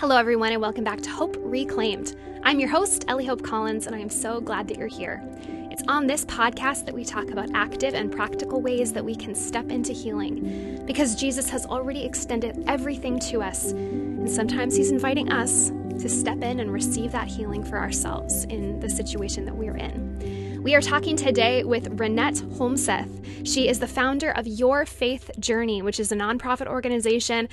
Hello, 0.00 0.16
everyone, 0.16 0.50
and 0.50 0.62
welcome 0.62 0.82
back 0.82 1.02
to 1.02 1.10
Hope 1.10 1.36
Reclaimed. 1.40 2.16
I'm 2.42 2.58
your 2.58 2.70
host, 2.70 3.04
Ellie 3.06 3.26
Hope 3.26 3.42
Collins, 3.42 3.86
and 3.86 3.94
I 3.94 3.98
am 3.98 4.08
so 4.08 4.40
glad 4.40 4.66
that 4.68 4.78
you're 4.78 4.88
here. 4.88 5.22
It's 5.70 5.82
on 5.88 6.06
this 6.06 6.24
podcast 6.24 6.86
that 6.86 6.94
we 6.94 7.04
talk 7.04 7.30
about 7.30 7.50
active 7.52 7.92
and 7.92 8.10
practical 8.10 8.62
ways 8.62 8.94
that 8.94 9.04
we 9.04 9.14
can 9.14 9.34
step 9.34 9.68
into 9.68 9.92
healing 9.92 10.82
because 10.86 11.14
Jesus 11.16 11.50
has 11.50 11.66
already 11.66 12.02
extended 12.02 12.64
everything 12.66 13.18
to 13.18 13.42
us, 13.42 13.72
and 13.72 14.30
sometimes 14.30 14.74
He's 14.74 14.90
inviting 14.90 15.30
us 15.30 15.68
to 15.68 16.08
step 16.08 16.38
in 16.38 16.60
and 16.60 16.72
receive 16.72 17.12
that 17.12 17.28
healing 17.28 17.62
for 17.62 17.78
ourselves 17.78 18.44
in 18.44 18.80
the 18.80 18.88
situation 18.88 19.44
that 19.44 19.54
we're 19.54 19.76
in. 19.76 20.62
We 20.62 20.74
are 20.74 20.80
talking 20.80 21.14
today 21.14 21.62
with 21.62 21.98
Renette 21.98 22.40
Holmseth. 22.56 23.46
She 23.46 23.68
is 23.68 23.80
the 23.80 23.86
founder 23.86 24.30
of 24.30 24.46
Your 24.46 24.86
Faith 24.86 25.30
Journey, 25.38 25.82
which 25.82 26.00
is 26.00 26.10
a 26.10 26.16
nonprofit 26.16 26.68
organization 26.68 27.50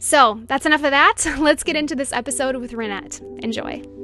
So 0.00 0.40
that's 0.46 0.66
enough 0.66 0.82
of 0.82 0.90
that. 0.90 1.24
Let's 1.38 1.62
get 1.62 1.76
into 1.76 1.94
this 1.94 2.12
episode 2.12 2.56
with 2.56 2.72
Renette. 2.72 3.20
Enjoy. 3.44 4.03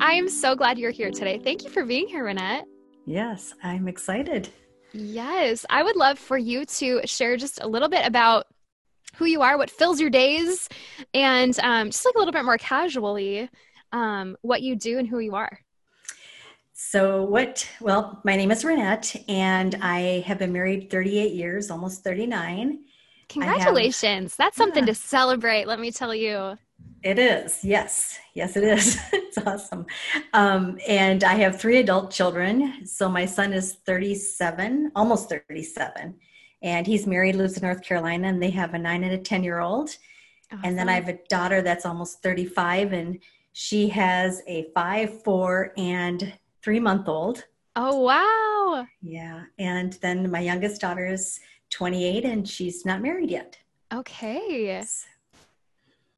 I 0.00 0.12
am 0.12 0.28
so 0.28 0.54
glad 0.54 0.78
you're 0.78 0.90
here 0.90 1.10
today. 1.10 1.38
Thank 1.38 1.64
you 1.64 1.70
for 1.70 1.84
being 1.84 2.06
here, 2.06 2.24
Renette. 2.24 2.64
Yes, 3.06 3.54
I'm 3.62 3.88
excited. 3.88 4.48
Yes, 4.92 5.64
I 5.70 5.82
would 5.82 5.96
love 5.96 6.18
for 6.18 6.36
you 6.36 6.64
to 6.64 7.00
share 7.06 7.36
just 7.36 7.62
a 7.62 7.66
little 7.66 7.88
bit 7.88 8.06
about 8.06 8.46
who 9.16 9.24
you 9.24 9.42
are, 9.42 9.56
what 9.56 9.70
fills 9.70 10.00
your 10.00 10.10
days, 10.10 10.68
and 11.14 11.58
um, 11.60 11.90
just 11.90 12.04
like 12.04 12.14
a 12.14 12.18
little 12.18 12.32
bit 12.32 12.44
more 12.44 12.58
casually, 12.58 13.48
um, 13.92 14.36
what 14.42 14.62
you 14.62 14.76
do 14.76 14.98
and 14.98 15.08
who 15.08 15.18
you 15.18 15.34
are. 15.34 15.60
So, 16.74 17.22
what, 17.22 17.66
well, 17.80 18.20
my 18.24 18.36
name 18.36 18.50
is 18.50 18.62
Renette, 18.62 19.24
and 19.28 19.76
I 19.80 20.20
have 20.26 20.38
been 20.38 20.52
married 20.52 20.90
38 20.90 21.32
years, 21.32 21.70
almost 21.70 22.04
39. 22.04 22.80
Congratulations. 23.30 24.32
Have, 24.32 24.38
That's 24.38 24.56
something 24.58 24.84
yeah. 24.84 24.92
to 24.92 24.94
celebrate, 24.94 25.66
let 25.66 25.80
me 25.80 25.90
tell 25.90 26.14
you. 26.14 26.58
It 27.06 27.20
is. 27.20 27.62
Yes. 27.62 28.18
Yes, 28.34 28.56
it 28.56 28.64
is. 28.64 28.98
it's 29.12 29.38
awesome. 29.38 29.86
Um, 30.32 30.76
and 30.88 31.22
I 31.22 31.34
have 31.34 31.60
three 31.60 31.78
adult 31.78 32.10
children. 32.10 32.84
So 32.84 33.08
my 33.08 33.26
son 33.26 33.52
is 33.52 33.74
37, 33.86 34.90
almost 34.96 35.28
37. 35.28 36.16
And 36.62 36.84
he's 36.84 37.06
married, 37.06 37.36
lives 37.36 37.56
in 37.56 37.62
North 37.62 37.84
Carolina, 37.84 38.26
and 38.26 38.42
they 38.42 38.50
have 38.50 38.74
a 38.74 38.78
nine 38.80 39.04
and 39.04 39.12
a 39.12 39.18
10 39.18 39.44
year 39.44 39.60
old. 39.60 39.90
Awesome. 40.50 40.64
And 40.64 40.76
then 40.76 40.88
I 40.88 40.94
have 40.94 41.06
a 41.06 41.16
daughter 41.28 41.62
that's 41.62 41.86
almost 41.86 42.24
35, 42.24 42.92
and 42.92 43.20
she 43.52 43.88
has 43.90 44.42
a 44.48 44.66
five, 44.74 45.22
four, 45.22 45.72
and 45.76 46.32
three 46.60 46.80
month 46.80 47.08
old. 47.08 47.44
Oh, 47.76 48.00
wow. 48.00 48.84
Yeah. 49.00 49.44
And 49.60 49.92
then 50.02 50.28
my 50.28 50.40
youngest 50.40 50.80
daughter 50.80 51.06
is 51.06 51.38
28, 51.70 52.24
and 52.24 52.48
she's 52.48 52.84
not 52.84 53.00
married 53.00 53.30
yet. 53.30 53.58
Okay. 53.94 54.82
So 54.84 55.06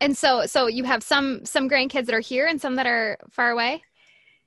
and 0.00 0.16
so 0.16 0.46
so 0.46 0.66
you 0.66 0.84
have 0.84 1.02
some 1.02 1.44
some 1.44 1.68
grandkids 1.68 2.06
that 2.06 2.14
are 2.14 2.20
here 2.20 2.46
and 2.46 2.60
some 2.60 2.76
that 2.76 2.86
are 2.86 3.18
far 3.30 3.50
away? 3.50 3.82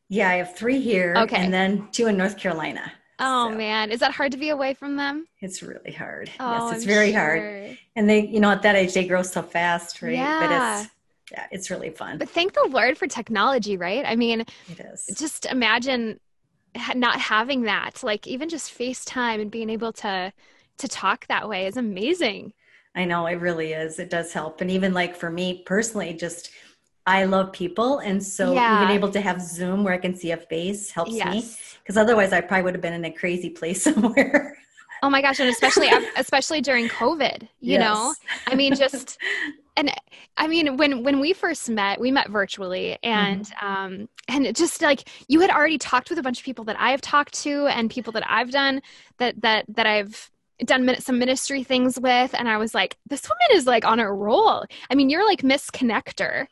Yeah, 0.10 0.30
I 0.30 0.36
have 0.36 0.56
3 0.56 0.82
here 0.82 1.14
okay. 1.18 1.38
and 1.38 1.54
then 1.54 1.88
two 1.92 2.08
in 2.08 2.18
North 2.18 2.38
Carolina. 2.38 2.92
Oh 3.20 3.50
so. 3.50 3.56
man, 3.56 3.92
is 3.92 4.00
that 4.00 4.12
hard 4.12 4.32
to 4.34 4.38
be 4.38 4.50
away 4.50 4.74
from 4.74 4.96
them? 4.96 5.28
It's 5.40 5.62
really 5.62 5.92
hard. 5.92 6.30
Oh, 6.40 6.68
yes, 6.68 6.76
it's 6.76 6.84
I'm 6.84 6.88
very 6.88 7.12
sure. 7.12 7.20
hard. 7.20 7.78
And 7.96 8.10
they, 8.10 8.26
you 8.26 8.40
know, 8.40 8.52
at 8.52 8.64
that 8.64 8.76
age 8.76 8.94
they 8.94 9.08
grow 9.08 9.22
so 9.22 9.42
fast, 9.42 10.02
right? 10.02 10.14
Yeah. 10.14 10.40
But 10.40 10.52
it's 10.52 10.92
yeah, 11.32 11.48
it's 11.52 11.70
really 11.70 11.92
fun. 11.92 12.18
But 12.18 12.30
thank 12.30 12.54
the 12.54 12.68
Lord 12.70 12.98
for 12.98 13.08
technology, 13.08 13.78
right? 13.78 14.04
I 14.06 14.16
mean, 14.16 14.42
it 14.42 14.80
is. 14.80 15.10
Just 15.18 15.46
imagine 15.46 16.20
not 16.96 17.20
having 17.20 17.64
that, 17.64 18.04
like 18.04 18.28
even 18.28 18.50
just 18.50 18.78
FaceTime 18.78 19.42
and 19.42 19.52
being 19.52 19.70
able 19.70 19.94
to 19.94 20.34
to 20.78 20.88
talk 20.88 21.28
that 21.28 21.48
way 21.48 21.68
is 21.68 21.78
amazing. 21.78 22.54
I 22.96 23.06
know 23.06 23.26
it 23.26 23.36
really 23.36 23.74
is. 23.74 24.00
It 24.00 24.10
does 24.10 24.34
help. 24.34 24.62
And 24.62 24.70
even 24.70 24.94
like 24.94 25.16
for 25.16 25.30
me 25.30 25.64
personally, 25.66 26.14
just 26.14 26.52
I 27.06 27.26
love 27.26 27.52
people. 27.52 28.00
And 28.00 28.24
so 28.24 28.54
yeah. 28.54 28.84
even 28.84 28.96
able 28.96 29.10
to 29.12 29.22
have 29.22 29.42
Zoom 29.42 29.84
where 29.84 29.94
I 29.94 29.98
can 29.98 30.16
see 30.16 30.32
a 30.32 30.38
face 30.38 30.92
helps 30.92 31.14
yes. 31.14 31.34
me. 31.34 31.56
Because 31.82 31.98
otherwise 31.98 32.32
I 32.34 32.42
probably 32.42 32.64
would 32.64 32.76
have 32.76 32.82
been 32.82 32.94
in 32.94 33.06
a 33.06 33.12
crazy 33.12 33.50
place 33.50 33.82
somewhere. 33.84 34.58
Oh 35.04 35.10
my 35.10 35.22
gosh. 35.22 35.40
And 35.40 35.50
especially, 35.50 35.90
especially 36.16 36.62
during 36.62 36.88
COVID, 36.88 37.42
you 37.60 37.74
yes. 37.74 37.80
know, 37.80 38.14
I 38.46 38.56
mean, 38.56 38.76
just, 38.76 39.18
and 39.78 39.92
I 40.38 40.48
mean, 40.48 40.78
when, 40.78 41.04
when 41.04 41.20
we 41.20 41.34
first 41.34 41.70
met, 41.70 42.00
we 42.00 42.12
met 42.12 42.30
virtually 42.30 43.00
and, 43.02 43.46
mm-hmm. 43.46 43.66
um, 43.66 44.10
and 44.28 44.56
just 44.56 44.82
like 44.82 45.10
you 45.28 45.40
had 45.40 45.50
already 45.50 45.80
talked 45.80 46.12
with 46.12 46.20
a 46.20 46.24
bunch 46.24 46.40
of 46.40 46.46
people 46.46 46.66
that 46.66 46.80
I 46.80 46.92
have 46.92 47.02
talked 47.02 47.34
to 47.42 47.66
and 47.68 47.90
people 47.90 48.14
that 48.14 48.24
I've 48.30 48.52
done 48.52 48.82
that, 49.18 49.42
that, 49.42 49.66
that 49.70 49.88
I've, 49.88 50.30
done 50.66 50.96
some 51.00 51.18
ministry 51.18 51.64
things 51.64 52.00
with 52.00 52.34
and 52.34 52.48
i 52.48 52.58
was 52.58 52.74
like 52.74 52.98
this 53.08 53.24
woman 53.24 53.58
is 53.58 53.66
like 53.66 53.86
on 53.86 54.00
a 54.00 54.12
roll. 54.12 54.66
I 54.90 54.96
mean 54.96 55.10
you're 55.10 55.26
like 55.26 55.44
miss 55.44 55.70
connector 55.70 56.48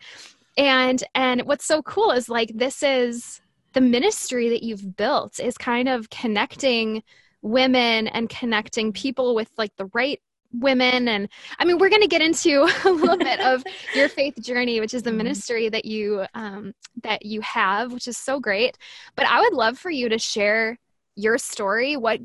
and 0.58 1.04
and 1.16 1.42
what's 1.44 1.66
so 1.66 1.82
cool 1.84 2.12
is 2.12 2.30
like 2.30 2.52
this 2.56 2.84
is 2.84 3.42
the 3.74 3.82
ministry 3.82 4.50
that 4.50 4.64
you've 4.64 4.96
built 4.98 5.40
is 5.40 5.58
kind 5.58 5.88
of 5.88 6.10
connecting 6.10 7.04
women 7.42 8.08
and 8.08 8.30
connecting 8.30 8.92
people 8.92 9.36
with 9.36 9.50
like 9.58 9.76
the 9.78 9.90
right 9.94 10.20
women. 10.52 11.08
And 11.08 11.30
i 11.60 11.66
mean 11.66 11.78
we're 11.78 11.90
going 11.90 12.02
to 12.02 12.08
get 12.08 12.22
into 12.22 12.64
a 12.86 12.90
little 12.90 13.18
bit 13.18 13.40
of 13.40 13.64
your 13.96 14.10
faith 14.10 14.36
journey 14.42 14.80
which 14.80 14.94
is 14.94 15.04
the 15.04 15.12
mm-hmm. 15.12 15.18
ministry 15.18 15.70
that 15.70 15.86
you 15.86 16.26
um, 16.34 16.74
that 17.04 17.26
you 17.26 17.42
have 17.42 17.94
which 17.94 18.08
is 18.08 18.18
so 18.18 18.40
great. 18.40 18.78
But 19.16 19.28
i 19.28 19.40
would 19.40 19.54
love 19.54 19.78
for 19.78 19.92
you 19.92 20.10
to 20.10 20.18
share 20.18 20.78
your 21.16 21.38
story 21.38 21.98
what 21.98 22.20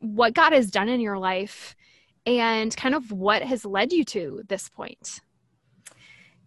what 0.00 0.34
God 0.34 0.52
has 0.52 0.70
done 0.70 0.88
in 0.88 1.00
your 1.00 1.18
life 1.18 1.76
and 2.26 2.76
kind 2.76 2.94
of 2.94 3.10
what 3.10 3.42
has 3.42 3.64
led 3.64 3.92
you 3.92 4.04
to 4.04 4.42
this 4.48 4.68
point. 4.68 5.20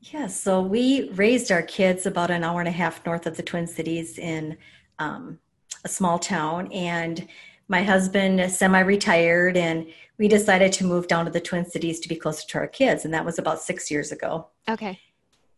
Yeah, 0.01 0.27
so 0.27 0.61
we 0.61 1.09
raised 1.11 1.51
our 1.51 1.61
kids 1.61 2.05
about 2.05 2.31
an 2.31 2.43
hour 2.43 2.59
and 2.59 2.67
a 2.67 2.71
half 2.71 3.05
north 3.05 3.27
of 3.27 3.37
the 3.37 3.43
Twin 3.43 3.67
Cities 3.67 4.17
in 4.17 4.57
um, 4.97 5.39
a 5.85 5.87
small 5.87 6.17
town. 6.17 6.71
And 6.71 7.27
my 7.67 7.83
husband 7.83 8.51
semi 8.51 8.79
retired, 8.79 9.57
and 9.57 9.87
we 10.17 10.27
decided 10.27 10.73
to 10.73 10.85
move 10.85 11.07
down 11.07 11.25
to 11.25 11.31
the 11.31 11.39
Twin 11.39 11.65
Cities 11.65 11.99
to 11.99 12.09
be 12.09 12.15
closer 12.15 12.47
to 12.47 12.57
our 12.57 12.67
kids. 12.67 13.05
And 13.05 13.13
that 13.13 13.25
was 13.25 13.37
about 13.37 13.61
six 13.61 13.91
years 13.91 14.11
ago. 14.11 14.47
Okay. 14.67 14.99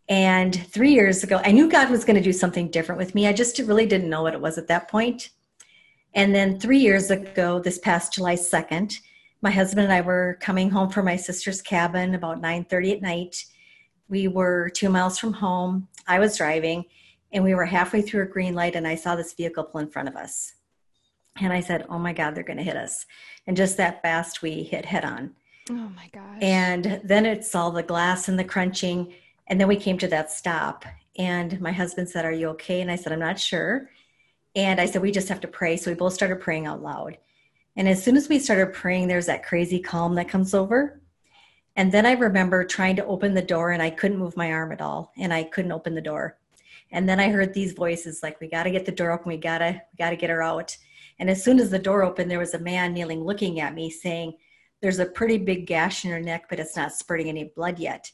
And 0.10 0.54
three 0.70 0.94
years 0.94 1.24
ago, 1.24 1.42
I 1.44 1.54
knew 1.54 1.70
God 1.70 1.90
was 1.90 2.04
going 2.04 2.18
to 2.18 2.22
do 2.22 2.34
something 2.34 2.70
different 2.70 3.00
with 3.00 3.16
me. 3.16 3.28
I 3.28 3.34
just 3.34 3.58
really 3.60 3.86
didn't 3.86 4.10
know 4.10 4.24
what 4.24 4.34
it 4.34 4.42
was 4.42 4.58
at 4.58 4.68
that 4.68 4.90
point. 4.90 5.30
And 6.14 6.34
then 6.34 6.60
three 6.60 6.80
years 6.80 7.10
ago, 7.10 7.60
this 7.60 7.80
past 7.80 8.14
July 8.14 8.36
2nd, 8.36 9.00
my 9.42 9.52
husband 9.52 9.86
and 9.86 9.94
I 9.94 10.02
were 10.02 10.38
coming 10.40 10.70
home 10.70 10.90
from 10.90 11.06
my 11.06 11.16
sister's 11.16 11.62
cabin 11.62 12.16
about 12.16 12.42
9:30 12.42 12.94
at 12.94 13.02
night. 13.02 13.46
We 14.08 14.28
were 14.28 14.70
2 14.70 14.90
miles 14.90 15.18
from 15.18 15.34
home. 15.34 15.88
I 16.08 16.20
was 16.20 16.38
driving 16.38 16.86
and 17.32 17.44
we 17.44 17.56
were 17.56 17.66
halfway 17.66 18.02
through 18.02 18.24
a 18.24 18.28
green 18.28 18.54
light 18.54 18.76
and 18.76 18.88
I 18.88 18.96
saw 18.96 19.16
this 19.16 19.34
vehicle 19.34 19.66
pull 19.66 19.82
in 19.82 19.90
front 19.90 20.08
of 20.08 20.16
us. 20.16 20.54
And 21.42 21.52
I 21.52 21.62
said, 21.62 21.86
"Oh 21.90 21.98
my 21.98 22.14
god, 22.14 22.36
they're 22.36 22.44
going 22.44 22.58
to 22.58 22.64
hit 22.64 22.78
us." 22.78 23.06
And 23.48 23.58
just 23.58 23.76
that 23.78 24.02
fast 24.02 24.42
we 24.42 24.64
hit 24.64 24.86
head 24.86 25.04
on. 25.04 25.36
Oh 25.70 25.90
my 25.96 26.10
gosh. 26.14 26.38
And 26.42 27.02
then 27.04 27.26
it's 27.26 27.56
all 27.56 27.72
the 27.72 27.84
glass 27.84 28.30
and 28.30 28.38
the 28.38 28.44
crunching 28.44 29.14
and 29.48 29.60
then 29.60 29.68
we 29.68 29.76
came 29.76 29.98
to 29.98 30.08
that 30.08 30.32
stop 30.32 30.86
and 31.18 31.60
my 31.60 31.72
husband 31.72 32.08
said, 32.10 32.24
"Are 32.24 32.32
you 32.32 32.50
okay?" 32.50 32.82
And 32.82 32.92
I 32.92 32.96
said, 32.96 33.12
"I'm 33.12 33.20
not 33.20 33.40
sure." 33.40 33.90
And 34.56 34.80
I 34.80 34.86
said, 34.86 35.02
"We 35.02 35.12
just 35.12 35.30
have 35.30 35.42
to 35.42 35.48
pray." 35.48 35.78
So 35.78 35.92
we 35.92 35.96
both 35.96 36.14
started 36.14 36.42
praying 36.42 36.68
out 36.68 36.82
loud. 36.82 37.18
And 37.76 37.88
as 37.88 38.04
soon 38.04 38.16
as 38.18 38.30
we 38.30 38.40
started 38.40 38.74
praying, 38.74 39.08
there's 39.08 39.26
that 39.26 39.44
crazy 39.44 39.80
calm 39.80 40.16
that 40.16 40.30
comes 40.30 40.54
over. 40.54 41.02
And 41.76 41.92
then 41.92 42.06
I 42.06 42.12
remember 42.12 42.64
trying 42.64 42.96
to 42.98 43.06
open 43.06 43.34
the 43.34 43.42
door 43.42 43.72
and 43.72 43.82
I 43.82 43.90
couldn't 43.90 44.20
move 44.20 44.38
my 44.38 44.52
arm 44.52 44.72
at 44.72 44.82
all 44.82 45.12
and 45.18 45.34
I 45.34 45.44
couldn't 45.44 45.72
open 45.72 45.96
the 45.96 46.02
door. 46.02 46.38
And 46.92 47.10
then 47.10 47.20
I 47.20 47.30
heard 47.30 47.54
these 47.54 47.74
voices 47.74 48.22
like 48.22 48.40
we 48.40 48.48
got 48.48 48.64
to 48.64 48.72
get 48.72 48.86
the 48.86 48.92
door 48.92 49.12
open, 49.12 49.30
we 49.30 49.38
got 49.38 49.58
to 49.60 49.82
we 49.92 49.98
got 49.98 50.12
to 50.12 50.16
get 50.16 50.30
her 50.30 50.44
out. 50.44 50.78
And 51.18 51.30
as 51.30 51.44
soon 51.44 51.60
as 51.60 51.72
the 51.72 51.80
door 51.80 52.04
opened 52.04 52.30
there 52.30 52.40
was 52.40 52.54
a 52.54 52.60
man 52.60 52.94
kneeling 52.94 53.24
looking 53.24 53.60
at 53.60 53.74
me 53.74 53.90
saying, 53.90 54.38
"There's 54.82 55.00
a 55.00 55.06
pretty 55.06 55.40
big 55.40 55.66
gash 55.66 56.06
in 56.06 56.12
her 56.12 56.22
neck, 56.22 56.46
but 56.50 56.60
it's 56.60 56.76
not 56.76 56.94
spurting 56.94 57.30
any 57.30 57.46
blood 57.56 57.80
yet." 57.80 58.12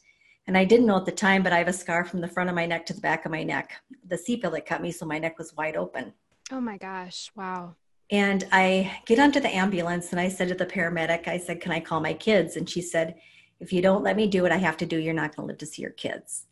And 0.48 0.58
I 0.58 0.64
didn't 0.64 0.86
know 0.86 0.98
at 0.98 1.06
the 1.06 1.12
time, 1.12 1.44
but 1.44 1.54
I 1.54 1.58
have 1.58 1.68
a 1.68 1.74
scar 1.74 2.06
from 2.06 2.22
the 2.22 2.28
front 2.28 2.50
of 2.50 2.56
my 2.56 2.66
neck 2.66 2.86
to 2.88 2.94
the 2.94 3.02
back 3.02 3.26
of 3.26 3.32
my 3.32 3.44
neck. 3.44 3.74
The 4.08 4.16
seatbelt 4.16 4.66
cut 4.66 4.82
me 4.82 4.92
so 4.92 5.06
my 5.06 5.20
neck 5.20 5.38
was 5.38 5.56
wide 5.56 5.76
open. 5.76 6.14
Oh 6.52 6.62
my 6.62 6.78
gosh. 6.78 7.32
Wow. 7.36 7.76
And 8.12 8.48
I 8.52 9.00
get 9.06 9.20
onto 9.20 9.40
the 9.40 9.56
ambulance 9.56 10.12
and 10.12 10.20
I 10.20 10.30
said 10.30 10.48
to 10.48 10.56
the 10.56 10.66
paramedic, 10.66 11.28
I 11.28 11.38
said, 11.38 11.62
Can 11.62 11.72
I 11.72 11.80
call 11.80 12.00
my 12.00 12.14
kids? 12.14 12.56
And 12.56 12.68
she 12.68 12.82
said, 12.82 13.16
If 13.60 13.72
you 13.72 13.82
don't 13.82 14.04
let 14.04 14.16
me 14.16 14.28
do 14.28 14.42
what 14.42 14.52
I 14.52 14.58
have 14.58 14.78
to 14.78 14.86
do, 14.86 14.98
you're 14.98 15.14
not 15.14 15.36
going 15.36 15.48
to 15.48 15.52
live 15.52 15.60
to 15.60 15.66
see 15.66 15.84
your 15.84 15.92
kids. 15.92 16.46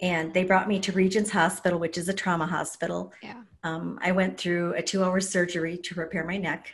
And 0.00 0.34
they 0.34 0.42
brought 0.42 0.66
me 0.66 0.80
to 0.80 0.92
Regions 0.92 1.30
Hospital, 1.30 1.78
which 1.78 1.96
is 1.96 2.08
a 2.08 2.12
trauma 2.12 2.46
hospital. 2.46 3.12
Yeah. 3.22 3.42
Um, 3.62 4.00
I 4.02 4.10
went 4.10 4.38
through 4.38 4.74
a 4.74 4.82
two 4.82 5.04
hour 5.04 5.20
surgery 5.20 5.78
to 5.78 5.94
repair 5.94 6.24
my 6.24 6.36
neck. 6.36 6.72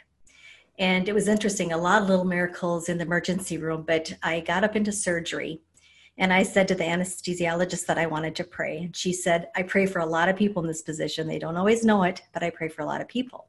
And 0.79 1.09
it 1.09 1.15
was 1.15 1.29
interesting, 1.29 1.73
a 1.73 1.77
lot 1.77 2.03
of 2.03 2.09
little 2.09 2.25
miracles 2.25 2.89
in 2.89 2.99
the 2.99 3.05
emergency 3.05 3.59
room, 3.59 3.85
but 3.87 4.15
I 4.23 4.41
got 4.41 4.65
up 4.65 4.77
into 4.77 4.93
surgery 4.93 5.61
and 6.19 6.33
I 6.33 6.43
said 6.43 6.67
to 6.69 6.75
the 6.75 6.85
anesthesiologist 6.85 7.87
that 7.87 7.97
I 7.97 8.07
wanted 8.07 8.35
to 8.37 8.45
pray. 8.45 8.79
And 8.79 8.97
she 8.97 9.13
said, 9.13 9.49
I 9.55 9.63
pray 9.63 9.87
for 9.87 10.01
a 10.01 10.07
lot 10.07 10.29
of 10.29 10.37
people 10.37 10.61
in 10.63 10.69
this 10.69 10.83
position. 10.83 11.29
They 11.29 11.39
don't 11.39 11.57
always 11.57 11.85
know 11.85 12.03
it, 12.03 12.23
but 12.35 12.43
I 12.43 12.51
pray 12.51 12.69
for 12.69 12.83
a 12.83 12.87
lot 12.87 13.01
of 13.01 13.07
people. 13.07 13.47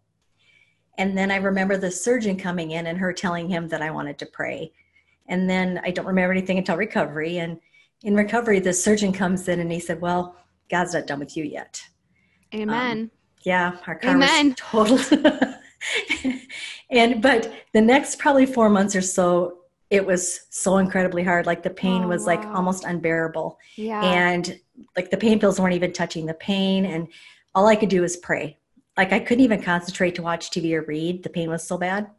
And 1.00 1.18
then 1.18 1.32
I 1.32 1.38
remember 1.38 1.78
the 1.78 1.90
surgeon 1.90 2.38
coming 2.38 2.72
in 2.72 2.86
and 2.86 3.00
her 3.00 3.12
telling 3.12 3.50
him 3.50 3.68
that 3.70 3.82
I 3.82 3.90
wanted 3.90 4.20
to 4.20 4.28
pray. 4.28 4.72
And 5.28 5.50
then 5.50 5.82
I 5.84 5.90
don't 5.90 6.06
remember 6.06 6.32
anything 6.32 6.60
until 6.60 6.78
recovery. 6.78 7.40
And 7.40 7.60
in 8.04 8.16
recovery, 8.16 8.60
the 8.60 8.74
surgeon 8.74 9.14
comes 9.14 9.48
in 9.48 9.60
and 9.60 9.72
he 9.72 9.80
said, 9.80 10.00
Well, 10.00 10.36
God's 10.70 10.94
not 10.94 11.08
done 11.08 11.20
with 11.20 11.36
you 11.36 11.44
yet. 11.44 11.84
Amen. 12.54 12.98
Um, 12.98 13.12
yeah, 13.44 13.78
our 13.88 13.96
car 13.96 14.16
Amen. 14.16 14.50
was 14.50 14.56
total. 14.58 15.00
and 16.90 17.22
but 17.22 17.52
the 17.74 17.82
next 17.82 18.20
probably 18.20 18.46
four 18.46 18.70
months 18.70 18.96
or 18.96 19.02
so, 19.02 19.59
it 19.90 20.06
was 20.06 20.42
so 20.50 20.78
incredibly 20.78 21.24
hard. 21.24 21.46
Like 21.46 21.64
the 21.64 21.70
pain 21.70 22.04
Oh, 22.04 22.08
was 22.08 22.28
like 22.28 22.44
wow. 22.44 22.56
almost 22.56 22.84
unbearable. 22.86 23.58
Yeah. 23.76 24.04
And 24.04 24.60
like 24.96 25.10
the 25.10 25.18
pain 25.18 25.40
pills 25.40 25.60
weren't 25.60 25.76
even 25.76 25.94
touching 25.94 26.26
the 26.26 26.36
pain. 26.36 26.86
And 26.86 27.08
all 27.56 27.68
I 27.68 27.76
could 27.76 27.90
do 27.90 28.02
was 28.02 28.18
pray. 28.18 28.58
Like 28.98 29.12
I 29.14 29.20
couldn't 29.20 29.44
even 29.44 29.62
concentrate 29.64 30.16
to 30.16 30.22
watch 30.22 30.52
TV 30.52 30.74
or 30.74 30.84
read. 30.84 31.24
The 31.24 31.30
pain 31.30 31.50
was 31.50 31.64
so 31.64 31.78
bad. 31.78 32.10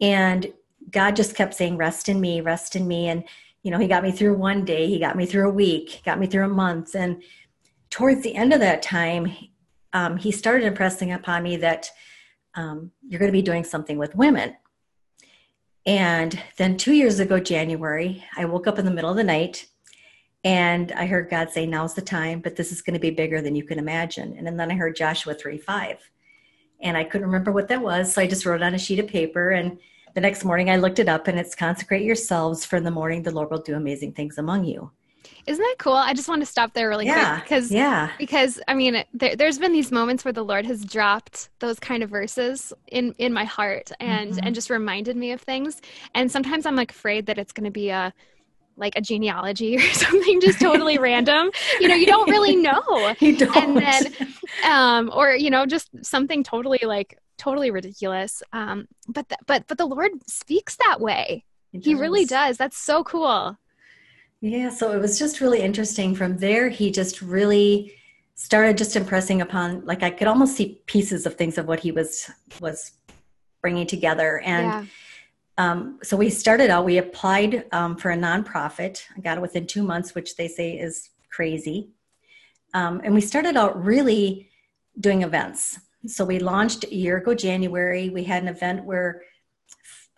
And 0.00 0.52
God 0.90 1.14
just 1.16 1.36
kept 1.36 1.54
saying, 1.54 1.76
rest 1.76 2.08
in 2.08 2.20
me, 2.20 2.40
rest 2.40 2.74
in 2.74 2.88
me. 2.88 3.08
And, 3.08 3.24
you 3.62 3.70
know, 3.70 3.78
he 3.78 3.86
got 3.86 4.02
me 4.02 4.10
through 4.10 4.34
one 4.34 4.64
day, 4.64 4.86
he 4.86 4.98
got 4.98 5.16
me 5.16 5.26
through 5.26 5.48
a 5.48 5.52
week, 5.52 6.00
got 6.04 6.18
me 6.18 6.26
through 6.26 6.46
a 6.46 6.48
month. 6.48 6.94
And 6.94 7.22
towards 7.90 8.22
the 8.22 8.34
end 8.34 8.52
of 8.52 8.60
that 8.60 8.82
time, 8.82 9.32
um, 9.92 10.16
he 10.16 10.32
started 10.32 10.66
impressing 10.66 11.12
upon 11.12 11.42
me 11.42 11.56
that 11.58 11.90
um, 12.54 12.90
you're 13.06 13.18
going 13.18 13.30
to 13.30 13.32
be 13.32 13.42
doing 13.42 13.64
something 13.64 13.98
with 13.98 14.14
women. 14.14 14.56
And 15.88 16.38
then 16.58 16.76
two 16.76 16.92
years 16.92 17.18
ago, 17.18 17.40
January, 17.40 18.22
I 18.36 18.44
woke 18.44 18.66
up 18.66 18.78
in 18.78 18.84
the 18.84 18.90
middle 18.90 19.08
of 19.08 19.16
the 19.16 19.24
night 19.24 19.68
and 20.44 20.92
I 20.92 21.06
heard 21.06 21.30
God 21.30 21.50
say, 21.50 21.64
Now's 21.64 21.94
the 21.94 22.02
time, 22.02 22.40
but 22.40 22.56
this 22.56 22.72
is 22.72 22.82
going 22.82 22.92
to 22.92 23.00
be 23.00 23.08
bigger 23.10 23.40
than 23.40 23.56
you 23.56 23.64
can 23.64 23.78
imagine. 23.78 24.34
And 24.36 24.46
then 24.46 24.70
I 24.70 24.74
heard 24.74 24.96
Joshua 24.96 25.32
3 25.32 25.56
5. 25.56 25.96
And 26.82 26.94
I 26.94 27.04
couldn't 27.04 27.26
remember 27.26 27.52
what 27.52 27.68
that 27.68 27.80
was. 27.80 28.12
So 28.12 28.20
I 28.20 28.26
just 28.26 28.44
wrote 28.44 28.60
it 28.60 28.64
on 28.64 28.74
a 28.74 28.78
sheet 28.78 28.98
of 28.98 29.06
paper. 29.06 29.52
And 29.52 29.78
the 30.14 30.20
next 30.20 30.44
morning 30.44 30.68
I 30.68 30.76
looked 30.76 30.98
it 30.98 31.08
up 31.08 31.26
and 31.26 31.38
it's 31.38 31.54
consecrate 31.54 32.04
yourselves 32.04 32.66
for 32.66 32.76
in 32.76 32.84
the 32.84 32.90
morning 32.90 33.22
the 33.22 33.30
Lord 33.30 33.50
will 33.50 33.62
do 33.62 33.74
amazing 33.74 34.12
things 34.12 34.36
among 34.36 34.66
you. 34.66 34.90
Isn't 35.48 35.62
that 35.62 35.76
cool? 35.78 35.94
I 35.94 36.12
just 36.14 36.28
want 36.28 36.42
to 36.42 36.46
stop 36.46 36.74
there 36.74 36.88
really 36.88 37.06
yeah. 37.06 37.36
quick 37.40 37.44
because 37.44 37.72
yeah. 37.72 38.10
because 38.18 38.60
I 38.68 38.74
mean 38.74 39.02
there, 39.14 39.34
there's 39.34 39.58
been 39.58 39.72
these 39.72 39.90
moments 39.90 40.24
where 40.24 40.32
the 40.32 40.44
Lord 40.44 40.66
has 40.66 40.84
dropped 40.84 41.48
those 41.60 41.78
kind 41.80 42.02
of 42.02 42.10
verses 42.10 42.72
in 42.88 43.14
in 43.18 43.32
my 43.32 43.44
heart 43.44 43.90
and 43.98 44.32
Mhm. 44.34 44.40
and 44.42 44.54
just 44.54 44.68
reminded 44.68 45.16
me 45.16 45.32
of 45.32 45.40
things. 45.40 45.80
And 46.14 46.30
sometimes 46.30 46.66
I'm 46.66 46.76
like 46.76 46.90
afraid 46.90 47.26
that 47.26 47.38
it's 47.38 47.52
going 47.52 47.64
to 47.64 47.70
be 47.70 47.88
a 47.88 48.12
like 48.76 48.92
a 48.94 49.00
genealogy 49.00 49.76
or 49.78 49.80
something 49.92 50.40
just 50.40 50.60
totally 50.60 50.98
random. 51.10 51.50
You 51.80 51.88
know, 51.88 51.94
you 51.94 52.06
don't 52.06 52.30
really 52.30 52.54
know. 52.56 53.14
You 53.20 53.36
don't. 53.36 53.56
And 53.56 53.76
then 53.78 54.28
um 54.70 55.10
or 55.14 55.32
you 55.34 55.50
know 55.50 55.64
just 55.66 55.88
something 56.04 56.44
totally 56.44 56.80
like 56.84 57.18
totally 57.38 57.70
ridiculous. 57.70 58.42
Um 58.52 58.86
but 59.08 59.28
th- 59.30 59.40
but 59.46 59.64
but 59.66 59.78
the 59.78 59.86
Lord 59.86 60.10
speaks 60.28 60.76
that 60.76 61.00
way. 61.00 61.44
He 61.72 61.94
really 61.94 62.24
does. 62.24 62.56
That's 62.56 62.78
so 62.78 63.04
cool. 63.04 63.56
Yeah, 64.40 64.70
so 64.70 64.92
it 64.92 65.00
was 65.00 65.18
just 65.18 65.40
really 65.40 65.60
interesting. 65.60 66.14
From 66.14 66.38
there, 66.38 66.68
he 66.68 66.90
just 66.90 67.22
really 67.22 67.94
started 68.34 68.78
just 68.78 68.94
impressing 68.94 69.40
upon, 69.40 69.84
like 69.84 70.02
I 70.04 70.10
could 70.10 70.28
almost 70.28 70.56
see 70.56 70.80
pieces 70.86 71.26
of 71.26 71.34
things 71.34 71.58
of 71.58 71.66
what 71.66 71.80
he 71.80 71.90
was 71.90 72.30
was 72.60 72.92
bringing 73.60 73.86
together. 73.86 74.40
And 74.44 74.66
yeah. 74.66 74.84
um, 75.58 75.98
so 76.04 76.16
we 76.16 76.30
started 76.30 76.70
out. 76.70 76.84
We 76.84 76.98
applied 76.98 77.64
um, 77.72 77.96
for 77.96 78.12
a 78.12 78.16
nonprofit. 78.16 79.02
I 79.16 79.20
got 79.20 79.38
it 79.38 79.40
within 79.40 79.66
two 79.66 79.82
months, 79.82 80.14
which 80.14 80.36
they 80.36 80.46
say 80.46 80.78
is 80.78 81.10
crazy. 81.30 81.90
Um, 82.74 83.00
and 83.02 83.14
we 83.14 83.20
started 83.20 83.56
out 83.56 83.84
really 83.84 84.50
doing 85.00 85.22
events. 85.22 85.80
So 86.06 86.24
we 86.24 86.38
launched 86.38 86.84
a 86.84 86.94
year 86.94 87.16
ago, 87.16 87.34
January. 87.34 88.08
We 88.08 88.22
had 88.22 88.42
an 88.42 88.48
event 88.48 88.84
where 88.84 89.22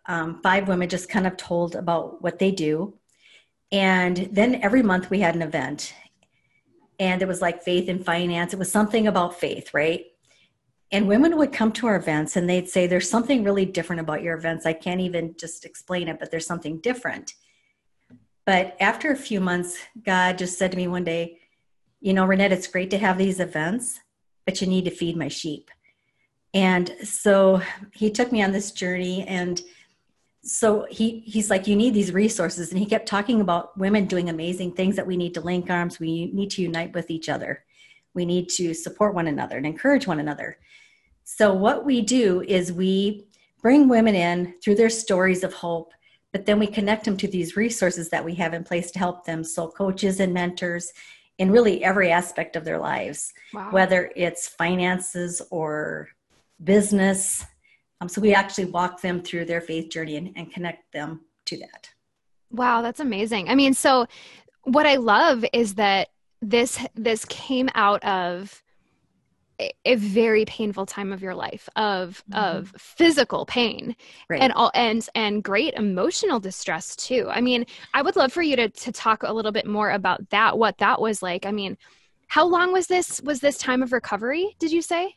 um, 0.06 0.40
five 0.42 0.68
women 0.68 0.90
just 0.90 1.08
kind 1.08 1.26
of 1.26 1.38
told 1.38 1.74
about 1.74 2.22
what 2.22 2.38
they 2.38 2.50
do. 2.50 2.99
And 3.72 4.28
then 4.32 4.56
every 4.62 4.82
month 4.82 5.10
we 5.10 5.20
had 5.20 5.34
an 5.34 5.42
event. 5.42 5.94
And 6.98 7.22
it 7.22 7.28
was 7.28 7.40
like 7.40 7.62
faith 7.62 7.88
and 7.88 8.04
finance. 8.04 8.52
It 8.52 8.58
was 8.58 8.70
something 8.70 9.06
about 9.06 9.38
faith, 9.38 9.72
right? 9.72 10.06
And 10.92 11.06
women 11.06 11.36
would 11.36 11.52
come 11.52 11.72
to 11.72 11.86
our 11.86 11.96
events 11.96 12.36
and 12.36 12.48
they'd 12.48 12.68
say, 12.68 12.86
There's 12.86 13.08
something 13.08 13.44
really 13.44 13.64
different 13.64 14.00
about 14.00 14.22
your 14.22 14.36
events. 14.36 14.66
I 14.66 14.72
can't 14.72 15.00
even 15.00 15.36
just 15.38 15.64
explain 15.64 16.08
it, 16.08 16.18
but 16.18 16.30
there's 16.30 16.46
something 16.46 16.78
different. 16.80 17.34
But 18.44 18.76
after 18.80 19.12
a 19.12 19.16
few 19.16 19.40
months, 19.40 19.78
God 20.04 20.38
just 20.38 20.58
said 20.58 20.72
to 20.72 20.76
me 20.76 20.88
one 20.88 21.04
day, 21.04 21.38
You 22.00 22.12
know, 22.12 22.26
Renette, 22.26 22.50
it's 22.50 22.66
great 22.66 22.90
to 22.90 22.98
have 22.98 23.18
these 23.18 23.38
events, 23.38 24.00
but 24.44 24.60
you 24.60 24.66
need 24.66 24.84
to 24.86 24.90
feed 24.90 25.16
my 25.16 25.28
sheep. 25.28 25.70
And 26.52 26.90
so 27.04 27.62
he 27.94 28.10
took 28.10 28.32
me 28.32 28.42
on 28.42 28.50
this 28.50 28.72
journey 28.72 29.24
and 29.28 29.60
so 30.42 30.86
he 30.90 31.20
he's 31.20 31.50
like 31.50 31.66
you 31.66 31.76
need 31.76 31.92
these 31.92 32.12
resources 32.12 32.70
and 32.70 32.78
he 32.78 32.86
kept 32.86 33.06
talking 33.06 33.40
about 33.40 33.76
women 33.76 34.06
doing 34.06 34.30
amazing 34.30 34.72
things 34.72 34.96
that 34.96 35.06
we 35.06 35.16
need 35.16 35.34
to 35.34 35.40
link 35.40 35.68
arms 35.68 36.00
we 36.00 36.30
need 36.32 36.50
to 36.50 36.62
unite 36.62 36.94
with 36.94 37.10
each 37.10 37.28
other 37.28 37.62
we 38.14 38.24
need 38.24 38.48
to 38.48 38.72
support 38.72 39.14
one 39.14 39.26
another 39.26 39.58
and 39.58 39.66
encourage 39.66 40.06
one 40.06 40.18
another 40.20 40.56
so 41.24 41.52
what 41.52 41.84
we 41.84 42.00
do 42.00 42.40
is 42.42 42.72
we 42.72 43.26
bring 43.60 43.88
women 43.88 44.14
in 44.14 44.54
through 44.62 44.74
their 44.74 44.88
stories 44.88 45.44
of 45.44 45.52
hope 45.52 45.92
but 46.32 46.46
then 46.46 46.58
we 46.58 46.66
connect 46.66 47.04
them 47.04 47.16
to 47.18 47.28
these 47.28 47.56
resources 47.56 48.08
that 48.08 48.24
we 48.24 48.34
have 48.34 48.54
in 48.54 48.64
place 48.64 48.90
to 48.90 48.98
help 48.98 49.26
them 49.26 49.44
so 49.44 49.68
coaches 49.68 50.20
and 50.20 50.32
mentors 50.32 50.90
in 51.36 51.50
really 51.50 51.84
every 51.84 52.10
aspect 52.10 52.56
of 52.56 52.64
their 52.64 52.78
lives 52.78 53.34
Wow. 53.52 53.72
whether 53.72 54.10
it's 54.16 54.48
finances 54.48 55.42
or 55.50 56.08
business 56.64 57.44
um, 58.00 58.08
so 58.08 58.20
we 58.20 58.34
actually 58.34 58.66
walk 58.66 59.00
them 59.00 59.22
through 59.22 59.44
their 59.44 59.60
faith 59.60 59.90
journey 59.90 60.16
and, 60.16 60.32
and 60.36 60.52
connect 60.52 60.92
them 60.92 61.20
to 61.46 61.58
that. 61.58 61.90
Wow, 62.50 62.82
that's 62.82 63.00
amazing. 63.00 63.48
I 63.48 63.54
mean, 63.54 63.74
so 63.74 64.06
what 64.64 64.86
I 64.86 64.96
love 64.96 65.44
is 65.52 65.74
that 65.74 66.08
this 66.42 66.78
this 66.94 67.24
came 67.26 67.68
out 67.74 68.02
of 68.04 68.62
a, 69.84 69.96
very 69.96 70.46
painful 70.46 70.86
time 70.86 71.12
of 71.12 71.20
your 71.20 71.34
life 71.34 71.68
of 71.76 72.24
Mhm. 72.30 72.38
of 72.38 72.74
physical 72.78 73.44
pain 73.44 73.94
Right. 74.28 74.40
and 74.40 74.52
all 74.54 74.70
and 74.74 75.06
and 75.14 75.44
great 75.44 75.74
emotional 75.74 76.40
distress 76.40 76.96
too. 76.96 77.28
I 77.30 77.42
mean, 77.42 77.66
I 77.92 78.00
would 78.00 78.16
love 78.16 78.32
for 78.32 78.40
you 78.42 78.56
to 78.56 78.68
to 78.70 78.92
talk 78.92 79.22
a 79.22 79.32
little 79.32 79.52
bit 79.52 79.66
more 79.66 79.90
about 79.90 80.30
that 80.30 80.56
what 80.56 80.78
that 80.78 81.00
was 81.00 81.22
like. 81.22 81.44
I 81.44 81.52
mean, 81.52 81.76
how 82.28 82.46
long 82.46 82.72
was 82.72 82.86
this 82.86 83.20
was 83.22 83.40
this 83.40 83.58
time 83.58 83.82
of 83.82 83.92
recovery, 83.92 84.56
did 84.58 84.72
you 84.72 84.80
say? 84.82 85.16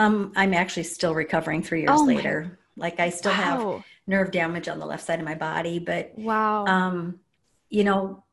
Um, 0.00 0.32
I'm 0.36 0.54
actually 0.54 0.84
still 0.84 1.14
recovering 1.14 1.62
three 1.62 1.80
years 1.80 1.90
Oh 1.92 2.04
my- 2.04 2.14
later. 2.14 2.58
Like 2.76 2.98
I 2.98 3.10
still 3.10 3.32
have 3.32 3.84
nerve 4.06 4.30
damage 4.30 4.66
on 4.68 4.78
the 4.78 4.86
left 4.86 5.04
side 5.04 5.18
of 5.18 5.24
my 5.24 5.34
body. 5.34 5.78
But 5.78 6.12
wow, 6.16 6.64
um, 6.64 7.20
you 7.68 7.84
know, 7.84 8.24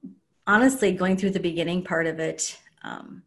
honestly, 0.45 0.93
going 0.93 1.17
through 1.17 1.31
the 1.31 1.39
beginning 1.39 1.83
part 1.83 2.07
of 2.07 2.19
it, 2.19 2.57
um, 2.81 3.23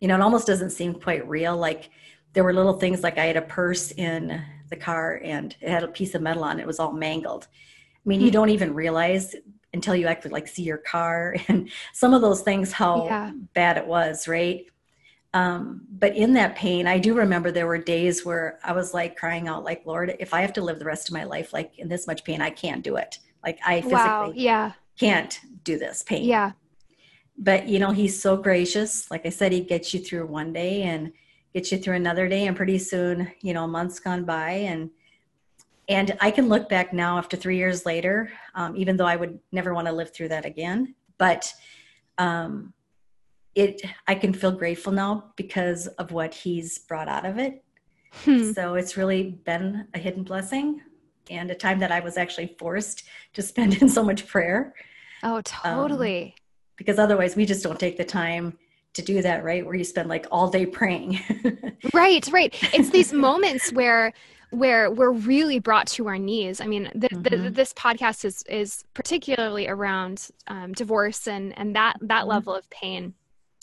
you 0.00 0.06
know, 0.06 0.14
it 0.14 0.20
almost 0.20 0.46
doesn't 0.46 0.70
seem 0.70 0.94
quite 0.94 1.28
real. 1.28 1.56
Like 1.56 1.90
there 2.34 2.44
were 2.44 2.52
little 2.52 2.74
things 2.74 3.02
like 3.02 3.18
I 3.18 3.24
had 3.24 3.36
a 3.36 3.42
purse 3.42 3.90
in 3.90 4.40
the 4.70 4.76
car 4.76 5.20
and 5.24 5.56
it 5.60 5.68
had 5.68 5.82
a 5.82 5.88
piece 5.88 6.14
of 6.14 6.22
metal 6.22 6.44
on 6.44 6.60
it. 6.60 6.62
It 6.62 6.66
was 6.66 6.78
all 6.78 6.92
mangled. 6.92 7.48
I 7.50 8.08
mean, 8.08 8.20
you 8.20 8.28
hmm. 8.28 8.34
don't 8.34 8.50
even 8.50 8.74
realize 8.74 9.34
until 9.74 9.96
you 9.96 10.06
actually 10.06 10.30
like 10.30 10.46
see 10.46 10.62
your 10.62 10.78
car 10.78 11.34
and 11.48 11.70
some 11.92 12.14
of 12.14 12.22
those 12.22 12.42
things 12.42 12.70
how 12.70 13.06
yeah. 13.06 13.32
bad 13.54 13.76
it 13.76 13.86
was, 13.86 14.28
right? 14.28 14.66
Um, 15.34 15.82
but 15.90 16.16
in 16.16 16.32
that 16.34 16.56
pain, 16.56 16.86
I 16.86 16.98
do 16.98 17.14
remember 17.14 17.50
there 17.50 17.66
were 17.66 17.78
days 17.78 18.24
where 18.24 18.58
I 18.64 18.72
was 18.72 18.94
like 18.94 19.16
crying 19.16 19.46
out, 19.46 19.62
like, 19.62 19.84
Lord, 19.84 20.16
if 20.18 20.32
I 20.32 20.40
have 20.40 20.54
to 20.54 20.62
live 20.62 20.78
the 20.78 20.86
rest 20.86 21.08
of 21.08 21.14
my 21.14 21.24
life 21.24 21.52
like 21.52 21.78
in 21.78 21.88
this 21.88 22.06
much 22.06 22.24
pain, 22.24 22.40
I 22.40 22.50
can't 22.50 22.82
do 22.82 22.96
it. 22.96 23.18
Like 23.44 23.58
I 23.64 23.80
physically 23.82 23.96
wow. 23.96 24.32
yeah. 24.34 24.72
can't 24.98 25.38
do 25.64 25.78
this 25.78 26.02
pain. 26.02 26.24
Yeah. 26.24 26.52
But 27.36 27.68
you 27.68 27.78
know, 27.78 27.92
he's 27.92 28.20
so 28.20 28.36
gracious. 28.36 29.10
Like 29.10 29.26
I 29.26 29.28
said, 29.28 29.52
he 29.52 29.60
gets 29.60 29.94
you 29.94 30.00
through 30.00 30.26
one 30.26 30.52
day 30.52 30.82
and 30.82 31.12
gets 31.54 31.70
you 31.70 31.78
through 31.78 31.94
another 31.94 32.28
day, 32.28 32.46
and 32.46 32.56
pretty 32.56 32.78
soon, 32.78 33.30
you 33.40 33.54
know, 33.54 33.66
months 33.66 34.00
gone 34.00 34.24
by 34.24 34.50
and 34.50 34.90
and 35.88 36.16
I 36.20 36.30
can 36.30 36.48
look 36.48 36.68
back 36.68 36.92
now 36.92 37.16
after 37.16 37.36
three 37.36 37.56
years 37.56 37.86
later, 37.86 38.30
um, 38.54 38.76
even 38.76 38.96
though 38.96 39.06
I 39.06 39.16
would 39.16 39.38
never 39.52 39.72
want 39.72 39.86
to 39.86 39.92
live 39.92 40.12
through 40.12 40.28
that 40.28 40.44
again. 40.44 40.94
But 41.16 41.52
um, 42.18 42.74
it, 43.58 43.82
I 44.06 44.14
can 44.14 44.32
feel 44.32 44.52
grateful 44.52 44.92
now 44.92 45.32
because 45.34 45.88
of 45.88 46.12
what 46.12 46.32
he's 46.32 46.78
brought 46.78 47.08
out 47.08 47.26
of 47.26 47.38
it. 47.38 47.64
Hmm. 48.24 48.52
So 48.52 48.76
it's 48.76 48.96
really 48.96 49.32
been 49.44 49.88
a 49.94 49.98
hidden 49.98 50.22
blessing 50.22 50.80
and 51.28 51.50
a 51.50 51.56
time 51.56 51.80
that 51.80 51.90
I 51.90 51.98
was 51.98 52.16
actually 52.16 52.54
forced 52.58 53.02
to 53.34 53.42
spend 53.42 53.74
in 53.82 53.88
so 53.88 54.04
much 54.04 54.28
prayer. 54.28 54.74
Oh, 55.24 55.36
um, 55.36 55.42
totally. 55.42 56.24
Um, 56.24 56.32
because 56.76 57.00
otherwise, 57.00 57.34
we 57.34 57.44
just 57.44 57.64
don't 57.64 57.80
take 57.80 57.96
the 57.96 58.04
time 58.04 58.56
to 58.94 59.02
do 59.02 59.20
that, 59.22 59.42
right? 59.42 59.66
Where 59.66 59.74
you 59.74 59.82
spend 59.82 60.08
like 60.08 60.26
all 60.30 60.48
day 60.48 60.64
praying. 60.64 61.18
right, 61.92 62.26
right. 62.30 62.54
It's 62.72 62.90
these 62.90 63.12
moments 63.12 63.72
where 63.72 64.12
where 64.50 64.90
we're 64.90 65.10
really 65.10 65.58
brought 65.58 65.86
to 65.88 66.06
our 66.06 66.16
knees. 66.16 66.60
I 66.60 66.66
mean, 66.66 66.90
the, 66.94 67.08
mm-hmm. 67.08 67.44
the, 67.44 67.50
this 67.50 67.74
podcast 67.74 68.24
is 68.24 68.44
is 68.44 68.84
particularly 68.94 69.66
around 69.66 70.28
um, 70.46 70.72
divorce 70.72 71.26
and 71.26 71.58
and 71.58 71.74
that 71.74 71.96
that 72.02 72.20
mm-hmm. 72.20 72.30
level 72.30 72.54
of 72.54 72.70
pain. 72.70 73.14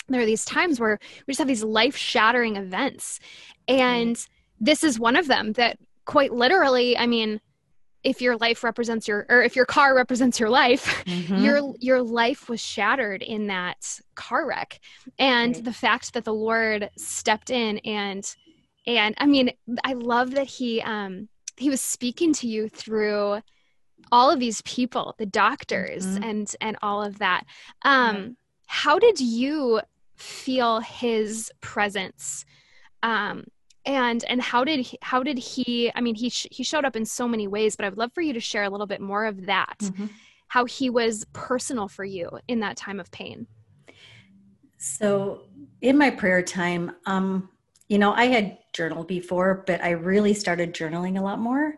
There 0.07 0.21
are 0.21 0.25
these 0.25 0.45
times 0.45 0.79
where 0.79 0.99
we 1.25 1.31
just 1.31 1.39
have 1.39 1.47
these 1.47 1.63
life 1.63 1.95
shattering 1.95 2.57
events, 2.57 3.19
and 3.67 4.15
mm-hmm. 4.15 4.65
this 4.65 4.83
is 4.83 4.99
one 4.99 5.15
of 5.15 5.27
them. 5.27 5.53
That 5.53 5.77
quite 6.05 6.31
literally, 6.31 6.97
I 6.97 7.07
mean, 7.07 7.41
if 8.05 8.21
your 8.21 8.37
life 8.37 8.63
represents 8.63 9.07
your 9.07 9.25
or 9.27 9.41
if 9.41 9.55
your 9.55 9.65
car 9.65 9.95
represents 9.95 10.39
your 10.39 10.49
life 10.49 11.03
mm-hmm. 11.05 11.43
your 11.43 11.73
your 11.79 12.01
life 12.01 12.47
was 12.47 12.61
shattered 12.61 13.21
in 13.21 13.47
that 13.47 13.99
car 14.13 14.47
wreck 14.47 14.79
and 15.17 15.55
right. 15.55 15.65
the 15.65 15.73
fact 15.73 16.13
that 16.13 16.23
the 16.23 16.33
lord 16.33 16.89
stepped 16.97 17.49
in 17.49 17.79
and 17.79 18.35
and 18.85 19.15
i 19.17 19.25
mean 19.25 19.51
i 19.83 19.93
love 19.93 20.31
that 20.31 20.47
he 20.47 20.81
um 20.83 21.27
he 21.57 21.69
was 21.69 21.81
speaking 21.81 22.31
to 22.31 22.47
you 22.47 22.69
through 22.69 23.41
all 24.11 24.29
of 24.29 24.39
these 24.39 24.61
people 24.61 25.15
the 25.17 25.25
doctors 25.25 26.05
mm-hmm. 26.05 26.23
and 26.23 26.55
and 26.61 26.77
all 26.81 27.03
of 27.03 27.17
that 27.17 27.43
um 27.81 28.15
yeah. 28.15 28.27
how 28.67 28.99
did 28.99 29.19
you 29.19 29.81
feel 30.15 30.79
his 30.79 31.51
presence 31.61 32.45
um 33.03 33.43
and 33.85 34.23
and 34.25 34.41
how 34.41 34.63
did 34.63 34.79
he, 34.79 34.97
how 35.01 35.21
did 35.21 35.37
he 35.37 35.91
i 35.95 36.01
mean 36.01 36.15
he 36.15 36.29
sh- 36.29 36.47
he 36.51 36.63
showed 36.63 36.85
up 36.85 36.95
in 36.95 37.05
so 37.05 37.27
many 37.27 37.47
ways 37.47 37.75
but 37.75 37.85
i 37.85 37.89
would 37.89 37.97
love 37.97 38.11
for 38.13 38.21
you 38.21 38.33
to 38.33 38.39
share 38.39 38.63
a 38.63 38.69
little 38.69 38.87
bit 38.87 39.01
more 39.01 39.25
of 39.25 39.45
that 39.45 39.77
mm-hmm. 39.79 40.05
how 40.47 40.65
he 40.65 40.89
was 40.89 41.25
personal 41.33 41.87
for 41.87 42.05
you 42.05 42.29
in 42.47 42.59
that 42.59 42.77
time 42.77 42.99
of 42.99 43.11
pain 43.11 43.45
so 44.77 45.41
in 45.81 45.97
my 45.97 46.09
prayer 46.09 46.41
time 46.41 46.91
um 47.05 47.49
you 47.87 47.99
know, 47.99 48.13
I 48.13 48.25
had 48.25 48.57
journaled 48.73 49.07
before, 49.07 49.63
but 49.67 49.83
I 49.83 49.91
really 49.91 50.33
started 50.33 50.73
journaling 50.73 51.19
a 51.19 51.21
lot 51.21 51.39
more. 51.39 51.75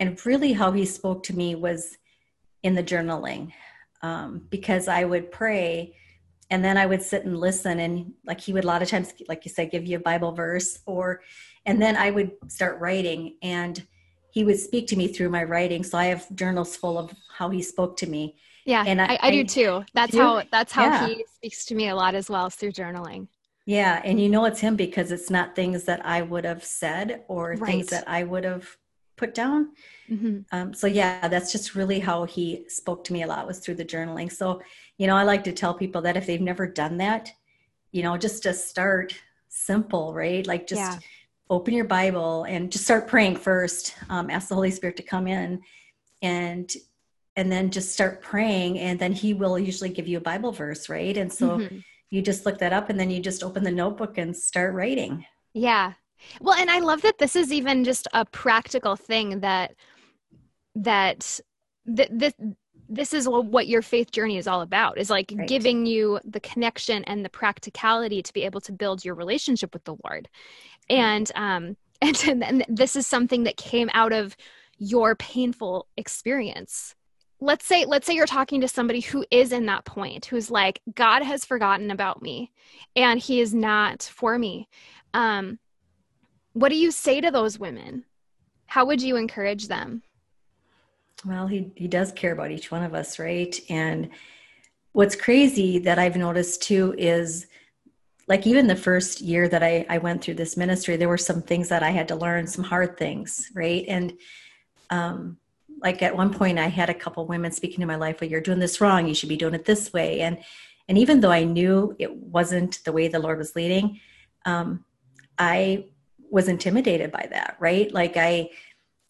And 0.00 0.24
really, 0.24 0.52
how 0.52 0.72
he 0.72 0.86
spoke 0.86 1.22
to 1.24 1.36
me 1.36 1.54
was 1.54 1.96
in 2.62 2.74
the 2.74 2.82
journaling 2.82 3.52
um, 4.02 4.46
because 4.48 4.88
I 4.88 5.04
would 5.04 5.30
pray 5.30 5.96
and 6.50 6.64
then 6.64 6.76
I 6.76 6.86
would 6.86 7.02
sit 7.02 7.24
and 7.24 7.38
listen. 7.38 7.80
And 7.80 8.14
like 8.24 8.40
he 8.40 8.52
would 8.52 8.64
a 8.64 8.66
lot 8.66 8.82
of 8.82 8.88
times, 8.88 9.12
like 9.28 9.44
you 9.44 9.50
said, 9.50 9.70
give 9.70 9.86
you 9.86 9.98
a 9.98 10.00
Bible 10.00 10.32
verse, 10.32 10.78
or 10.86 11.22
and 11.66 11.80
then 11.80 11.96
I 11.96 12.10
would 12.10 12.32
start 12.48 12.80
writing 12.80 13.36
and 13.42 13.86
he 14.30 14.44
would 14.44 14.58
speak 14.58 14.86
to 14.88 14.96
me 14.96 15.08
through 15.08 15.30
my 15.30 15.44
writing. 15.44 15.82
So 15.82 15.98
I 15.98 16.06
have 16.06 16.26
journals 16.34 16.76
full 16.76 16.98
of 16.98 17.12
how 17.36 17.50
he 17.50 17.62
spoke 17.62 17.96
to 17.98 18.06
me. 18.06 18.36
Yeah, 18.64 18.84
and 18.86 19.00
I, 19.00 19.14
I, 19.14 19.18
I 19.22 19.30
do 19.30 19.44
too. 19.44 19.84
That's 19.94 20.16
how 20.16 20.42
that's 20.50 20.72
how 20.72 20.84
yeah. 20.84 21.06
he 21.06 21.24
speaks 21.34 21.64
to 21.66 21.74
me 21.74 21.88
a 21.88 21.96
lot 21.96 22.14
as 22.14 22.28
well 22.28 22.50
through 22.50 22.72
journaling. 22.72 23.28
Yeah, 23.64 24.00
and 24.04 24.20
you 24.20 24.28
know 24.28 24.44
it's 24.46 24.60
him 24.60 24.76
because 24.76 25.12
it's 25.12 25.30
not 25.30 25.54
things 25.54 25.84
that 25.84 26.04
I 26.04 26.22
would 26.22 26.44
have 26.44 26.64
said 26.64 27.24
or 27.28 27.50
right. 27.50 27.60
things 27.60 27.86
that 27.88 28.04
I 28.08 28.24
would 28.24 28.44
have 28.44 28.76
put 29.16 29.34
down. 29.34 29.72
Mm-hmm. 30.10 30.40
Um, 30.52 30.72
so 30.72 30.86
yeah, 30.86 31.28
that's 31.28 31.52
just 31.52 31.74
really 31.74 31.98
how 31.98 32.24
he 32.24 32.64
spoke 32.68 33.04
to 33.04 33.12
me 33.12 33.22
a 33.22 33.26
lot 33.26 33.46
was 33.46 33.58
through 33.58 33.74
the 33.74 33.84
journaling. 33.84 34.32
So 34.32 34.62
you 34.98 35.06
know, 35.06 35.16
I 35.16 35.22
like 35.22 35.44
to 35.44 35.52
tell 35.52 35.74
people 35.74 36.02
that 36.02 36.16
if 36.16 36.26
they've 36.26 36.40
never 36.40 36.66
done 36.66 36.98
that, 36.98 37.32
you 37.92 38.02
know, 38.02 38.16
just 38.16 38.42
to 38.42 38.52
start 38.52 39.14
simple, 39.48 40.12
right? 40.12 40.46
Like 40.46 40.66
just 40.66 40.80
yeah. 40.80 40.98
open 41.48 41.72
your 41.72 41.86
Bible 41.86 42.44
and 42.44 42.70
just 42.70 42.84
start 42.84 43.08
praying 43.08 43.36
first. 43.36 43.94
Um, 44.10 44.28
ask 44.28 44.48
the 44.48 44.54
Holy 44.54 44.70
Spirit 44.70 44.96
to 44.96 45.02
come 45.02 45.26
in 45.26 45.62
and 46.20 46.70
and 47.36 47.52
then 47.52 47.70
just 47.70 47.92
start 47.92 48.20
praying 48.20 48.80
and 48.80 48.98
then 48.98 49.12
he 49.12 49.32
will 49.32 49.56
usually 49.56 49.90
give 49.90 50.08
you 50.08 50.18
a 50.18 50.20
bible 50.20 50.50
verse 50.50 50.88
right 50.88 51.16
and 51.16 51.32
so 51.32 51.58
mm-hmm 51.58 51.78
you 52.10 52.22
just 52.22 52.46
look 52.46 52.58
that 52.58 52.72
up 52.72 52.90
and 52.90 52.98
then 52.98 53.10
you 53.10 53.20
just 53.20 53.42
open 53.42 53.62
the 53.62 53.70
notebook 53.70 54.18
and 54.18 54.36
start 54.36 54.74
writing. 54.74 55.26
Yeah. 55.52 55.92
Well, 56.40 56.58
and 56.58 56.70
I 56.70 56.80
love 56.80 57.02
that 57.02 57.18
this 57.18 57.36
is 57.36 57.52
even 57.52 57.84
just 57.84 58.08
a 58.12 58.24
practical 58.24 58.96
thing 58.96 59.40
that 59.40 59.74
that 60.74 61.40
th- 61.94 62.10
this 62.12 62.32
this 62.88 63.12
is 63.12 63.28
what 63.28 63.68
your 63.68 63.82
faith 63.82 64.10
journey 64.10 64.38
is 64.38 64.46
all 64.46 64.62
about 64.62 64.98
is 64.98 65.10
like 65.10 65.32
right. 65.36 65.46
giving 65.46 65.84
you 65.84 66.18
the 66.24 66.40
connection 66.40 67.04
and 67.04 67.24
the 67.24 67.28
practicality 67.28 68.22
to 68.22 68.32
be 68.32 68.44
able 68.44 68.60
to 68.62 68.72
build 68.72 69.04
your 69.04 69.14
relationship 69.14 69.74
with 69.74 69.84
the 69.84 69.96
lord. 70.04 70.28
And 70.88 71.30
um 71.34 71.76
and, 72.02 72.44
and 72.44 72.64
this 72.68 72.96
is 72.96 73.06
something 73.06 73.44
that 73.44 73.56
came 73.56 73.90
out 73.92 74.12
of 74.12 74.36
your 74.78 75.16
painful 75.16 75.86
experience. 75.96 76.94
Let's 77.40 77.66
say 77.66 77.84
let's 77.84 78.06
say 78.06 78.14
you're 78.14 78.26
talking 78.26 78.60
to 78.62 78.68
somebody 78.68 79.00
who 79.00 79.24
is 79.30 79.52
in 79.52 79.66
that 79.66 79.84
point 79.84 80.26
who's 80.26 80.50
like 80.50 80.80
god 80.94 81.22
has 81.22 81.44
forgotten 81.44 81.90
about 81.90 82.22
me 82.22 82.52
and 82.96 83.20
he 83.20 83.40
is 83.40 83.52
not 83.54 84.02
for 84.02 84.38
me. 84.38 84.68
Um 85.12 85.58
what 86.54 86.70
do 86.70 86.76
you 86.76 86.90
say 86.90 87.20
to 87.20 87.30
those 87.30 87.58
women? 87.58 88.04
How 88.66 88.86
would 88.86 89.02
you 89.02 89.16
encourage 89.16 89.68
them 89.68 90.02
well 91.24 91.46
he 91.46 91.72
he 91.76 91.88
does 91.88 92.12
care 92.12 92.32
about 92.32 92.50
each 92.50 92.70
one 92.70 92.82
of 92.82 92.94
us 92.94 93.18
right? 93.18 93.58
And 93.68 94.10
what's 94.92 95.14
crazy 95.14 95.78
that 95.78 95.98
i've 95.98 96.16
noticed 96.16 96.62
too 96.62 96.94
is 96.98 97.46
like 98.26 98.46
even 98.46 98.66
the 98.66 98.76
first 98.76 99.20
year 99.20 99.48
that 99.48 99.62
I, 99.62 99.86
I 99.88 99.98
went 99.98 100.22
through 100.22 100.34
this 100.34 100.56
ministry 100.56 100.96
there 100.96 101.08
were 101.08 101.18
some 101.18 101.42
things 101.42 101.68
that 101.68 101.82
i 101.82 101.90
had 101.90 102.08
to 102.08 102.16
learn 102.16 102.46
some 102.46 102.64
hard 102.64 102.96
things 102.96 103.50
right? 103.54 103.84
And 103.86 104.14
um 104.90 105.38
like 105.80 106.02
at 106.02 106.16
one 106.16 106.32
point 106.32 106.58
i 106.58 106.66
had 106.66 106.90
a 106.90 106.94
couple 106.94 107.26
women 107.26 107.52
speaking 107.52 107.80
to 107.80 107.86
my 107.86 107.96
life 107.96 108.20
well 108.20 108.30
you're 108.30 108.40
doing 108.40 108.58
this 108.58 108.80
wrong. 108.80 109.06
You 109.06 109.14
should 109.14 109.28
be 109.28 109.36
doing 109.36 109.54
it 109.54 109.64
this 109.64 109.92
way. 109.92 110.20
And 110.22 110.38
and 110.88 110.98
even 110.98 111.20
though 111.20 111.30
i 111.30 111.44
knew 111.44 111.94
it 111.98 112.14
wasn't 112.16 112.82
the 112.84 112.92
way 112.92 113.08
the 113.08 113.18
lord 113.18 113.38
was 113.38 113.54
leading 113.54 114.00
um, 114.46 114.84
i 115.38 115.84
was 116.30 116.48
intimidated 116.48 117.12
by 117.12 117.28
that 117.30 117.56
right? 117.60 117.92
Like 117.92 118.16
i 118.16 118.50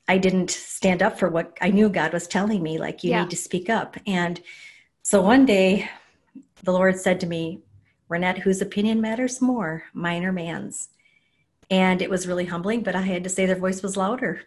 i 0.09 0.19
didn't 0.19 0.51
stand 0.51 1.03
up 1.03 1.19
for 1.19 1.29
what 1.29 1.57
i 1.61 1.69
knew 1.69 1.89
god 1.89 2.13
was 2.13 2.27
telling 2.27 2.63
me 2.63 2.79
like 2.79 3.05
you 3.05 3.11
yeah. 3.11 3.23
need 3.23 3.31
to 3.31 3.37
speak 3.37 3.71
up 3.71 3.97
and 4.07 4.41
so 5.03 5.23
one 5.23 5.47
day 5.47 5.89
the 6.65 6.73
lord 6.73 6.99
said 6.99 7.21
to 7.21 7.27
me 7.27 7.61
renette 8.11 8.39
whose 8.39 8.61
opinion 8.61 9.01
matters 9.01 9.41
more 9.41 9.85
mine 9.93 10.25
or 10.25 10.33
man's 10.33 10.89
and 11.71 12.01
it 12.01 12.11
was 12.11 12.27
really 12.27 12.47
humbling 12.47 12.83
but 12.83 12.97
i 12.97 13.03
had 13.03 13.23
to 13.25 13.31
say 13.31 13.47
their 13.47 13.57
voice 13.57 13.83
was 13.83 13.97
louder 13.97 14.43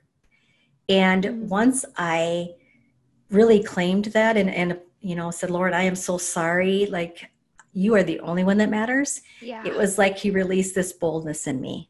and 0.92 1.24
mm-hmm. 1.24 1.48
once 1.48 1.86
I 1.96 2.50
really 3.30 3.64
claimed 3.64 4.06
that 4.06 4.38
and, 4.38 4.50
and, 4.50 4.78
you 5.00 5.16
know, 5.16 5.32
said, 5.32 5.50
Lord, 5.50 5.74
I 5.74 5.84
am 5.84 5.96
so 5.96 6.18
sorry. 6.18 6.86
Like, 6.88 7.30
you 7.74 7.96
are 7.96 8.04
the 8.04 8.20
only 8.20 8.44
one 8.44 8.58
that 8.58 8.70
matters. 8.70 9.22
Yeah. 9.42 9.64
It 9.66 9.76
was 9.76 9.98
like 9.98 10.18
he 10.18 10.32
released 10.32 10.76
this 10.76 10.92
boldness 10.92 11.48
in 11.48 11.62
me. 11.62 11.90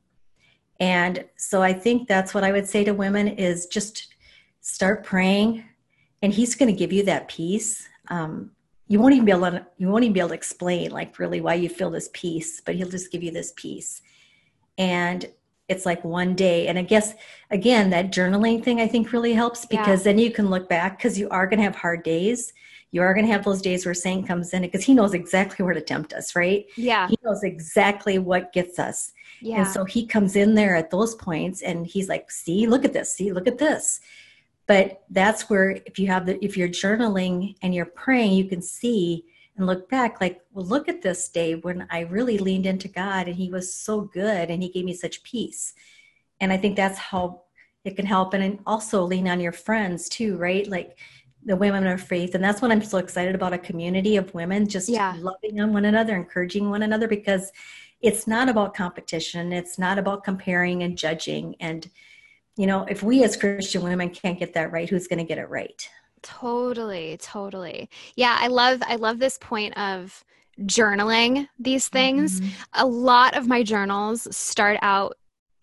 And 0.82 1.24
so 1.38 1.62
I 1.62 1.74
think 1.74 2.08
that's 2.08 2.34
what 2.34 2.44
I 2.44 2.52
would 2.52 2.68
say 2.68 2.84
to 2.84 2.92
women 2.92 3.28
is 3.28 3.68
just 3.68 4.08
start 4.62 5.04
praying 5.04 5.64
and 6.24 6.34
he's 6.34 6.56
going 6.56 6.74
to 6.74 6.78
give 6.78 6.92
you 6.92 7.04
that 7.04 7.28
peace. 7.28 7.88
Um, 8.10 8.52
you 8.88 9.00
won't 9.00 9.14
even 9.14 9.26
be 9.26 9.32
able 9.32 9.52
to, 9.52 9.66
you 9.78 9.88
won't 9.88 10.04
even 10.04 10.14
be 10.14 10.20
able 10.20 10.30
to 10.30 10.36
explain 10.36 10.90
like 10.92 11.20
really 11.20 11.40
why 11.40 11.54
you 11.54 11.70
feel 11.70 11.92
this 11.92 12.10
peace, 12.14 12.62
but 12.62 12.76
he'll 12.76 12.90
just 12.90 13.12
give 13.12 13.22
you 13.24 13.32
this 13.32 13.54
peace. 13.56 14.02
And 14.78 15.30
it's 15.70 15.86
like 15.86 16.04
one 16.04 16.36
day 16.36 16.68
and 16.68 16.78
i 16.78 16.82
guess 16.82 17.14
again 17.50 17.92
that 17.92 18.12
journaling 18.12 18.62
thing 18.62 18.82
i 18.82 18.88
think 18.88 19.14
really 19.14 19.32
helps 19.32 19.66
because 19.66 20.02
yeah. 20.02 20.04
then 20.04 20.18
you 20.18 20.30
can 20.30 20.50
look 20.50 20.68
back 20.68 20.98
because 20.98 21.18
you 21.18 21.30
are 21.30 21.48
going 21.48 21.60
to 21.60 21.64
have 21.64 21.78
hard 21.78 22.04
days 22.04 22.52
you 22.92 23.02
are 23.02 23.14
going 23.14 23.26
to 23.26 23.32
have 23.32 23.46
those 23.46 23.62
days 23.62 23.86
where 23.86 23.94
Satan 23.94 24.26
comes 24.26 24.54
in 24.54 24.62
because 24.62 24.84
he 24.84 24.94
knows 24.94 25.14
exactly 25.14 25.64
where 25.64 25.74
to 25.74 25.82
tempt 25.82 26.14
us, 26.14 26.36
right? 26.36 26.66
Yeah. 26.76 27.08
He 27.08 27.18
knows 27.24 27.44
exactly 27.44 28.20
what 28.20 28.52
gets 28.52 28.80
us. 28.80 29.14
Yeah. 29.42 29.62
And 29.62 29.68
so 29.68 29.84
he 29.84 30.06
comes 30.06 30.36
in 30.36 30.56
there 30.56 30.76
at 30.76 30.92
those 30.92 31.16
points 31.16 31.62
and 31.62 31.86
he's 31.86 32.08
like, 32.08 32.30
see, 32.32 32.68
look 32.68 32.86
at 32.86 32.94
this, 32.94 33.14
see, 33.14 33.32
look 33.32 33.48
at 33.48 33.58
this. 33.58 34.00
But 34.68 35.04
that's 35.10 35.50
where 35.50 35.72
if 35.86 36.00
you 36.00 36.08
have 36.08 36.26
the 36.26 36.44
if 36.44 36.56
you're 36.56 36.70
journaling 36.70 37.56
and 37.62 37.74
you're 37.74 37.86
praying, 37.86 38.34
you 38.34 38.46
can 38.46 38.62
see 38.62 39.26
and 39.58 39.66
look 39.66 39.90
back 39.90 40.22
like, 40.22 40.42
well, 40.54 40.66
look 40.66 40.88
at 40.88 41.02
this 41.02 41.28
day 41.28 41.56
when 41.56 41.88
I 41.90 42.02
really 42.02 42.38
leaned 42.38 42.66
into 42.66 42.88
God 42.88 43.28
and 43.28 43.36
he 43.36 43.50
was 43.50 43.74
so 43.74 44.02
good 44.02 44.50
and 44.50 44.62
he 44.62 44.70
gave 44.70 44.86
me 44.86 44.94
such 44.94 45.24
peace. 45.24 45.74
And 46.40 46.54
I 46.54 46.58
think 46.58 46.76
that's 46.76 46.98
how 46.98 47.42
it 47.84 47.96
can 47.96 48.06
help 48.06 48.34
and 48.34 48.60
also 48.66 49.04
lean 49.04 49.28
on 49.28 49.40
your 49.40 49.52
friends 49.52 50.08
too, 50.08 50.38
right? 50.38 50.68
Like 50.68 50.98
the 51.44 51.56
women 51.56 51.88
of 51.88 52.00
faith 52.00 52.36
and 52.36 52.44
that's 52.44 52.62
what 52.62 52.72
i'm 52.72 52.84
so 52.84 53.00
excited 53.00 53.34
about 53.34 53.54
a 53.54 53.58
community 53.58 54.16
of 54.16 54.32
women 54.34 54.68
just 54.68 54.88
yeah. 54.88 55.16
loving 55.18 55.60
on 55.60 55.74
one 55.74 55.86
another 55.86 56.16
encouraging 56.16 56.70
one 56.70 56.84
another 56.84 57.08
because 57.08 57.52
it's 58.02 58.28
not 58.28 58.50
about 58.50 58.74
competition 58.74 59.52
it's 59.54 59.78
not 59.78 59.98
about 59.98 60.24
comparing 60.24 60.84
and 60.84 60.98
judging 60.98 61.56
and 61.60 61.90
you 62.58 62.68
know 62.68 62.86
if 62.90 63.04
we 63.04 63.24
as 63.24 63.38
christian 63.38 63.84
women 63.84 64.10
can't 64.10 64.40
get 64.40 64.54
that 64.54 64.72
right 64.72 64.90
who's 64.90 65.08
going 65.08 65.20
to 65.20 65.26
get 65.26 65.38
it 65.38 65.50
right 65.50 65.90
totally 66.22 67.18
totally 67.18 67.90
yeah 68.16 68.38
i 68.40 68.48
love 68.48 68.82
i 68.88 68.96
love 68.96 69.20
this 69.20 69.38
point 69.40 69.76
of 69.78 70.24
journaling 70.62 71.48
these 71.58 71.88
things 71.88 72.42
mm-hmm. 72.42 72.52
a 72.74 72.86
lot 72.86 73.36
of 73.36 73.48
my 73.48 73.64
journals 73.64 74.28
start 74.36 74.78
out 74.82 75.16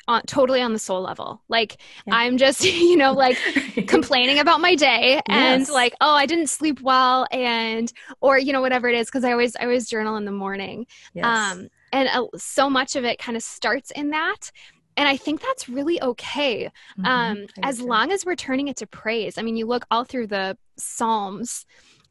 on, 0.08 0.22
totally 0.22 0.62
on 0.62 0.72
the 0.72 0.78
soul 0.78 1.02
level. 1.02 1.42
Like 1.48 1.76
yeah. 2.06 2.16
I'm 2.16 2.38
just, 2.38 2.64
you 2.64 2.96
know, 2.96 3.12
like 3.12 3.36
complaining 3.86 4.38
about 4.38 4.60
my 4.60 4.74
day 4.74 5.20
and 5.28 5.60
yes. 5.60 5.70
like, 5.70 5.94
oh, 6.00 6.14
I 6.14 6.26
didn't 6.26 6.48
sleep 6.48 6.80
well 6.80 7.26
and 7.30 7.92
or 8.20 8.38
you 8.38 8.52
know 8.52 8.62
whatever 8.62 8.88
it 8.88 8.96
is 8.96 9.06
because 9.06 9.22
I 9.22 9.32
always 9.32 9.54
I 9.54 9.64
always 9.64 9.88
journal 9.88 10.16
in 10.16 10.24
the 10.24 10.32
morning. 10.32 10.86
Yes. 11.12 11.26
Um 11.26 11.68
and 11.92 12.08
uh, 12.08 12.26
so 12.36 12.68
much 12.68 12.96
of 12.96 13.04
it 13.04 13.18
kind 13.18 13.36
of 13.36 13.42
starts 13.42 13.90
in 13.92 14.10
that 14.10 14.50
and 14.98 15.08
i 15.08 15.16
think 15.16 15.40
that's 15.40 15.68
really 15.68 16.02
okay 16.02 16.64
mm-hmm. 16.98 17.06
um, 17.06 17.46
as 17.62 17.80
long 17.80 18.12
as 18.12 18.26
we're 18.26 18.36
turning 18.36 18.68
it 18.68 18.76
to 18.76 18.86
praise. 18.86 19.38
I 19.38 19.42
mean 19.42 19.56
you 19.56 19.66
look 19.66 19.86
all 19.90 20.04
through 20.04 20.26
the 20.26 20.58
psalms 20.76 21.64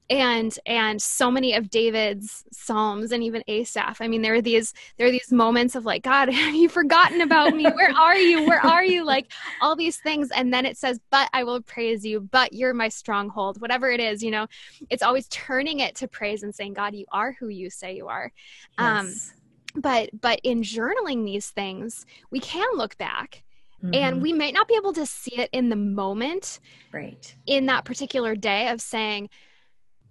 and 0.09 0.57
and 0.65 1.01
so 1.01 1.29
many 1.29 1.53
of 1.53 1.69
david's 1.69 2.45
psalms 2.49 3.11
and 3.11 3.21
even 3.23 3.43
asaph. 3.49 3.97
I 3.99 4.07
mean 4.07 4.21
there 4.21 4.35
are 4.35 4.41
these 4.41 4.73
there 4.95 5.07
are 5.07 5.11
these 5.11 5.33
moments 5.33 5.75
of 5.75 5.85
like 5.85 6.03
god 6.03 6.29
have 6.33 6.55
you 6.55 6.69
forgotten 6.69 7.19
about 7.21 7.53
me? 7.53 7.65
Where 7.65 7.91
are 7.91 8.15
you? 8.15 8.47
Where 8.47 8.65
are 8.65 8.85
you? 8.85 9.05
Like 9.05 9.31
all 9.61 9.75
these 9.75 9.97
things 9.97 10.29
and 10.33 10.53
then 10.53 10.65
it 10.65 10.77
says 10.77 10.99
but 11.11 11.29
i 11.33 11.43
will 11.43 11.61
praise 11.61 12.05
you. 12.05 12.21
But 12.21 12.53
you're 12.53 12.73
my 12.73 12.87
stronghold 12.87 13.59
whatever 13.61 13.91
it 13.91 13.99
is 13.99 14.23
you 14.23 14.31
know? 14.31 14.47
It's 14.89 15.03
always 15.03 15.27
turning 15.27 15.81
it 15.81 15.95
to 15.95 16.07
praise 16.07 16.43
and 16.43 16.55
saying 16.55 16.73
god 16.73 16.95
you 16.95 17.05
are 17.11 17.33
who 17.33 17.49
you 17.49 17.69
say 17.69 17.95
you 17.97 18.07
are. 18.07 18.31
Um, 18.77 19.07
yes. 19.07 19.33
um 19.33 19.36
but 19.77 20.09
but 20.19 20.39
in 20.43 20.61
journaling 20.61 21.23
these 21.25 21.49
things 21.49 22.05
we 22.31 22.39
can 22.39 22.67
look 22.75 22.97
back 22.97 23.43
Mm-hmm. 23.83 23.93
And 23.93 24.21
we 24.21 24.33
might 24.33 24.53
not 24.53 24.67
be 24.67 24.75
able 24.75 24.93
to 24.93 25.05
see 25.05 25.37
it 25.37 25.49
in 25.53 25.69
the 25.69 25.75
moment, 25.75 26.59
right? 26.91 27.35
In 27.45 27.67
that 27.67 27.85
particular 27.85 28.35
day 28.35 28.69
of 28.69 28.81
saying, 28.81 29.29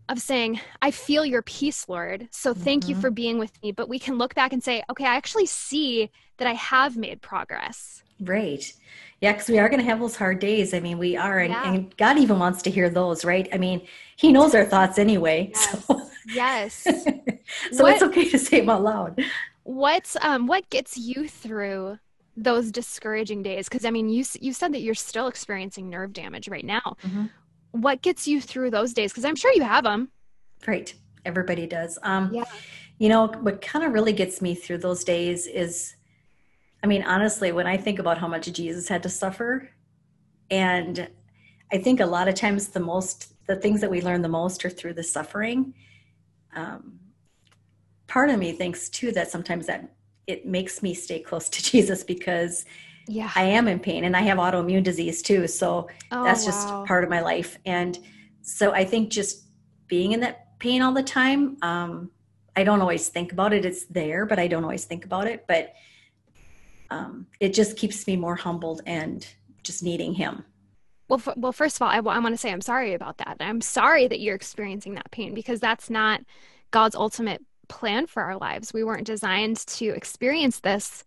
of 0.09 0.21
saying, 0.21 0.61
I 0.81 0.93
feel 0.93 1.27
your 1.27 1.43
peace, 1.43 1.89
Lord. 1.89 2.29
So 2.31 2.55
thank 2.55 2.85
mm-hmm. 2.85 2.91
you 2.91 3.01
for 3.01 3.11
being 3.11 3.39
with 3.39 3.61
me. 3.63 3.73
But 3.73 3.89
we 3.89 3.99
can 3.99 4.19
look 4.19 4.35
back 4.37 4.53
and 4.53 4.63
say, 4.63 4.85
okay, 4.89 5.05
I 5.05 5.17
actually 5.17 5.47
see 5.47 6.11
that 6.37 6.47
I 6.47 6.53
have 6.53 6.97
made 6.97 7.23
progress. 7.23 8.05
Right. 8.21 8.73
Yeah, 9.21 9.33
because 9.33 9.49
we 9.49 9.59
are 9.59 9.69
going 9.69 9.81
to 9.81 9.85
have 9.85 9.99
those 9.99 10.17
hard 10.17 10.39
days. 10.39 10.73
I 10.73 10.81
mean, 10.81 10.99
we 10.99 11.17
are, 11.17 11.41
and, 11.41 11.53
yeah. 11.53 11.73
and, 11.73 11.97
God 11.97 12.19
even 12.19 12.39
wants 12.39 12.63
to 12.63 12.71
hear 12.71 12.89
those, 12.89 13.25
right? 13.25 13.49
I 13.53 13.59
mean, 13.59 13.87
He 14.17 14.33
knows 14.33 14.55
our 14.55 14.65
thoughts 14.65 14.99
anyway. 14.99 15.53
Yes. 15.55 15.87
So, 16.29 16.35
yes. 16.35 16.83
so 17.71 17.85
what, 17.85 17.93
it's 17.95 18.03
okay 18.03 18.29
to 18.29 18.37
say 18.37 18.59
them 18.59 18.71
out 18.71 18.83
loud. 18.83 19.23
What's 19.67 20.17
um 20.21 20.47
what 20.47 20.71
gets 20.71 20.97
you 20.97 21.29
through 21.29 21.99
those 22.37 22.71
discouraging 22.71 23.43
days? 23.43 23.69
Because 23.69 23.85
I 23.85 23.91
mean, 23.91 24.09
you 24.09 24.25
you 24.41 24.53
said 24.53 24.73
that 24.75 24.81
you're 24.81 24.95
still 24.95 25.27
experiencing 25.27 25.91
nerve 25.91 26.13
damage 26.13 26.49
right 26.49 26.65
now. 26.65 26.97
Mm-hmm 27.03 27.27
what 27.81 28.03
gets 28.03 28.27
you 28.27 28.41
through 28.41 28.71
those 28.71 28.93
days? 28.93 29.13
Because 29.13 29.25
I'm 29.25 29.37
sure 29.37 29.53
you 29.53 29.63
have 29.63 29.85
them. 29.85 30.11
Right. 30.67 30.93
Everybody 31.25 31.67
does. 31.67 31.99
Um, 32.03 32.31
yeah. 32.33 32.45
You 32.99 33.09
know, 33.09 33.27
what 33.27 33.61
kind 33.61 33.85
of 33.85 33.93
really 33.93 34.13
gets 34.13 34.41
me 34.41 34.55
through 34.55 34.79
those 34.79 35.05
days 35.05 35.47
is, 35.47 35.95
I 36.83 36.87
mean, 36.87 37.03
honestly, 37.03 37.53
when 37.53 37.67
I 37.67 37.77
think 37.77 37.99
about 37.99 38.19
how 38.19 38.29
much 38.29 38.51
Jesus 38.53 38.89
had 38.89 39.03
to 39.03 39.09
suffer, 39.09 39.71
and 40.51 41.09
I 41.73 41.79
think 41.79 42.01
a 42.01 42.07
lot 42.07 42.29
of 42.29 42.35
times 42.35 42.69
the 42.69 42.81
most, 42.81 43.35
the 43.47 43.57
things 43.57 43.81
that 43.81 43.91
we 43.91 44.01
learn 44.01 44.23
the 44.23 44.29
most 44.29 44.65
are 44.65 44.71
through 44.71 44.95
the 44.95 45.03
suffering. 45.03 45.75
Um, 46.55 47.01
part 48.07 48.31
of 48.31 48.39
me 48.39 48.53
thinks 48.53 48.89
too 48.89 49.13
that 49.13 49.31
sometimes 49.31 49.67
that 49.67 49.93
it 50.27 50.47
makes 50.47 50.83
me 50.83 50.95
stay 50.95 51.21
close 51.21 51.49
to 51.49 51.63
Jesus 51.71 52.03
because 52.03 52.65
yeah. 53.09 53.31
I 53.37 53.45
am 53.45 53.69
in 53.69 53.79
pain 53.79 54.05
and 54.05 54.17
i 54.17 54.21
have 54.23 54.39
autoimmune 54.39 54.83
disease 54.83 55.23
too. 55.23 55.47
So 55.47 55.89
oh, 56.11 56.25
that's 56.25 56.45
just 56.45 56.69
wow. 56.69 56.85
part 56.87 57.05
of 57.05 57.11
my 57.11 57.21
life. 57.21 57.59
And 57.65 57.99
so 58.43 58.73
i 58.73 58.85
think 58.85 59.11
just 59.11 59.45
being 59.89 60.13
in 60.13 60.21
that 60.21 60.59
pain 60.59 60.83
all 60.83 60.93
the 60.93 61.03
time 61.03 61.57
um, 61.63 62.11
i 62.55 62.65
don't 62.65 62.81
always 62.81 63.09
think 63.09 63.33
about 63.33 63.53
it. 63.53 63.65
It's 63.65 63.85
there 63.87 64.27
but 64.27 64.39
i 64.39 64.47
don't 64.47 64.65
always 64.65 64.85
think 64.85 65.05
about 65.05 65.27
it. 65.27 65.45
But 65.47 65.75
um, 66.91 67.27
it 67.41 67.53
just 67.53 67.77
keeps 67.77 68.07
me 68.07 68.17
more 68.17 68.37
humbled 68.37 68.83
and 68.87 69.27
just 69.63 69.83
needing 69.83 70.15
him. 70.15 70.45
Well, 71.09 71.21
f- 71.25 71.37
well, 71.37 71.53
first 71.53 71.77
of 71.77 71.83
all, 71.83 71.89
I, 71.89 71.97
w- 71.97 72.17
I 72.17 72.19
want 72.21 72.33
to 72.33 72.37
say 72.37 72.53
I'm 72.53 72.61
sorry 72.61 72.95
about 72.95 73.19
that. 73.19 73.37
I'm 73.41 73.61
sorry 73.61 74.09
that 74.09 74.21
you're 74.21 74.35
experiencing 74.35 74.95
that 74.95 75.11
pain 75.11 75.35
because 75.35 75.61
that's 75.61 75.91
not 75.91 76.21
God's 76.71 76.97
ultimate 76.97 77.45
plan 77.69 78.07
for 78.07 78.23
our 78.23 78.37
lives. 78.37 78.73
We 78.73 78.85
weren't 78.85 79.07
designed 79.07 79.59
to 79.67 79.87
experience 79.89 80.61
this 80.61 81.05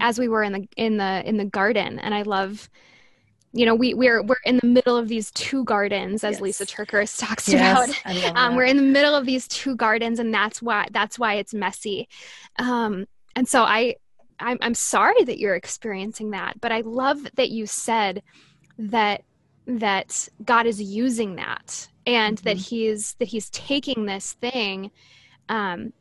as 0.00 0.18
we 0.18 0.28
were 0.28 0.42
in 0.42 0.52
the 0.52 0.68
in 0.76 0.96
the 0.96 1.28
in 1.28 1.36
the 1.36 1.44
garden 1.44 1.98
and 1.98 2.14
i 2.14 2.22
love 2.22 2.68
you 3.52 3.64
know 3.64 3.74
we 3.74 3.94
we're 3.94 4.22
we're 4.22 4.36
in 4.44 4.58
the 4.58 4.66
middle 4.66 4.96
of 4.96 5.08
these 5.08 5.30
two 5.32 5.64
gardens 5.64 6.22
as 6.22 6.40
yes. 6.40 6.60
Lysa 6.60 6.66
TerKeurst 6.66 7.18
talks 7.18 7.48
yes, 7.48 8.00
about 8.04 8.36
um, 8.36 8.56
we're 8.56 8.64
in 8.64 8.76
the 8.76 8.82
middle 8.82 9.14
of 9.14 9.26
these 9.26 9.48
two 9.48 9.74
gardens 9.74 10.18
and 10.18 10.32
that's 10.32 10.60
why 10.60 10.86
that's 10.92 11.18
why 11.18 11.34
it's 11.34 11.54
messy 11.54 12.08
um, 12.58 13.06
and 13.34 13.48
so 13.48 13.62
i 13.62 13.94
I'm, 14.40 14.58
I'm 14.60 14.74
sorry 14.74 15.24
that 15.24 15.38
you're 15.38 15.56
experiencing 15.56 16.30
that 16.30 16.60
but 16.60 16.72
i 16.72 16.80
love 16.82 17.26
that 17.34 17.50
you 17.50 17.66
said 17.66 18.22
that 18.78 19.24
that 19.66 20.28
god 20.44 20.66
is 20.66 20.80
using 20.80 21.36
that 21.36 21.88
and 22.06 22.36
mm-hmm. 22.36 22.44
that 22.44 22.56
he's 22.56 23.14
that 23.14 23.28
he's 23.28 23.50
taking 23.50 24.06
this 24.06 24.34
thing 24.34 24.90
um, 25.48 25.92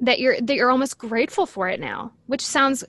that 0.00 0.18
you're 0.18 0.40
that 0.40 0.54
you're 0.54 0.70
almost 0.70 0.98
grateful 0.98 1.46
for 1.46 1.68
it 1.68 1.80
now 1.80 2.12
which 2.26 2.44
sounds 2.44 2.84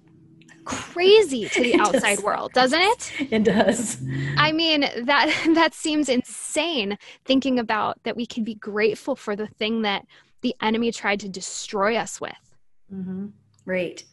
crazy 0.67 1.47
to 1.47 1.63
the 1.63 1.75
outside 1.79 2.19
world, 2.19 2.51
doesn't 2.53 2.81
it? 2.81 3.13
It 3.31 3.43
does. 3.43 4.01
I 4.37 4.51
mean, 4.51 4.81
that 4.81 5.33
that 5.55 5.73
seems 5.73 6.09
insane 6.09 6.97
thinking 7.25 7.59
about 7.59 8.03
that 8.03 8.15
we 8.15 8.25
can 8.25 8.43
be 8.43 8.55
grateful 8.55 9.15
for 9.15 9.35
the 9.35 9.47
thing 9.47 9.81
that 9.83 10.05
the 10.41 10.53
enemy 10.61 10.91
tried 10.91 11.19
to 11.21 11.29
destroy 11.29 11.95
us 11.95 12.21
with. 12.21 12.55
Mm-hmm. 12.93 13.27
Right. 13.65 14.03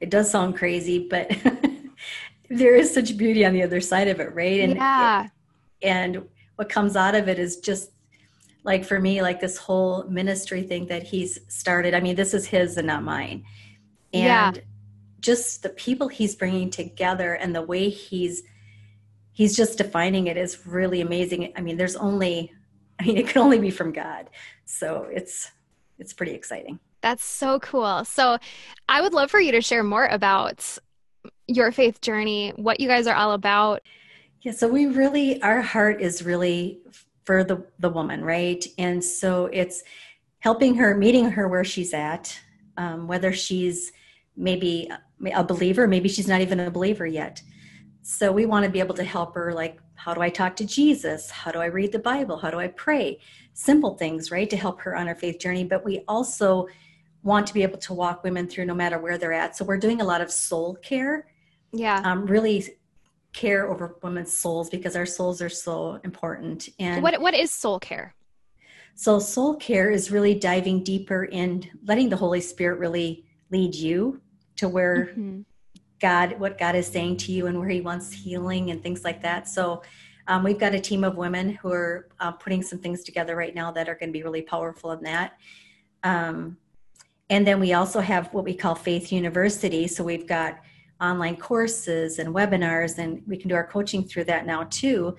It 0.00 0.10
does 0.10 0.30
sound 0.30 0.56
crazy, 0.56 1.06
but 1.08 1.30
there 2.50 2.74
is 2.74 2.92
such 2.92 3.16
beauty 3.16 3.44
on 3.44 3.52
the 3.52 3.62
other 3.62 3.80
side 3.80 4.08
of 4.08 4.20
it, 4.20 4.34
right? 4.34 4.60
And 4.60 4.74
yeah. 4.74 5.24
It, 5.24 5.30
and 5.82 6.28
what 6.56 6.68
comes 6.68 6.96
out 6.96 7.14
of 7.14 7.28
it 7.28 7.38
is 7.38 7.58
just 7.58 7.92
like 8.64 8.84
for 8.84 9.00
me, 9.00 9.22
like 9.22 9.40
this 9.40 9.56
whole 9.56 10.04
ministry 10.04 10.62
thing 10.62 10.86
that 10.86 11.02
he's 11.02 11.38
started. 11.48 11.94
I 11.94 12.00
mean, 12.00 12.16
this 12.16 12.34
is 12.34 12.46
his 12.46 12.76
and 12.76 12.86
not 12.86 13.02
mine. 13.02 13.44
And 14.12 14.56
yeah 14.56 14.62
just 15.20 15.62
the 15.62 15.68
people 15.70 16.08
he's 16.08 16.34
bringing 16.34 16.70
together 16.70 17.34
and 17.34 17.54
the 17.54 17.62
way 17.62 17.88
he's 17.88 18.42
he's 19.32 19.56
just 19.56 19.78
defining 19.78 20.26
it 20.26 20.36
is 20.36 20.66
really 20.66 21.00
amazing. 21.00 21.52
I 21.56 21.60
mean 21.60 21.76
there's 21.76 21.96
only 21.96 22.52
i 22.98 23.04
mean 23.04 23.16
it 23.16 23.28
can 23.28 23.42
only 23.42 23.58
be 23.58 23.70
from 23.70 23.92
god. 23.92 24.30
So 24.64 25.08
it's 25.10 25.50
it's 25.98 26.12
pretty 26.12 26.32
exciting. 26.32 26.78
That's 27.02 27.24
so 27.24 27.60
cool. 27.60 28.04
So 28.04 28.38
i 28.88 29.00
would 29.00 29.12
love 29.12 29.30
for 29.30 29.40
you 29.40 29.52
to 29.52 29.60
share 29.60 29.82
more 29.82 30.06
about 30.06 30.78
your 31.46 31.72
faith 31.72 32.00
journey 32.00 32.52
what 32.56 32.80
you 32.80 32.88
guys 32.88 33.06
are 33.06 33.16
all 33.16 33.32
about. 33.32 33.82
Yeah 34.42 34.52
so 34.52 34.68
we 34.68 34.86
really 34.86 35.40
our 35.42 35.60
heart 35.60 36.00
is 36.00 36.24
really 36.24 36.80
for 37.30 37.44
the 37.44 37.64
the 37.78 37.88
woman 37.88 38.24
right? 38.24 38.66
And 38.76 39.04
so 39.04 39.46
it's 39.60 39.84
helping 40.40 40.74
her 40.74 40.96
meeting 40.96 41.30
her 41.30 41.46
where 41.46 41.62
she's 41.62 41.94
at 41.94 42.36
um, 42.76 43.06
whether 43.06 43.32
she's 43.32 43.92
maybe 44.36 44.90
a 45.32 45.44
believer 45.44 45.86
maybe 45.86 46.08
she's 46.08 46.26
not 46.26 46.40
even 46.40 46.58
a 46.58 46.72
believer 46.72 47.06
yet. 47.06 47.40
So 48.02 48.32
we 48.32 48.46
want 48.46 48.64
to 48.64 48.70
be 48.70 48.80
able 48.80 48.96
to 48.96 49.04
help 49.04 49.36
her 49.36 49.52
like 49.52 49.78
how 49.94 50.12
do 50.12 50.20
i 50.22 50.28
talk 50.28 50.56
to 50.56 50.66
jesus? 50.66 51.30
How 51.30 51.52
do 51.52 51.60
i 51.60 51.66
read 51.66 51.92
the 51.92 52.00
bible? 52.00 52.36
How 52.36 52.50
do 52.50 52.58
i 52.58 52.66
pray? 52.66 53.20
Simple 53.52 53.96
things 53.96 54.32
right 54.32 54.50
to 54.50 54.56
help 54.56 54.80
her 54.80 54.96
on 54.96 55.06
her 55.06 55.14
faith 55.14 55.38
journey. 55.38 55.62
But 55.62 55.84
we 55.84 56.02
also 56.08 56.66
want 57.22 57.46
to 57.46 57.54
be 57.54 57.62
able 57.62 57.78
to 57.78 57.94
walk 57.94 58.24
women 58.24 58.48
through 58.48 58.64
no 58.64 58.74
matter 58.74 58.98
where 58.98 59.18
they're 59.18 59.32
at. 59.44 59.56
So 59.56 59.64
we're 59.64 59.78
doing 59.86 60.00
a 60.00 60.04
lot 60.12 60.20
of 60.20 60.32
soul 60.32 60.74
care 60.82 61.28
Yeah. 61.72 62.00
um, 62.02 62.26
really 62.26 62.58
care 63.32 63.70
over 63.70 63.96
women's 64.02 64.32
souls 64.32 64.70
because 64.70 64.96
our 64.96 65.06
souls 65.06 65.40
are 65.40 65.48
so 65.48 66.00
important. 66.04 66.68
And 66.78 67.02
what 67.02 67.20
what 67.20 67.34
is 67.34 67.50
soul 67.50 67.78
care? 67.78 68.14
so 68.94 69.18
soul 69.18 69.54
care 69.56 69.90
is 69.90 70.10
really 70.10 70.34
diving 70.34 70.82
deeper 70.82 71.24
in 71.24 71.64
letting 71.84 72.08
the 72.08 72.16
Holy 72.16 72.40
Spirit 72.40 72.78
really 72.78 73.24
lead 73.50 73.74
you 73.74 74.20
to 74.56 74.68
where 74.68 75.06
Mhm. 75.16 75.44
God, 76.00 76.38
what 76.40 76.58
God 76.58 76.74
is 76.74 76.86
saying 76.86 77.18
to 77.18 77.32
you 77.32 77.46
and 77.46 77.58
where 77.58 77.68
He 77.68 77.80
wants 77.80 78.12
healing 78.12 78.70
and 78.70 78.82
things 78.82 79.04
like 79.04 79.22
that. 79.22 79.48
So 79.48 79.82
um, 80.26 80.44
we've 80.44 80.58
got 80.58 80.74
a 80.74 80.80
team 80.80 81.04
of 81.04 81.16
women 81.16 81.50
who 81.50 81.72
are 81.72 82.08
uh, 82.20 82.32
putting 82.32 82.62
some 82.62 82.78
things 82.78 83.02
together 83.04 83.36
right 83.36 83.54
now 83.54 83.70
that 83.72 83.88
are 83.88 83.94
going 83.94 84.08
to 84.10 84.12
be 84.12 84.22
really 84.22 84.42
powerful 84.42 84.92
in 84.92 85.02
that. 85.02 85.38
Um, 86.02 86.56
and 87.28 87.46
then 87.46 87.60
we 87.60 87.72
also 87.74 88.00
have 88.00 88.32
what 88.32 88.44
we 88.44 88.54
call 88.54 88.74
Faith 88.74 89.12
University. 89.12 89.86
So 89.86 90.04
we've 90.04 90.26
got 90.26 90.60
online 91.00 91.36
courses 91.36 92.18
and 92.18 92.34
webinars, 92.34 92.98
and 92.98 93.22
we 93.26 93.36
can 93.36 93.48
do 93.48 93.54
our 93.54 93.66
coaching 93.66 94.04
through 94.04 94.24
that 94.24 94.46
now 94.46 94.64
too. 94.70 95.16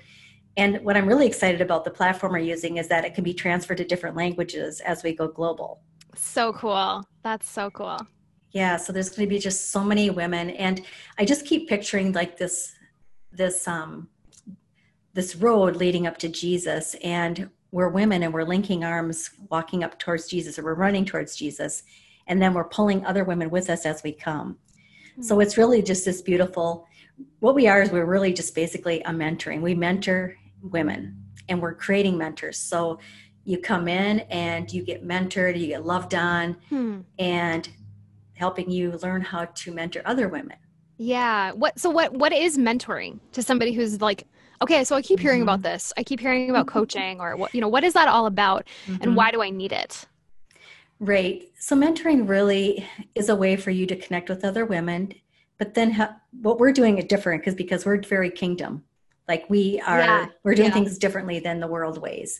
And 0.57 0.83
what 0.83 0.97
I'm 0.97 1.07
really 1.07 1.27
excited 1.27 1.61
about 1.61 1.85
the 1.85 1.91
platform 1.91 2.33
we're 2.33 2.39
using 2.39 2.77
is 2.77 2.87
that 2.89 3.05
it 3.05 3.15
can 3.15 3.23
be 3.23 3.33
transferred 3.33 3.77
to 3.77 3.85
different 3.85 4.15
languages 4.15 4.81
as 4.81 5.01
we 5.03 5.13
go 5.13 5.27
global. 5.27 5.81
So 6.15 6.51
cool. 6.53 7.03
That's 7.23 7.49
so 7.49 7.69
cool. 7.71 7.97
Yeah, 8.51 8.75
so 8.75 8.91
there's 8.91 9.09
going 9.09 9.27
to 9.27 9.33
be 9.33 9.39
just 9.39 9.71
so 9.71 9.81
many 9.81 10.09
women, 10.09 10.49
and 10.51 10.81
I 11.17 11.23
just 11.23 11.45
keep 11.45 11.69
picturing 11.69 12.11
like 12.11 12.37
this, 12.37 12.73
this, 13.31 13.65
um, 13.65 14.09
this 15.13 15.37
road 15.37 15.77
leading 15.77 16.05
up 16.05 16.17
to 16.17 16.27
Jesus, 16.27 16.95
and 17.01 17.49
we're 17.71 17.87
women, 17.87 18.23
and 18.23 18.33
we're 18.33 18.43
linking 18.43 18.83
arms, 18.83 19.29
walking 19.49 19.85
up 19.85 19.97
towards 19.99 20.27
Jesus, 20.27 20.59
or 20.59 20.63
we're 20.63 20.73
running 20.73 21.05
towards 21.05 21.37
Jesus, 21.37 21.83
and 22.27 22.41
then 22.41 22.53
we're 22.53 22.65
pulling 22.65 23.05
other 23.05 23.23
women 23.23 23.49
with 23.49 23.69
us 23.69 23.85
as 23.85 24.03
we 24.03 24.11
come. 24.11 24.57
So 25.21 25.39
it's 25.39 25.57
really 25.57 25.81
just 25.81 26.05
this 26.05 26.21
beautiful. 26.21 26.87
What 27.39 27.55
we 27.55 27.67
are 27.67 27.81
is 27.81 27.91
we're 27.91 28.05
really 28.05 28.33
just 28.33 28.55
basically 28.55 29.01
a 29.03 29.11
mentoring. 29.11 29.61
We 29.61 29.75
mentor 29.75 30.35
women, 30.61 31.23
and 31.49 31.61
we're 31.61 31.75
creating 31.75 32.17
mentors. 32.17 32.57
So 32.57 32.99
you 33.43 33.57
come 33.59 33.87
in 33.87 34.21
and 34.21 34.71
you 34.71 34.83
get 34.83 35.05
mentored, 35.05 35.59
you 35.59 35.67
get 35.67 35.85
loved 35.85 36.13
on, 36.15 36.57
Hmm. 36.69 36.99
and 37.17 37.67
helping 38.35 38.69
you 38.69 38.97
learn 39.03 39.21
how 39.21 39.45
to 39.45 39.71
mentor 39.71 40.01
other 40.05 40.27
women. 40.27 40.57
Yeah. 40.97 41.51
What 41.53 41.79
so 41.79 41.89
what 41.89 42.13
what 42.13 42.31
is 42.33 42.57
mentoring 42.57 43.19
to 43.33 43.41
somebody 43.41 43.71
who's 43.73 44.01
like, 44.01 44.27
okay, 44.61 44.83
so 44.83 44.95
I 44.95 45.01
keep 45.01 45.19
hearing 45.19 45.39
Mhm. 45.39 45.43
about 45.43 45.61
this. 45.63 45.91
I 45.97 46.03
keep 46.03 46.19
hearing 46.19 46.49
about 46.49 46.67
coaching 46.67 47.19
or 47.19 47.35
what 47.35 47.53
you 47.55 47.61
know, 47.61 47.67
what 47.67 47.83
is 47.83 47.93
that 47.93 48.07
all 48.07 48.25
about 48.27 48.67
Mhm. 48.87 48.99
and 49.01 49.15
why 49.15 49.31
do 49.31 49.41
I 49.41 49.49
need 49.49 49.71
it? 49.71 50.05
Right. 51.01 51.49
So 51.57 51.75
mentoring 51.75 52.29
really 52.29 52.87
is 53.15 53.29
a 53.29 53.35
way 53.35 53.55
for 53.55 53.71
you 53.71 53.87
to 53.87 53.95
connect 53.95 54.29
with 54.29 54.45
other 54.45 54.65
women, 54.67 55.13
but 55.57 55.73
then 55.73 55.89
ha- 55.91 56.15
what 56.41 56.59
we're 56.59 56.71
doing 56.71 56.99
is 56.99 57.05
different 57.05 57.41
because 57.41 57.55
because 57.55 57.85
we're 57.87 57.99
very 58.03 58.29
kingdom. 58.29 58.83
Like 59.27 59.49
we 59.49 59.81
are, 59.81 59.99
Yeah, 59.99 60.25
we're 60.43 60.53
doing 60.53 60.67
yeah. 60.67 60.73
things 60.75 60.99
differently 60.99 61.39
than 61.39 61.59
the 61.59 61.65
world 61.65 61.97
ways. 61.99 62.39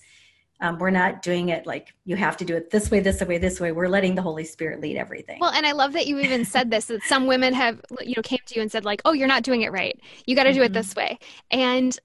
Um, 0.60 0.78
we're 0.78 0.92
not 0.92 1.24
doing 1.24 1.50
it 1.50 1.66
like 1.66 1.92
you 2.06 2.16
have 2.18 2.38
to 2.38 2.46
do 2.46 2.56
it 2.56 2.70
this 2.70 2.92
way, 2.92 3.00
this 3.00 3.20
way, 3.22 3.40
this 3.40 3.60
way. 3.60 3.72
We're 3.72 3.88
letting 3.88 4.14
the 4.14 4.22
Holy 4.22 4.44
Spirit 4.44 4.80
lead 4.80 4.96
everything. 4.96 5.40
Well, 5.42 5.50
and 5.50 5.66
I 5.66 5.72
love 5.72 5.94
that 5.94 6.06
you 6.06 6.20
even 6.20 6.46
said 6.46 6.70
this 6.70 6.86
that 6.86 7.02
some 7.02 7.26
women 7.26 7.56
have 7.56 7.82
you 8.02 8.14
know 8.16 8.22
came 8.22 8.42
to 8.46 8.56
you 8.56 8.62
and 8.62 8.72
said 8.72 8.86
like, 8.86 9.02
"Oh, 9.06 9.14
you're 9.14 9.28
not 9.28 9.42
doing 9.42 9.64
it 9.64 9.72
right. 9.72 10.00
You 10.28 10.36
got 10.36 10.44
to 10.44 10.54
do 10.54 10.62
it 10.62 10.70
Mhm. 10.70 10.76
this 10.76 10.96
way." 10.96 11.18
And 11.50 11.98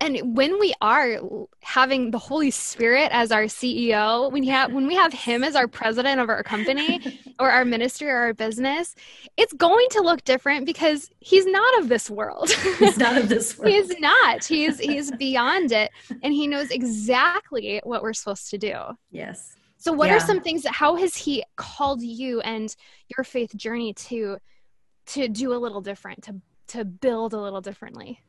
and 0.00 0.36
when 0.36 0.60
we 0.60 0.72
are 0.80 1.18
having 1.60 2.12
the 2.12 2.18
Holy 2.18 2.52
Spirit 2.52 3.10
as 3.10 3.32
our 3.32 3.44
CEO, 3.44 4.30
when 4.30 4.44
have 4.44 4.72
when 4.72 4.86
we 4.86 4.94
have 4.94 5.12
him 5.12 5.42
as 5.42 5.56
our 5.56 5.66
president 5.66 6.20
of 6.20 6.28
our 6.28 6.44
company 6.44 7.20
or 7.40 7.50
our 7.50 7.64
ministry 7.64 8.08
or 8.08 8.16
our 8.16 8.34
business, 8.34 8.94
it's 9.36 9.52
going 9.54 9.86
to 9.90 10.00
look 10.00 10.22
different 10.24 10.66
because 10.66 11.10
he's 11.18 11.46
not 11.46 11.80
of 11.80 11.88
this 11.88 12.08
world. 12.08 12.50
He's 12.50 12.96
not 12.96 13.16
of 13.18 13.28
this 13.28 13.58
world. 13.58 13.72
he's 13.72 13.98
not. 13.98 14.44
He's 14.44 14.78
he's 14.78 15.10
beyond 15.18 15.72
it 15.72 15.90
and 16.22 16.32
he 16.32 16.46
knows 16.46 16.70
exactly 16.70 17.80
what 17.82 18.02
we're 18.02 18.12
supposed 18.12 18.50
to 18.50 18.58
do. 18.58 18.74
yes. 19.10 19.56
So 19.80 19.92
what 19.92 20.10
are 20.10 20.18
some 20.18 20.40
things 20.40 20.64
that 20.64 20.72
how 20.72 20.96
has 20.96 21.14
he 21.16 21.44
called 21.54 22.02
you 22.02 22.40
and 22.40 22.74
your 23.16 23.22
faith 23.22 23.54
journey 23.56 23.94
to 23.94 24.38
to 25.06 25.28
do 25.28 25.54
a 25.54 25.56
little 25.56 25.80
different, 25.80 26.24
to 26.24 26.40
to 26.68 26.84
build 26.84 27.32
a 27.32 27.40
little 27.40 27.60
differently? 27.60 28.20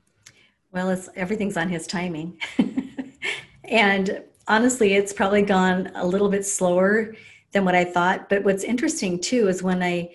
Well, 0.72 0.90
it's 0.90 1.10
everything's 1.16 1.58
on 1.58 1.70
his 1.70 1.88
timing. 1.88 2.40
and 3.64 4.24
honestly, 4.48 4.94
it's 4.94 5.14
probably 5.14 5.42
gone 5.42 5.92
a 5.96 6.06
little 6.06 6.30
bit 6.30 6.46
slower 6.46 7.16
than 7.52 7.66
what 7.66 7.76
I 7.76 7.86
thought. 7.86 8.30
But 8.30 8.44
what's 8.44 8.64
interesting 8.64 9.20
too 9.20 9.48
is 9.48 9.64
when 9.64 9.82
I, 9.82 10.12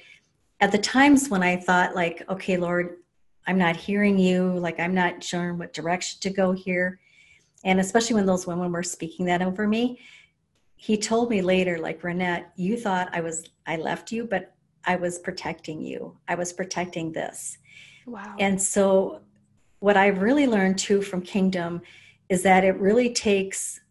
at 0.61 0.73
the 0.73 0.79
times 0.79 1.29
when 1.29 1.43
I 1.43 1.57
thought, 1.57 1.95
like, 1.95 2.23
okay, 2.29 2.57
Lord, 2.57 2.99
I'm 3.47 3.59
not 3.59 3.77
hearing 3.77 4.19
you, 4.19 4.53
like, 4.59 4.81
I'm 4.81 4.95
not 4.95 5.23
sure 5.23 5.55
what 5.55 5.73
direction 5.73 6.21
to 6.21 6.31
go 6.31 6.53
here. 6.53 7.01
And 7.65 7.81
especially 7.81 8.15
when 8.15 8.27
those 8.27 8.47
women 8.47 8.73
were 8.73 8.83
speaking 8.83 9.27
that 9.27 9.43
over 9.43 9.67
me, 9.67 9.99
he 10.77 10.97
told 10.97 11.31
me 11.31 11.43
later, 11.43 11.79
like, 11.79 12.03
Renette, 12.03 12.47
you 12.57 12.77
thought 12.77 13.09
I 13.13 13.21
was, 13.21 13.49
I 13.67 13.77
left 13.77 14.13
you, 14.13 14.25
but 14.25 14.55
I 14.85 14.97
was 14.97 15.19
protecting 15.19 15.83
you. 15.83 16.17
I 16.29 16.35
was 16.35 16.53
protecting 16.53 17.13
this. 17.13 17.59
Wow. 18.07 18.37
And 18.39 18.61
so, 18.61 19.23
what 19.85 19.99
I've 19.99 20.23
really 20.23 20.47
learned 20.47 20.79
too 20.79 21.03
from 21.03 21.21
Kingdom 21.21 21.83
is 22.31 22.43
that 22.45 22.65
it 22.65 22.75
really 22.81 23.13
takes 23.13 23.83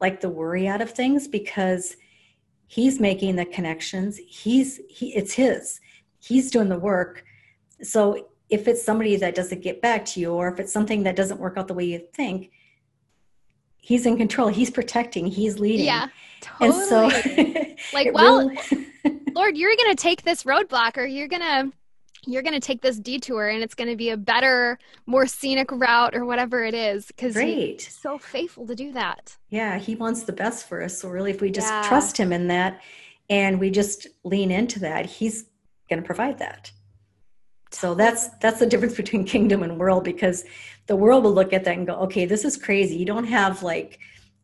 like 0.00 0.20
the 0.20 0.28
worry 0.28 0.68
out 0.68 0.80
of 0.80 0.92
things 0.92 1.26
because 1.26 1.96
he's 2.68 3.00
making 3.00 3.34
the 3.34 3.44
connections. 3.44 4.20
He's 4.28 4.80
he 4.88 5.12
it's 5.16 5.32
his. 5.32 5.80
He's 6.20 6.52
doing 6.52 6.68
the 6.68 6.78
work. 6.78 7.24
So 7.82 8.28
if 8.50 8.68
it's 8.68 8.84
somebody 8.84 9.16
that 9.16 9.34
doesn't 9.34 9.62
get 9.62 9.82
back 9.82 10.04
to 10.04 10.20
you 10.20 10.30
or 10.30 10.46
if 10.46 10.60
it's 10.60 10.72
something 10.72 11.02
that 11.02 11.16
doesn't 11.16 11.40
work 11.40 11.56
out 11.56 11.66
the 11.66 11.74
way 11.74 11.86
you 11.86 12.06
think, 12.14 12.52
he's 13.78 14.06
in 14.06 14.16
control. 14.16 14.46
He's 14.46 14.70
protecting. 14.70 15.26
He's 15.26 15.58
leading. 15.58 15.86
yeah. 15.86 16.06
totally 16.40 16.78
And 16.78 16.88
so 16.88 17.74
like, 17.92 18.14
well, 18.14 18.48
really- 18.48 18.86
Lord, 19.34 19.56
you're 19.56 19.74
going 19.74 19.90
to 19.90 20.00
take 20.00 20.22
this 20.22 20.44
roadblock 20.44 20.96
or 20.96 21.04
you're 21.04 21.26
going 21.26 21.42
to 21.42 21.72
you're 22.26 22.42
going 22.42 22.54
to 22.54 22.60
take 22.60 22.82
this 22.82 22.98
detour 22.98 23.48
and 23.48 23.62
it's 23.62 23.74
going 23.74 23.90
to 23.90 23.96
be 23.96 24.10
a 24.10 24.16
better, 24.16 24.78
more 25.06 25.26
scenic 25.26 25.70
route 25.72 26.14
or 26.14 26.24
whatever 26.24 26.64
it 26.64 26.74
is 26.74 27.06
because 27.06 27.36
he's 27.36 27.88
so 27.88 28.18
faithful 28.18 28.66
to 28.66 28.74
do 28.74 28.92
that. 28.92 29.36
Yeah, 29.50 29.78
he 29.78 29.94
wants 29.94 30.24
the 30.24 30.32
best 30.32 30.68
for 30.68 30.82
us. 30.82 30.98
So 30.98 31.08
really 31.08 31.30
if 31.30 31.40
we 31.40 31.50
just 31.50 31.72
Yeah. 31.74 31.80
trust 31.82 32.16
him 32.18 32.32
in 32.32 32.48
that 32.48 32.80
and 33.30 33.60
we 33.60 33.70
just 33.70 34.06
lean 34.24 34.50
into 34.50 34.80
that, 34.80 35.06
he's 35.06 35.44
going 35.88 36.02
to 36.02 36.06
provide 36.06 36.38
that. 36.38 36.70
So 37.70 37.94
that's 37.94 38.28
that's 38.40 38.58
the 38.60 38.66
difference 38.66 38.96
between 38.96 39.24
kingdom 39.34 39.62
and 39.62 39.78
world 39.78 40.04
because 40.04 40.44
the 40.86 40.96
world 40.96 41.24
will 41.24 41.34
look 41.34 41.52
at 41.52 41.64
that 41.64 41.76
and 41.76 41.86
go, 41.86 41.94
"Okay, 41.94 42.24
this 42.24 42.44
is 42.44 42.56
crazy. 42.56 42.96
You 42.96 43.04
don't 43.06 43.24
have 43.24 43.62
like 43.62 43.98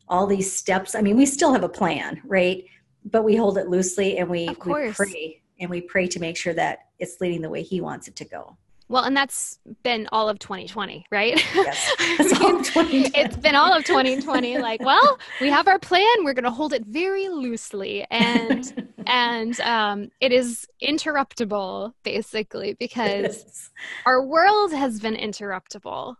all 0.08 0.26
these 0.26 0.52
steps. 0.52 0.94
I 0.94 1.00
mean, 1.02 1.16
we 1.16 1.26
still 1.26 1.52
have 1.52 1.62
a 1.64 1.68
plan, 1.68 2.20
right? 2.24 2.64
But 3.04 3.24
we 3.24 3.36
hold 3.36 3.58
it 3.58 3.68
loosely 3.68 4.18
and 4.18 4.28
we 4.28 4.48
Of 4.48 4.58
we 4.64 4.74
pray 4.74 5.41
and 5.62 5.70
we 5.70 5.80
pray 5.80 6.06
to 6.08 6.20
make 6.20 6.36
sure 6.36 6.52
that 6.54 6.80
it's 6.98 7.20
leading 7.20 7.40
the 7.40 7.48
way 7.48 7.62
he 7.62 7.80
wants 7.80 8.08
it 8.08 8.16
to 8.16 8.24
go. 8.24 8.56
Well, 8.88 9.04
and 9.04 9.16
that's 9.16 9.58
been 9.82 10.06
all 10.12 10.28
of 10.28 10.38
2020, 10.38 11.06
right? 11.10 11.42
Yes. 11.54 11.90
All 11.98 12.52
mean, 12.52 12.64
2020. 12.64 13.10
it's 13.14 13.36
been 13.36 13.54
all 13.54 13.72
of 13.72 13.84
2020 13.84 14.58
like 14.58 14.80
well 14.82 15.18
we 15.40 15.48
have 15.48 15.68
our 15.68 15.78
plan 15.78 16.04
we're 16.24 16.34
going 16.34 16.44
to 16.44 16.50
hold 16.50 16.72
it 16.72 16.84
very 16.86 17.28
loosely 17.28 18.04
and 18.10 18.92
and 19.06 19.60
um, 19.60 20.10
it 20.20 20.32
is 20.32 20.66
interruptible 20.82 21.92
basically 22.02 22.74
because 22.74 23.22
yes. 23.22 23.70
our 24.04 24.24
world 24.26 24.72
has 24.72 25.00
been 25.00 25.14
interruptible 25.14 26.16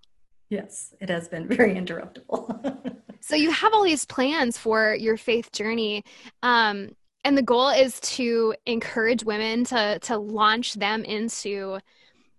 yes, 0.52 0.94
it 1.00 1.09
has 1.09 1.28
been 1.28 1.48
very 1.48 1.74
interruptible. 1.74 2.94
so 3.20 3.35
you 3.35 3.50
have 3.50 3.72
all 3.72 3.83
these 3.83 4.05
plans 4.05 4.59
for 4.59 4.94
your 4.94 5.16
faith 5.16 5.50
journey 5.50 6.05
um, 6.42 6.90
and 7.24 7.37
the 7.37 7.42
goal 7.42 7.68
is 7.68 8.00
to 8.00 8.54
encourage 8.66 9.24
women 9.24 9.64
to 9.64 9.98
to 10.00 10.16
launch 10.18 10.74
them 10.74 11.04
into 11.04 11.78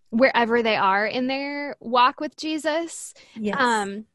wherever 0.10 0.62
they 0.62 0.76
are 0.76 1.06
in 1.08 1.28
their 1.28 1.76
walk 1.80 2.20
with 2.20 2.36
jesus 2.38 3.14
yes. 3.36 3.56
Um, 3.60 4.06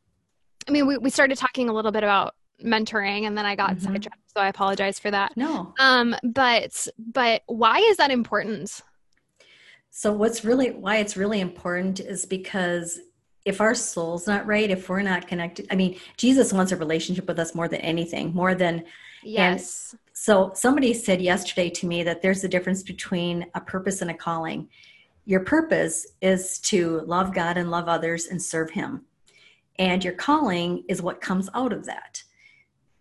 I 0.68 0.70
mean, 0.70 0.86
we, 0.86 0.98
we 0.98 1.08
started 1.08 1.38
talking 1.38 1.70
a 1.70 1.72
little 1.72 1.92
bit 1.92 2.02
about 2.02 2.34
mentoring, 2.62 3.26
and 3.26 3.38
then 3.38 3.46
I 3.46 3.56
got 3.56 3.76
Mhm. 3.76 3.80
sidetracked, 3.84 4.30
so 4.36 4.40
I 4.42 4.48
apologize 4.48 4.98
for 4.98 5.10
that. 5.10 5.34
no. 5.34 5.72
Um, 5.78 6.14
but 6.22 6.86
but 6.98 7.42
why 7.46 7.78
is 7.78 7.96
that 7.96 8.10
important? 8.10 8.82
So 9.90 10.12
what's 10.12 10.44
really 10.44 10.70
why 10.72 10.98
it's 10.98 11.16
really 11.16 11.40
important 11.40 12.00
is 12.00 12.26
because 12.26 13.00
if 13.46 13.62
our 13.62 13.74
soul's 13.74 14.26
not 14.26 14.46
right, 14.46 14.70
if 14.70 14.90
we're 14.90 15.00
not 15.00 15.26
connected, 15.26 15.66
I 15.70 15.74
mean, 15.76 15.98
Jesus 16.18 16.52
wants 16.52 16.70
a 16.72 16.76
relationship 16.76 17.26
with 17.26 17.38
us 17.38 17.54
more 17.54 17.68
than 17.68 17.80
anything, 17.80 18.34
more 18.34 18.54
than 18.54 18.84
Yes, 19.22 19.94
so 20.20 20.50
somebody 20.54 20.92
said 20.92 21.22
yesterday 21.22 21.70
to 21.70 21.86
me 21.86 22.02
that 22.02 22.22
there's 22.22 22.42
a 22.42 22.48
difference 22.48 22.82
between 22.82 23.46
a 23.54 23.60
purpose 23.60 24.02
and 24.02 24.10
a 24.10 24.14
calling. 24.14 24.68
Your 25.26 25.40
purpose 25.40 26.08
is 26.20 26.58
to 26.70 27.02
love 27.02 27.32
God 27.32 27.56
and 27.56 27.70
love 27.70 27.86
others 27.86 28.26
and 28.26 28.42
serve 28.42 28.70
him. 28.70 29.04
And 29.78 30.02
your 30.02 30.14
calling 30.14 30.82
is 30.88 31.00
what 31.00 31.20
comes 31.20 31.48
out 31.54 31.72
of 31.72 31.86
that. 31.86 32.24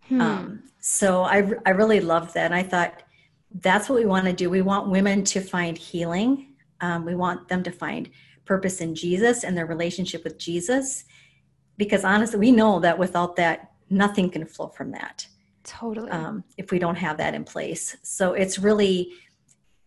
Hmm. 0.08 0.20
Um, 0.20 0.62
so 0.78 1.22
I, 1.24 1.50
I 1.66 1.70
really 1.70 1.98
loved 1.98 2.34
that. 2.34 2.46
And 2.46 2.54
I 2.54 2.62
thought 2.62 3.02
that's 3.50 3.88
what 3.88 3.98
we 3.98 4.06
want 4.06 4.26
to 4.26 4.32
do. 4.32 4.48
We 4.48 4.62
want 4.62 4.88
women 4.88 5.24
to 5.24 5.40
find 5.40 5.76
healing 5.76 6.54
Um, 6.80 7.04
we 7.04 7.14
want 7.14 7.48
them 7.48 7.62
to 7.64 7.72
find 7.72 8.10
purpose 8.44 8.80
in 8.80 8.94
Jesus 8.94 9.44
and 9.44 9.56
their 9.56 9.66
relationship 9.66 10.22
with 10.24 10.38
Jesus. 10.38 11.04
Because 11.76 12.04
honestly, 12.04 12.38
we 12.38 12.52
know 12.52 12.80
that 12.80 12.98
without 12.98 13.36
that, 13.36 13.72
nothing 13.90 14.30
can 14.30 14.46
flow 14.46 14.68
from 14.68 14.92
that. 14.92 15.26
Totally. 15.68 16.10
Um, 16.10 16.44
if 16.56 16.70
we 16.70 16.78
don't 16.78 16.96
have 16.96 17.18
that 17.18 17.34
in 17.34 17.44
place. 17.44 17.96
So 18.02 18.32
it's 18.32 18.58
really 18.58 19.12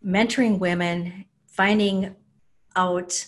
mentoring 0.05 0.59
women, 0.59 1.25
finding 1.47 2.15
out, 2.75 3.25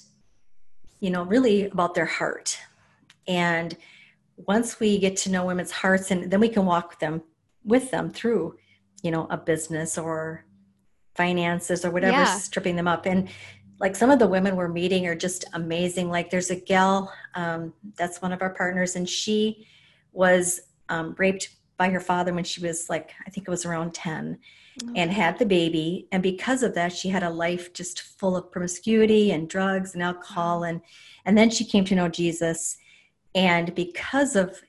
you 1.00 1.10
know, 1.10 1.24
really 1.24 1.66
about 1.66 1.96
their 1.96 2.06
heart. 2.06 2.60
And 3.28 3.76
once 4.38 4.80
we 4.80 5.00
get 5.00 5.18
to 5.18 5.32
know 5.32 5.46
women's 5.46 5.72
hearts, 5.72 6.12
and 6.12 6.32
then 6.32 6.40
we 6.40 6.50
can 6.50 6.66
walk 6.66 7.00
them 7.00 7.24
with 7.64 7.90
them 7.92 8.12
through, 8.12 8.58
you 9.02 9.10
know, 9.10 9.26
a 9.30 9.38
business 9.38 9.98
or 9.98 10.46
finances 11.16 11.84
or 11.84 11.92
whatever 11.92 12.22
Yeah. 12.22 12.40
tripping 12.52 12.76
them 12.76 12.88
up. 12.88 13.06
And 13.06 13.30
like 13.80 13.96
some 13.96 14.12
of 14.12 14.20
the 14.20 14.28
women 14.28 14.56
we're 14.56 14.68
meeting 14.68 15.08
are 15.08 15.16
just 15.16 15.46
amazing. 15.54 16.10
Like 16.10 16.30
there's 16.30 16.52
a 16.52 16.56
gal 16.56 17.12
um, 17.36 17.74
that's 17.98 18.22
one 18.22 18.32
of 18.32 18.42
our 18.42 18.52
partners, 18.52 18.96
and 18.96 19.10
she 19.10 19.68
was 20.12 20.62
um, 20.90 21.16
raped 21.18 21.50
by 21.78 21.90
her 21.90 22.00
father 22.00 22.34
when 22.34 22.44
she 22.44 22.62
was 22.66 22.90
like, 22.90 23.12
I 23.26 23.30
think 23.30 23.48
it 23.48 23.52
was 23.52 23.66
around 23.66 23.94
10 23.94 24.38
and 24.96 25.12
had 25.12 25.38
the 25.38 25.46
baby. 25.46 26.08
And 26.12 26.24
because 26.24 26.64
of 26.64 26.74
that 26.76 26.92
she 26.94 27.10
had 27.10 27.24
a 27.24 27.30
life 27.30 27.74
just 27.74 28.02
full 28.02 28.36
of 28.36 28.52
promiscuity 28.52 29.32
and 29.32 29.48
drugs 29.50 29.94
and 29.94 30.02
alcohol. 30.04 30.64
And 30.64 30.82
and 31.26 31.38
then 31.38 31.50
she 31.52 31.64
came 31.64 31.86
to 31.86 31.96
know 31.96 32.10
jesus. 32.10 32.78
And 33.36 33.74
because 33.76 34.36
of 34.36 34.62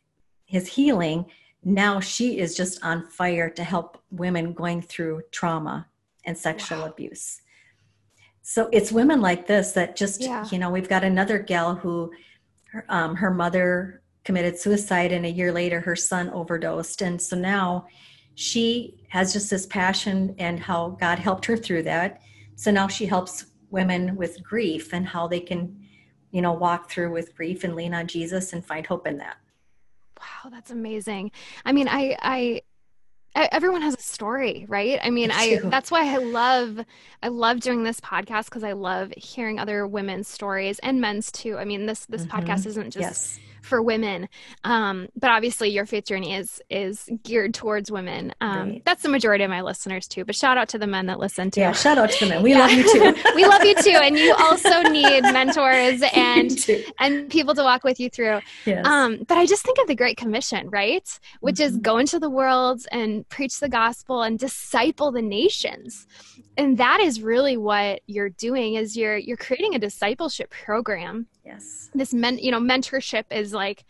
his 0.44 0.66
healing 0.68 1.26
now 1.66 2.00
she 2.00 2.38
is 2.38 2.54
just 2.54 2.84
on 2.84 3.06
fire 3.08 3.48
to 3.48 3.64
help 3.64 4.02
women 4.10 4.52
going 4.52 4.82
through 4.82 5.22
trauma 5.30 5.86
and 6.26 6.36
sexual 6.36 6.80
Wow. 6.80 6.88
abuse. 6.88 7.40
So 8.42 8.68
it's 8.72 8.92
women 8.92 9.22
like 9.22 9.46
this 9.46 9.72
that 9.72 9.96
just 9.96 10.20
Yeah. 10.20 10.46
you 10.50 10.58
know 10.58 10.70
we've 10.70 10.88
got 10.88 11.02
another 11.04 11.38
gal 11.38 11.76
who 11.76 12.12
her, 12.72 12.84
um, 12.90 13.16
her 13.16 13.30
mother 13.30 14.02
committed 14.24 14.58
suicide 14.58 15.12
and 15.12 15.26
a 15.26 15.30
year 15.30 15.52
later 15.52 15.80
her 15.80 15.96
son 15.96 16.30
overdosed 16.30 17.02
and 17.02 17.20
so 17.20 17.36
now 17.36 17.86
she 18.34 19.04
has 19.08 19.32
just 19.32 19.50
this 19.50 19.66
passion 19.66 20.34
and 20.38 20.58
how 20.58 20.96
God 21.00 21.18
helped 21.18 21.46
her 21.46 21.56
through 21.56 21.84
that. 21.84 22.20
So 22.56 22.70
now 22.70 22.88
she 22.88 23.06
helps 23.06 23.46
women 23.70 24.16
with 24.16 24.42
grief 24.42 24.92
and 24.92 25.06
how 25.06 25.28
they 25.28 25.40
can, 25.40 25.86
you 26.32 26.42
know, 26.42 26.52
walk 26.52 26.90
through 26.90 27.12
with 27.12 27.34
grief 27.36 27.62
and 27.62 27.76
lean 27.76 27.94
on 27.94 28.06
Jesus 28.08 28.52
and 28.52 28.64
find 28.64 28.86
hope 28.86 29.06
in 29.06 29.18
that. 29.18 29.36
Wow, 30.18 30.50
that's 30.50 30.70
amazing. 30.70 31.30
I 31.64 31.72
mean, 31.72 31.86
i 31.88 32.16
i 32.22 32.60
everyone 33.52 33.82
has 33.82 33.94
a 33.94 34.00
story, 34.00 34.64
right? 34.68 34.98
I 35.02 35.10
mean, 35.10 35.28
Me 35.28 35.34
I, 35.36 35.60
that's 35.64 35.90
why 35.90 36.12
I 36.12 36.18
love, 36.18 36.80
I 37.22 37.28
love 37.28 37.58
doing 37.60 37.82
this 37.82 38.00
podcast 38.00 38.44
because 38.44 38.62
I 38.62 38.72
love 38.72 39.12
hearing 39.16 39.58
other 39.58 39.86
women's 39.88 40.28
stories 40.28 40.78
and 40.80 41.00
men's 41.00 41.32
too. 41.32 41.56
I 41.58 41.64
mean, 41.64 41.86
this, 41.86 42.06
this 42.06 42.26
Mhm. 42.26 42.30
podcast 42.30 42.66
isn't 42.66 42.90
just 42.90 43.00
yes. 43.00 43.40
For 43.64 43.82
women. 43.82 44.28
Um, 44.62 45.08
but 45.16 45.30
obviously 45.30 45.70
your 45.70 45.86
faith 45.86 46.06
journey 46.06 46.34
is, 46.34 46.60
is 46.70 47.08
geared 47.22 47.54
towards 47.54 47.90
women. 47.90 48.32
Um, 48.40 48.54
Right. 48.70 48.82
that's 48.84 49.02
the 49.02 49.08
majority 49.08 49.42
of 49.44 49.50
my 49.50 49.62
listeners 49.62 50.06
too, 50.06 50.24
but 50.24 50.34
shout 50.36 50.58
out 50.58 50.68
to 50.70 50.78
the 50.78 50.86
men 50.86 51.06
that 51.06 51.18
listen 51.18 51.50
too. 51.50 51.60
Yeah. 51.60 51.72
Shout 51.72 51.96
out 51.98 52.10
to 52.10 52.24
the 52.24 52.30
men. 52.30 52.42
We 52.42 52.50
Yeah. 52.50 52.58
love 52.60 52.72
you 52.72 52.92
too. 52.92 53.14
we 53.34 53.44
love 53.46 53.64
you 53.64 53.74
too. 53.76 53.90
And 54.02 54.18
you 54.18 54.34
also 54.34 54.82
need 54.82 55.22
mentors 55.32 56.02
and, 56.14 56.66
and 57.00 57.30
people 57.30 57.54
to 57.54 57.62
walk 57.62 57.84
with 57.84 57.98
you 57.98 58.10
through. 58.10 58.40
Yes. 58.66 58.86
Um, 58.86 59.24
but 59.26 59.38
I 59.38 59.46
just 59.46 59.64
think 59.64 59.78
of 59.78 59.86
the 59.86 59.94
Great 59.94 60.16
Commission, 60.16 60.68
right? 60.70 61.08
Which 61.40 61.58
is 61.60 61.78
Mhm. 61.78 61.82
go 61.82 61.98
into 61.98 62.18
the 62.18 62.30
world 62.30 62.82
and 62.92 63.26
preach 63.30 63.60
the 63.60 63.68
gospel 63.68 64.22
and 64.22 64.38
disciple 64.38 65.10
the 65.10 65.22
nations. 65.22 66.06
And 66.56 66.76
that 66.78 67.00
is 67.00 67.20
really 67.22 67.56
what 67.56 68.00
you're 68.06 68.28
doing 68.28 68.74
is 68.74 68.96
you're 68.96 69.16
you're 69.16 69.36
creating 69.36 69.74
a 69.74 69.78
discipleship 69.78 70.50
program. 70.50 71.26
yes. 71.44 71.90
This 71.94 72.12
men, 72.12 72.38
you 72.38 72.50
know, 72.50 72.60
mentorship 72.60 73.24
is 73.30 73.53
like 73.54 73.84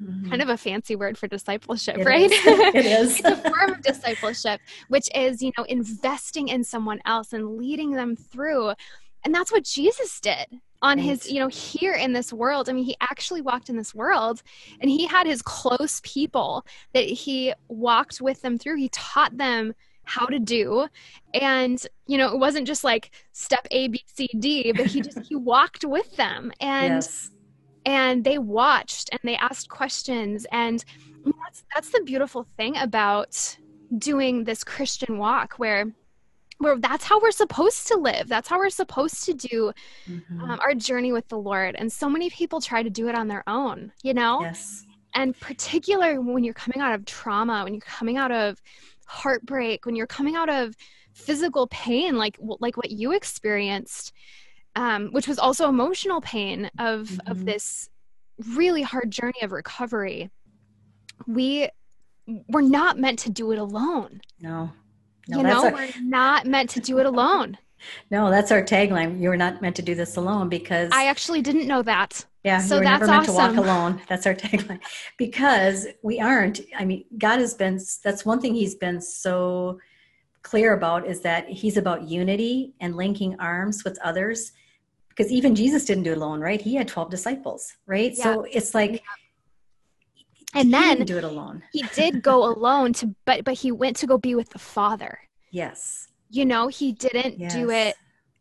Mhm. 0.00 0.30
kind 0.30 0.40
of 0.42 0.48
a 0.48 0.56
fancy 0.56 0.94
word 0.94 1.18
for 1.18 1.26
discipleship, 1.26 1.98
It 1.98 2.06
right? 2.06 2.30
is. 2.30 2.32
it 2.74 2.86
is. 2.86 3.18
it's 3.18 3.28
a 3.28 3.36
form 3.50 3.72
of 3.72 3.82
discipleship, 3.82 4.60
which 4.86 5.08
is, 5.12 5.42
you 5.42 5.50
know, 5.58 5.64
investing 5.64 6.46
in 6.46 6.62
someone 6.62 7.00
else 7.04 7.32
and 7.32 7.56
leading 7.56 7.90
them 7.90 8.14
through. 8.14 8.74
And 9.24 9.34
that's 9.34 9.50
what 9.50 9.64
Jesus 9.64 10.20
did 10.20 10.46
on 10.82 10.98
his, 10.98 11.28
you 11.28 11.40
know, 11.40 11.48
here 11.48 11.94
in 11.94 12.12
this 12.12 12.32
world. 12.32 12.68
I 12.68 12.74
mean, 12.74 12.84
he 12.84 12.94
actually 13.00 13.40
walked 13.40 13.68
in 13.68 13.76
this 13.76 13.92
world 13.92 14.40
and 14.80 14.88
he 14.88 15.04
had 15.08 15.26
his 15.26 15.42
close 15.42 16.00
people 16.04 16.64
that 16.94 17.02
he 17.04 17.52
walked 17.66 18.20
with 18.20 18.40
them 18.42 18.56
through. 18.56 18.76
He 18.76 18.88
taught 18.90 19.36
them 19.36 19.74
how 20.04 20.26
to 20.26 20.38
do. 20.38 20.86
And, 21.34 21.84
you 22.06 22.16
know, 22.18 22.32
it 22.32 22.38
wasn't 22.38 22.68
just 22.68 22.84
like 22.84 23.10
step 23.32 23.66
A, 23.72 23.88
B, 23.88 24.00
C, 24.06 24.28
D, 24.38 24.70
but 24.70 24.86
he 24.86 25.00
just, 25.00 25.18
he 25.28 25.34
walked 25.34 25.84
with 25.84 26.14
them. 26.14 26.52
And, 26.60 26.94
yes. 27.02 27.32
And 27.86 28.24
they 28.24 28.38
watched 28.38 29.08
and 29.12 29.20
they 29.24 29.36
asked 29.36 29.68
questions 29.68 30.46
and 30.52 30.84
that's 31.44 31.64
that's 31.74 31.90
the 31.90 32.02
beautiful 32.04 32.46
thing 32.56 32.76
about 32.76 33.56
doing 33.98 34.44
this 34.44 34.64
christian 34.64 35.18
walk 35.18 35.54
where 35.54 35.92
where 36.58 36.76
that's 36.78 37.04
how 37.04 37.20
we're 37.20 37.30
supposed 37.30 37.86
to 37.86 37.96
live 37.96 38.28
that's 38.28 38.48
how 38.48 38.58
we're 38.58 38.68
supposed 38.70 39.24
to 39.24 39.32
do 39.32 39.72
Mhm. 40.08 40.40
um, 40.42 40.58
our 40.60 40.74
journey 40.74 41.12
with 41.12 41.28
the 41.28 41.38
lord 41.38 41.74
and 41.76 41.90
so 41.92 42.08
many 42.08 42.28
people 42.30 42.60
try 42.60 42.82
to 42.82 42.90
do 42.90 43.08
it 43.08 43.14
on 43.14 43.28
their 43.28 43.44
own 43.48 43.92
you 44.02 44.12
know 44.14 44.40
yes. 44.40 44.84
and 45.14 45.38
particularly 45.40 46.18
when 46.18 46.44
you're 46.44 46.54
coming 46.54 46.80
out 46.80 46.94
of 46.94 47.04
trauma 47.04 47.64
when 47.64 47.74
you're 47.74 47.80
coming 47.80 48.16
out 48.16 48.32
of 48.32 48.60
heartbreak 49.06 49.86
when 49.86 49.96
you're 49.96 50.06
coming 50.06 50.36
out 50.36 50.50
of 50.50 50.74
physical 51.14 51.66
pain 51.68 52.16
like 52.16 52.36
like 52.60 52.76
what 52.76 52.90
you 52.90 53.12
experienced 53.12 54.12
um, 54.78 55.08
which 55.12 55.26
was 55.28 55.38
also 55.38 55.68
emotional 55.68 56.20
pain 56.20 56.70
of 56.78 57.20
of 57.26 57.38
Mhm. 57.38 57.44
this 57.46 57.90
really 58.58 58.82
hard 58.82 59.10
journey 59.10 59.40
of 59.42 59.50
recovery 59.52 60.30
we 61.26 61.68
we're 62.48 62.60
not 62.60 62.98
meant 62.98 63.18
to 63.20 63.30
do 63.30 63.50
it 63.52 63.58
alone 63.58 64.20
No. 64.40 64.70
No, 65.30 65.36
you 65.38 65.42
know 65.42 65.64
our, 65.64 65.72
we're 65.72 65.88
not 66.00 66.46
meant 66.46 66.70
to 66.70 66.80
do 66.80 66.98
it 66.98 67.06
alone 67.06 67.58
no, 68.10 68.28
that's 68.28 68.50
our 68.50 68.60
tagline. 68.62 69.20
You're 69.22 69.36
not 69.36 69.62
meant 69.62 69.76
to 69.76 69.82
do 69.82 69.94
this 69.94 70.16
alone 70.16 70.48
because 70.48 70.90
i 70.92 71.06
actually 71.06 71.42
didn't 71.42 71.66
know 71.68 71.82
that 71.82 72.24
Yeah, 72.44 72.58
So 72.60 72.74
you 72.76 72.80
were 72.80 72.84
never 72.84 73.06
that's 73.06 73.10
meant 73.16 73.26
to 73.26 73.32
walk 73.32 73.50
awesome. 73.50 73.64
alone. 73.64 73.92
That's 74.08 74.26
our 74.26 74.34
tagline. 74.44 74.80
Because 75.16 75.86
we 76.02 76.18
aren't. 76.20 76.60
I 76.76 76.84
mean, 76.84 77.04
God 77.26 77.38
has 77.44 77.54
been, 77.54 77.78
that's 78.04 78.24
one 78.24 78.40
thing 78.40 78.54
He's 78.54 78.74
been 78.86 79.00
so 79.00 79.78
clear 80.42 80.72
about 80.74 81.06
is 81.06 81.20
that 81.28 81.42
He's 81.48 81.76
about 81.76 82.00
unity 82.08 82.74
and 82.80 82.96
linking 82.96 83.32
arms 83.38 83.84
with 83.84 83.96
others. 84.02 84.52
Because 85.18 85.32
even 85.32 85.56
Jesus 85.56 85.84
didn't 85.84 86.04
do 86.04 86.12
it 86.12 86.18
alone, 86.18 86.40
right? 86.40 86.60
He 86.60 86.76
had 86.76 86.86
12 86.86 87.10
disciples, 87.10 87.74
right? 87.86 88.16
So 88.16 88.42
it's 88.52 88.72
like, 88.72 89.02
and 90.54 90.66
he 90.66 90.70
then 90.70 91.04
do 91.04 91.18
it 91.18 91.24
alone. 91.24 91.62
he 91.72 91.82
did 91.92 92.22
go 92.22 92.44
alone 92.52 92.92
to 92.94 93.14
but 93.26 93.44
but 93.44 93.54
he 93.54 93.72
went 93.72 93.96
to 93.96 94.06
go 94.06 94.16
be 94.16 94.34
with 94.34 94.48
the 94.50 94.58
father 94.58 95.18
Yes. 95.50 96.08
you 96.30 96.44
know 96.44 96.68
he 96.68 96.92
didn't 96.92 97.48
do 97.48 97.70
it 97.70 97.96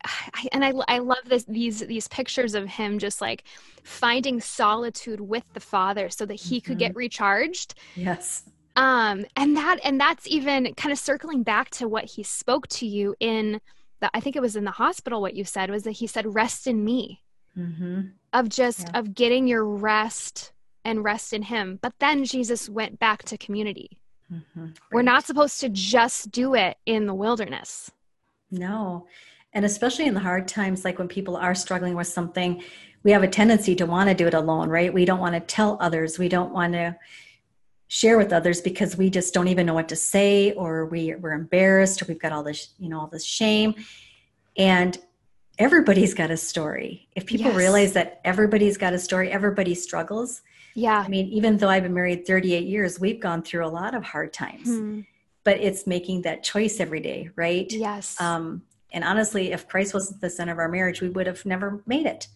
I, 0.06 0.48
and 0.54 0.64
I, 0.64 0.74
I 0.88 1.00
love 1.00 1.26
this 1.26 1.44
these 1.46 1.80
these 1.80 2.08
pictures 2.08 2.56
of 2.56 2.68
him 2.68 2.98
just 2.98 3.20
like 3.20 3.44
finding 3.84 4.40
solitude 4.40 5.20
with 5.20 5.44
the 5.54 5.60
father 5.60 6.10
so 6.10 6.26
that 6.26 6.36
he 6.36 6.62
could 6.62 6.78
get 6.78 6.96
recharged 6.96 7.74
Yes. 7.96 8.44
um 8.78 9.26
and 9.36 9.58
that 9.58 9.80
and 9.84 10.00
that's 10.00 10.28
even 10.28 10.74
kind 10.76 10.94
of 10.94 11.00
circling 11.00 11.44
back 11.44 11.70
to 11.72 11.88
what 11.90 12.06
he 12.06 12.24
spoke 12.24 12.68
to 12.70 12.86
you 12.86 13.16
in 13.20 13.60
the 14.00 14.10
i 14.14 14.20
think 14.20 14.36
it 14.36 14.42
was 14.42 14.56
in 14.56 14.64
the 14.64 14.72
hospital 14.72 15.22
what 15.22 15.36
you 15.36 15.44
said 15.44 15.70
was 15.70 15.84
that 15.84 15.92
he 15.92 16.08
said 16.08 16.36
rest 16.36 16.68
in 16.68 16.84
me 16.84 17.22
hmm 17.54 18.02
of 18.34 18.50
just 18.50 18.90
Yeah. 18.90 19.00
of 19.00 19.14
getting 19.14 19.48
your 19.48 19.66
rest 19.66 20.52
and 20.84 21.04
rest 21.04 21.34
in 21.34 21.44
him 21.44 21.80
but 21.82 21.94
then 22.00 22.26
jesus 22.26 22.70
went 22.70 23.00
back 23.00 23.24
to 23.24 23.38
community 23.38 24.00
hmm 24.30 24.68
we're 24.92 25.02
not 25.02 25.26
supposed 25.26 25.60
to 25.60 25.70
just 25.70 26.32
do 26.32 26.54
it 26.54 26.78
in 26.86 27.08
the 27.08 27.14
wilderness 27.14 27.92
No. 28.52 29.08
And 29.54 29.66
especially 29.66 30.06
in 30.06 30.14
the 30.14 30.20
hard 30.20 30.48
times, 30.48 30.86
like 30.86 31.00
when 31.00 31.08
people 31.08 31.36
are 31.36 31.56
struggling 31.56 31.96
with 31.96 32.08
something, 32.08 32.64
we 33.04 33.12
have 33.12 33.24
a 33.24 33.28
tendency 33.28 33.76
to 33.76 33.86
want 33.86 34.10
to 34.10 34.16
do 34.16 34.28
it 34.28 34.34
alone, 34.34 34.70
right? 34.70 34.94
We 34.94 35.06
don't 35.06 35.20
want 35.20 35.36
to 35.36 35.40
tell 35.40 35.78
others. 35.80 36.20
We 36.20 36.30
don't 36.30 36.54
want 36.54 36.74
to 36.74 36.96
share 37.88 38.18
with 38.18 38.34
others 38.34 38.60
because 38.62 38.98
we 38.98 39.10
just 39.10 39.34
don't 39.34 39.48
even 39.48 39.66
know 39.66 39.74
what 39.74 39.88
to 39.90 39.96
say 39.96 40.52
or 40.54 40.86
we, 40.86 41.16
we're 41.16 41.32
embarrassed 41.34 42.02
or 42.02 42.06
we've 42.06 42.20
got 42.20 42.32
all 42.32 42.44
this, 42.44 42.70
you 42.80 42.90
know, 42.90 43.00
all 43.00 43.08
this 43.08 43.24
shame. 43.24 43.74
And 44.58 44.98
everybody's 45.58 46.14
got 46.14 46.30
a 46.30 46.38
story. 46.38 47.08
If 47.16 47.26
people 47.26 47.48
Yes. 47.48 47.56
realize 47.58 47.94
that 47.94 48.20
everybody's 48.26 48.78
got 48.78 48.94
a 48.94 49.00
story, 49.00 49.32
everybody 49.32 49.74
struggles. 49.74 50.42
yeah 50.76 51.00
I 51.00 51.08
mean, 51.08 51.28
even 51.30 51.58
though 51.58 51.70
I've 51.70 51.84
been 51.84 51.94
married 51.94 52.28
38 52.28 52.66
years, 52.68 53.00
we've 53.00 53.20
gone 53.20 53.42
through 53.42 53.66
a 53.66 53.70
lot 53.70 53.96
of 53.96 54.04
hard 54.04 54.32
times, 54.34 54.68
Hmm. 54.68 55.02
but 55.44 55.58
it's 55.60 55.88
making 55.88 56.22
that 56.24 56.44
choice 56.44 56.80
every 56.80 57.00
day, 57.00 57.30
right? 57.36 57.72
yes 57.72 58.20
Um, 58.22 58.62
and 58.92 59.04
honestly, 59.04 59.52
if 59.54 59.68
Christ 59.68 59.94
wasn't 59.94 60.22
the 60.22 60.30
center 60.30 60.52
of 60.52 60.60
our 60.60 60.70
marriage, 60.70 61.02
we 61.02 61.10
would 61.10 61.26
have 61.28 61.46
never 61.46 61.82
made 61.88 62.06
it. 62.06 62.28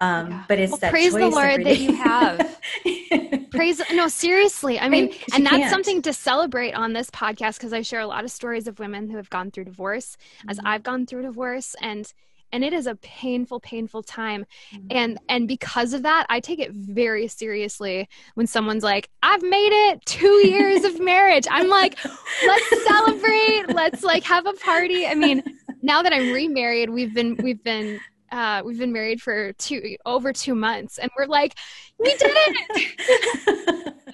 Um, 0.00 0.30
Yeah. 0.30 0.44
But 0.48 0.58
it's 0.60 0.70
Well, 0.72 0.78
that 0.80 0.90
praise 0.90 1.12
the 1.12 1.20
choice 1.20 1.34
Lord 1.34 1.64
that 1.64 1.78
you 1.78 1.94
have. 1.96 2.60
praise 3.50 3.80
no 3.94 4.06
seriously 4.08 4.78
i 4.78 4.88
mean 4.88 5.06
Right, 5.06 5.12
'cause 5.20 5.34
and 5.34 5.46
that's 5.46 5.56
can't. 5.56 5.70
something 5.70 6.02
to 6.02 6.12
celebrate 6.12 6.72
on 6.72 6.92
this 6.92 7.10
podcast 7.10 7.54
because 7.58 7.72
i 7.72 7.80
share 7.82 8.00
a 8.00 8.06
lot 8.06 8.22
of 8.24 8.30
stories 8.30 8.68
of 8.68 8.78
women 8.78 9.08
who 9.08 9.16
have 9.16 9.30
gone 9.30 9.50
through 9.50 9.64
divorce 9.64 10.16
as 10.48 10.58
Mhm. 10.58 10.62
i've 10.66 10.82
gone 10.82 11.06
through 11.06 11.22
divorce 11.22 11.74
and 11.80 12.12
and 12.52 12.62
it 12.62 12.72
is 12.74 12.86
a 12.86 12.94
painful 12.96 13.58
painful 13.60 14.02
time 14.02 14.44
mm-hmm. 14.72 14.86
and 14.90 15.18
and 15.30 15.48
because 15.48 15.92
of 15.94 16.02
that 16.02 16.26
i 16.28 16.40
take 16.40 16.58
it 16.58 16.70
very 16.72 17.26
seriously 17.26 18.06
when 18.34 18.46
someone's 18.46 18.84
like 18.84 19.08
i've 19.22 19.42
made 19.42 19.72
it 19.90 20.04
two 20.04 20.46
years 20.46 20.84
of 20.84 21.00
marriage 21.00 21.46
i'm 21.50 21.68
like 21.68 21.98
let's 22.46 22.84
celebrate 22.84 23.64
let's 23.70 24.04
like 24.04 24.22
have 24.24 24.46
a 24.46 24.52
party 24.54 25.06
i 25.06 25.14
mean 25.14 25.42
now 25.82 26.02
that 26.02 26.12
i'm 26.12 26.32
remarried 26.32 26.90
we've 26.90 27.14
been 27.14 27.34
we've 27.42 27.64
been 27.64 27.98
uh, 28.30 28.62
we've 28.64 28.78
been 28.78 28.92
married 28.92 29.20
for 29.20 29.52
two 29.54 29.96
over 30.04 30.32
two 30.32 30.54
months 30.54 30.98
and 30.98 31.10
we're 31.16 31.26
like 31.26 31.54
we 31.98 32.14
did 32.16 32.32
it! 32.32 33.94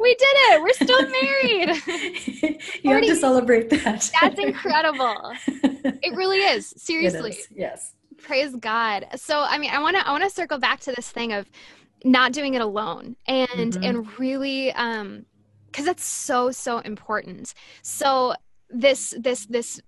We 0.00 0.14
did 0.14 0.28
it! 0.32 0.62
We're 0.62 0.72
still 0.72 1.08
married! 1.08 2.60
You 2.82 2.94
have 2.94 3.04
to 3.04 3.16
celebrate 3.16 3.68
that. 3.70 4.10
That's 4.20 4.38
incredible. 4.38 5.32
It 5.46 6.16
really 6.16 6.38
is. 6.38 6.72
Seriously. 6.76 7.30
is. 7.32 7.48
yes. 7.54 7.94
Praise 8.18 8.54
god. 8.56 9.06
So 9.16 9.40
i 9.40 9.58
mean 9.58 9.70
i 9.70 9.78
want 9.78 9.96
to 9.96 10.06
i 10.06 10.10
want 10.10 10.24
to 10.24 10.30
circle 10.30 10.58
back 10.58 10.80
to 10.80 10.92
this 10.92 11.10
thing 11.10 11.32
of 11.32 11.50
not 12.04 12.32
doing 12.32 12.54
it 12.54 12.62
alone 12.62 13.16
and 13.26 13.74
mm-hmm. 13.74 13.84
and 13.84 14.18
really 14.18 14.72
um 14.72 15.26
because 15.66 15.84
that's 15.84 16.04
so 16.04 16.50
so 16.50 16.78
important. 16.78 17.54
So 17.82 18.34
this 18.68 19.14
this 19.18 19.46
this 19.46 19.80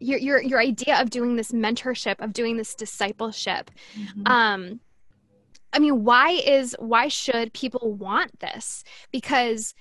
your 0.00 0.18
your 0.18 0.42
your 0.42 0.60
idea 0.60 1.00
of 1.00 1.10
doing 1.10 1.36
this 1.36 1.52
mentorship 1.52 2.16
of 2.18 2.32
doing 2.32 2.56
this 2.56 2.74
discipleship. 2.74 3.70
Mm-hmm. 3.94 4.26
um 4.26 4.80
i 5.72 5.78
mean 5.78 6.04
why 6.04 6.30
is 6.30 6.74
why 6.78 7.08
should 7.08 7.52
people 7.52 7.92
want 7.94 8.38
this? 8.40 8.82
Because 9.12 9.74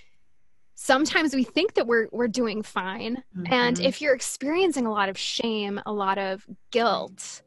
sometimes 0.76 1.36
we 1.36 1.44
think 1.44 1.74
that 1.74 1.88
we're 1.88 2.08
we're 2.12 2.28
doing 2.28 2.62
fine. 2.62 3.24
Mm-hmm. 3.36 3.54
and 3.54 3.80
if 3.80 4.02
you're 4.02 4.14
experiencing 4.16 4.86
a 4.86 4.92
lot 4.92 5.10
of 5.10 5.18
shame 5.18 5.82
a 5.86 5.92
lot 5.92 6.18
of 6.18 6.46
guilt 6.72 7.42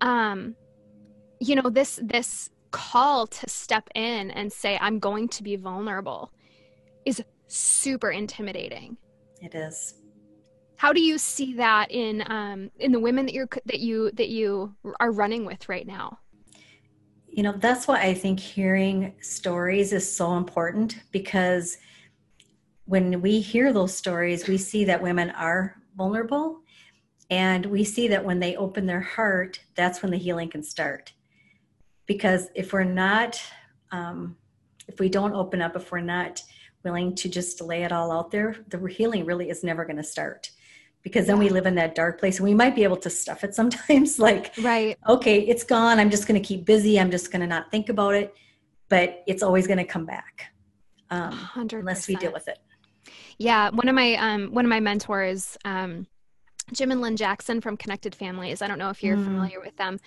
um 0.00 0.56
you 1.40 1.54
know 1.54 1.68
this 1.70 2.00
this 2.02 2.48
call 2.70 3.26
to 3.26 3.48
step 3.48 3.88
in 3.94 4.30
and 4.30 4.50
say 4.50 4.78
i'm 4.80 4.98
going 4.98 5.28
to 5.28 5.42
be 5.42 5.56
vulnerable 5.56 6.32
is 7.04 7.22
super 7.52 8.10
intimidating. 8.10 8.96
It 9.40 9.54
is 9.54 9.94
how 10.82 10.92
do 10.92 11.00
you 11.00 11.16
see 11.16 11.54
that 11.54 11.92
in 11.92 12.24
um, 12.26 12.68
in 12.80 12.90
the 12.90 12.98
women 12.98 13.24
that 13.26 13.32
you're 13.32 13.48
that 13.66 13.78
you 13.78 14.10
that 14.14 14.30
you 14.30 14.74
are 14.98 15.12
running 15.12 15.44
with 15.44 15.68
right 15.68 15.86
now? 15.86 16.18
You 17.28 17.44
know 17.44 17.52
that's 17.52 17.86
why 17.86 18.00
i 18.02 18.12
think 18.12 18.40
hearing 18.40 19.14
stories 19.20 19.92
is 19.92 20.16
so 20.20 20.36
important 20.36 20.96
because 21.12 21.78
when 22.86 23.22
we 23.22 23.40
hear 23.40 23.72
those 23.72 23.96
stories 23.96 24.48
we 24.48 24.58
see 24.58 24.84
that 24.86 25.00
women 25.00 25.30
are 25.30 25.76
vulnerable 25.96 26.62
and 27.30 27.64
we 27.64 27.84
see 27.84 28.08
that 28.08 28.24
when 28.24 28.40
they 28.40 28.56
open 28.56 28.84
their 28.84 29.00
heart 29.00 29.60
that's 29.76 30.02
when 30.02 30.10
the 30.10 30.18
healing 30.18 30.50
can 30.50 30.64
start. 30.64 31.12
Because 32.06 32.48
if 32.56 32.72
we're 32.72 32.92
not 33.06 33.40
um, 33.92 34.36
if 34.88 34.98
we 34.98 35.08
don't 35.08 35.34
open 35.34 35.62
up 35.62 35.76
if 35.76 35.92
we're 35.92 36.00
not 36.00 36.42
willing 36.82 37.14
to 37.14 37.28
just 37.28 37.60
lay 37.60 37.84
it 37.84 37.92
all 37.92 38.10
out 38.10 38.32
there 38.32 38.56
the 38.66 38.84
healing 38.86 39.24
really 39.24 39.48
is 39.48 39.62
never 39.62 39.84
going 39.84 40.02
to 40.04 40.12
start 40.16 40.50
because 41.02 41.26
then 41.26 41.38
we 41.38 41.48
live 41.48 41.66
in 41.66 41.74
that 41.74 41.94
dark 41.94 42.18
place 42.20 42.38
and 42.38 42.48
we 42.48 42.54
might 42.54 42.74
be 42.74 42.84
able 42.84 42.96
to 42.96 43.10
stuff 43.10 43.44
it 43.44 43.54
sometimes. 43.54 44.18
Like 44.22 44.52
right. 44.62 44.96
okay 45.08 45.40
it's 45.40 45.64
gone. 45.64 45.98
I'm 45.98 46.10
just 46.10 46.28
going 46.28 46.40
to 46.40 46.46
keep 46.46 46.64
busy. 46.64 47.00
I'm 47.00 47.10
just 47.10 47.32
going 47.32 47.40
to 47.40 47.46
not 47.46 47.70
think 47.70 47.88
about 47.88 48.14
it. 48.14 48.34
But 48.88 49.22
it's 49.26 49.42
always 49.42 49.66
going 49.66 49.78
to 49.78 49.84
come 49.84 50.04
back 50.04 50.52
um, 51.10 51.48
unless 51.54 52.06
we 52.06 52.16
deal 52.16 52.32
with 52.32 52.46
it. 52.46 52.58
Yeah 53.38 53.70
one 53.70 53.88
of 53.88 53.94
my 53.94 54.14
um, 54.14 54.52
one 54.52 54.64
of 54.64 54.68
my 54.68 54.80
mentors 54.80 55.56
um, 55.64 56.06
Jim 56.72 56.90
and 56.90 57.00
Lynn 57.00 57.16
Jackson 57.16 57.60
from 57.60 57.76
Connected 57.76 58.14
Families. 58.14 58.62
I 58.62 58.68
don't 58.68 58.78
know 58.78 58.90
if 58.90 59.02
you're 59.02 59.16
mm. 59.16 59.24
familiar 59.24 59.60
with 59.60 59.76
them. 59.76 59.98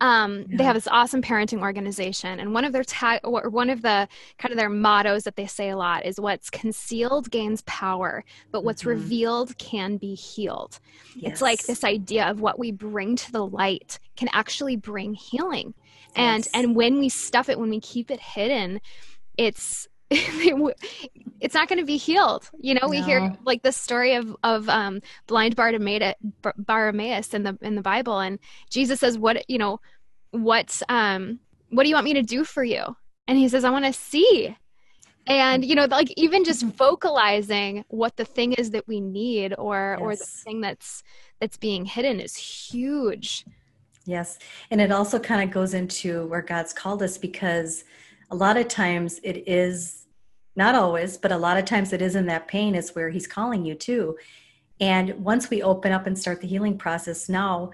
Um, 0.00 0.46
yeah. 0.48 0.56
They 0.58 0.64
have 0.64 0.74
this 0.74 0.88
awesome 0.88 1.22
parenting 1.22 1.60
organization, 1.60 2.40
and 2.40 2.52
one 2.54 2.64
of 2.64 2.72
their 2.72 2.84
ta- 2.84 3.20
or 3.24 3.48
one 3.48 3.70
of 3.70 3.82
the 3.82 4.08
kind 4.38 4.52
of 4.52 4.58
their 4.58 4.70
mottos 4.70 5.24
that 5.24 5.36
they 5.36 5.46
say 5.46 5.70
a 5.70 5.76
lot 5.76 6.04
is 6.04 6.20
"What's 6.20 6.50
concealed 6.50 7.30
gains 7.30 7.62
power, 7.62 8.24
but 8.50 8.64
what's 8.64 8.82
mm-hmm. 8.82 8.90
revealed 8.90 9.56
can 9.58 9.96
be 9.96 10.14
healed." 10.14 10.78
Yes. 11.14 11.32
It's 11.32 11.42
like 11.42 11.62
this 11.64 11.84
idea 11.84 12.28
of 12.30 12.40
what 12.40 12.58
we 12.58 12.72
bring 12.72 13.16
to 13.16 13.32
the 13.32 13.46
light 13.46 13.98
can 14.16 14.28
actually 14.32 14.76
bring 14.76 15.14
healing, 15.14 15.74
yes. 16.16 16.16
and 16.16 16.48
and 16.54 16.76
when 16.76 16.98
we 16.98 17.08
stuff 17.08 17.48
it, 17.48 17.58
when 17.58 17.70
we 17.70 17.80
keep 17.80 18.10
it 18.10 18.20
hidden, 18.20 18.80
it's 19.36 19.88
it's 21.40 21.54
not 21.54 21.68
going 21.68 21.78
to 21.78 21.84
be 21.84 21.96
healed. 21.96 22.50
You 22.60 22.74
know, 22.74 22.80
no. 22.82 22.88
we 22.88 23.00
hear 23.00 23.32
like 23.44 23.62
the 23.62 23.70
story 23.70 24.14
of 24.14 24.36
of 24.42 24.68
um, 24.68 25.00
blind 25.28 25.54
Bartimaeus 25.54 27.34
in 27.34 27.42
the 27.44 27.56
in 27.62 27.76
the 27.76 27.82
Bible, 27.82 28.18
and 28.18 28.40
Jesus 28.70 28.98
says, 28.98 29.16
"What 29.16 29.48
you 29.48 29.58
know, 29.58 29.80
what 30.32 30.82
um, 30.88 31.38
what 31.70 31.84
do 31.84 31.88
you 31.88 31.94
want 31.94 32.06
me 32.06 32.14
to 32.14 32.22
do 32.22 32.44
for 32.44 32.64
you?" 32.64 32.96
And 33.28 33.38
he 33.38 33.48
says, 33.48 33.64
"I 33.64 33.70
want 33.70 33.84
to 33.84 33.92
see." 33.92 34.56
And 35.28 35.64
you 35.64 35.76
know, 35.76 35.84
like 35.84 36.12
even 36.16 36.42
just 36.42 36.64
vocalizing 36.64 37.84
what 37.86 38.16
the 38.16 38.24
thing 38.24 38.54
is 38.54 38.72
that 38.72 38.88
we 38.88 39.00
need, 39.00 39.54
or 39.56 39.96
yes. 39.96 40.04
or 40.04 40.16
the 40.16 40.24
thing 40.24 40.60
that's 40.60 41.04
that's 41.40 41.56
being 41.56 41.84
hidden, 41.84 42.18
is 42.18 42.34
huge. 42.34 43.44
Yes, 44.06 44.40
and 44.72 44.80
it 44.80 44.90
also 44.90 45.20
kind 45.20 45.40
of 45.40 45.54
goes 45.54 45.72
into 45.72 46.26
where 46.26 46.42
God's 46.42 46.72
called 46.72 47.00
us 47.00 47.16
because 47.16 47.84
a 48.30 48.34
lot 48.34 48.56
of 48.56 48.66
times 48.68 49.20
it 49.22 49.48
is 49.48 49.99
not 50.56 50.74
always, 50.74 51.16
but 51.16 51.32
a 51.32 51.38
lot 51.38 51.56
of 51.56 51.64
times 51.64 51.92
it 51.92 52.02
is 52.02 52.16
in 52.16 52.26
that 52.26 52.48
pain 52.48 52.74
is 52.74 52.94
where 52.94 53.10
he's 53.10 53.26
calling 53.26 53.64
you 53.64 53.74
to. 53.76 54.16
And 54.80 55.24
once 55.24 55.50
we 55.50 55.62
open 55.62 55.92
up 55.92 56.06
and 56.06 56.18
start 56.18 56.40
the 56.40 56.48
healing 56.48 56.78
process 56.78 57.28
now, 57.28 57.70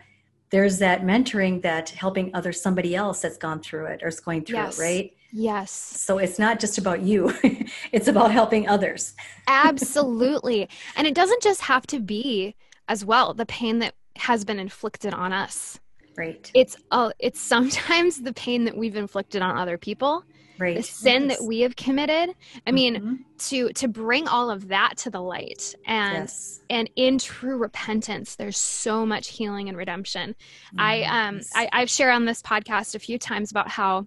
there's 0.51 0.79
that 0.79 1.03
mentoring 1.03 1.63
that 1.63 1.91
helping 1.91 2.35
other 2.35 2.53
somebody 2.53 2.95
else 2.95 3.21
that's 3.21 3.37
gone 3.37 3.61
through 3.61 3.87
it 3.87 4.03
or 4.03 4.09
is 4.09 4.21
going 4.21 4.45
through 4.45 4.59
yes. 4.59 4.79
it, 4.79 4.83
right? 4.83 5.13
Yes. 5.33 5.71
So 5.71 6.19
it's 6.19 6.39
not 6.39 6.61
just 6.61 6.79
about 6.79 7.03
you, 7.03 7.33
it's 7.93 8.09
about 8.09 8.31
helping 8.31 8.69
others. 8.69 9.15
Absolutely. 9.49 10.69
And 10.97 11.07
it 11.07 11.15
doesn't 11.15 11.43
just 11.43 11.63
have 11.63 11.87
to 11.89 12.01
be 12.01 12.55
as 12.89 13.05
well 13.05 13.35
the 13.35 13.47
pain 13.47 13.81
that 13.81 13.95
has 14.17 14.45
been 14.45 14.59
inflicted 14.59 15.13
on 15.13 15.33
us. 15.33 15.79
Right. 16.17 16.51
It's 16.55 16.77
uh, 16.91 17.11
it's 17.19 17.41
sometimes 17.41 18.23
the 18.23 18.33
pain 18.33 18.65
that 18.65 18.77
we've 18.77 18.97
inflicted 18.97 19.43
on 19.43 19.59
other 19.59 19.77
people 19.77 20.25
right. 20.59 20.77
the 20.77 20.83
sin 20.83 21.29
yes. 21.29 21.39
that 21.39 21.45
we 21.45 21.61
have 21.61 21.77
committed 21.77 22.35
i 22.67 22.73
mean 22.73 22.95
mm-hmm. 22.97 23.15
to 23.39 23.69
to 23.71 23.89
bring 23.89 24.29
all 24.29 24.51
of 24.51 24.69
that 24.69 24.97
to 24.97 25.11
the 25.11 25.21
light 25.21 25.75
and 25.87 26.15
yes. 26.15 26.61
and 26.71 26.91
in 26.97 27.19
true 27.19 27.57
repentance 27.57 28.37
there's 28.37 28.59
so 28.59 29.05
much 29.07 29.29
healing 29.29 29.69
and 29.69 29.77
redemption 29.77 30.31
mm-hmm. 30.31 30.81
i 30.81 31.03
um 31.03 31.41
I, 31.55 31.69
i've 31.73 31.91
shared 31.91 32.15
on 32.15 32.25
this 32.25 32.43
podcast 32.43 32.95
a 32.95 32.99
few 32.99 33.19
times 33.19 33.51
about 33.51 33.69
how 33.69 34.07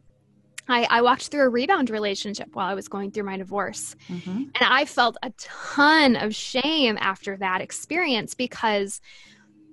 I, 0.72 0.86
I, 0.88 1.02
walked 1.02 1.30
through 1.30 1.42
a 1.42 1.50
rebound 1.50 1.90
relationship 1.90 2.50
while 2.54 2.68
I 2.68 2.76
was 2.76 2.88
going 2.88 3.10
through 3.10 3.24
my 3.24 3.38
divorce. 3.38 3.96
Mm-hmm. 4.08 4.30
And 4.30 4.62
I 4.62 4.86
felt 4.86 5.18
a 5.24 5.32
ton 5.40 6.16
of 6.16 6.36
shame 6.36 6.96
after 7.02 7.36
that 7.38 7.62
experience 7.62 8.36
because 8.36 9.02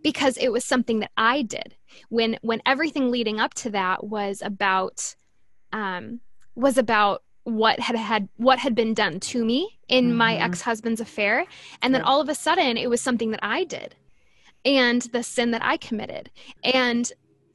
because 0.02 0.36
it 0.36 0.52
was 0.52 0.64
something 0.64 1.00
that 1.00 1.10
I 1.16 1.42
did. 1.42 1.74
When 2.08 2.38
when 2.40 2.62
everything 2.64 3.10
leading 3.10 3.40
up 3.40 3.54
to 3.54 3.70
that 3.70 4.04
was 4.04 4.40
about 4.42 5.16
um 5.72 6.20
was 6.56 6.78
about 6.78 7.22
what 7.44 7.78
had 7.78 7.94
had 7.94 8.28
what 8.36 8.58
had 8.58 8.74
been 8.74 8.92
done 8.92 9.20
to 9.20 9.44
me 9.44 9.78
in 9.88 10.08
mm-hmm. 10.08 10.16
my 10.16 10.36
ex-husband's 10.36 11.00
affair. 11.00 11.46
And 11.80 11.94
then 11.94 12.02
all 12.02 12.20
of 12.20 12.28
a 12.28 12.34
sudden 12.34 12.76
it 12.76 12.90
was 12.90 13.00
something 13.00 13.30
that 13.30 13.40
I 13.42 13.62
did 13.62 13.94
and 14.64 15.02
the 15.02 15.22
sin 15.22 15.52
that 15.52 15.64
I 15.64 15.76
committed. 15.76 16.30
And 16.64 17.10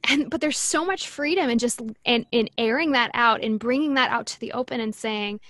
and 0.08 0.30
but 0.30 0.40
there's 0.40 0.58
so 0.58 0.84
much 0.84 1.06
freedom 1.06 1.50
in 1.50 1.58
just 1.58 1.80
in, 2.04 2.26
in 2.32 2.48
airing 2.58 2.92
that 2.92 3.10
out 3.14 3.42
and 3.42 3.58
bringing 3.58 3.94
that 3.94 4.10
out 4.10 4.26
to 4.26 4.40
the 4.40 4.52
open 4.52 4.80
and 4.80 4.94
saying 4.94 5.40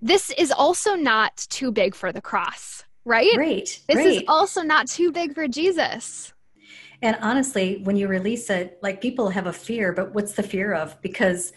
this 0.00 0.30
is 0.30 0.50
also 0.50 0.94
not 0.94 1.36
too 1.50 1.70
big 1.70 1.94
for 1.94 2.12
the 2.12 2.20
cross 2.20 2.84
right? 3.04 3.36
Right 3.36 3.80
this 3.86 3.96
right. 3.96 4.06
is 4.06 4.22
also 4.26 4.62
not 4.62 4.88
too 4.88 5.12
big 5.12 5.34
for 5.34 5.46
jesus. 5.46 6.32
And 7.02 7.16
honestly 7.20 7.80
when 7.84 7.96
you 7.96 8.08
release 8.08 8.50
it 8.50 8.78
like 8.82 9.00
people 9.00 9.28
have 9.28 9.46
a 9.46 9.52
fear 9.52 9.92
but 9.92 10.14
what's 10.14 10.32
the 10.32 10.42
fear 10.42 10.72
of? 10.72 11.00
Because 11.00 11.52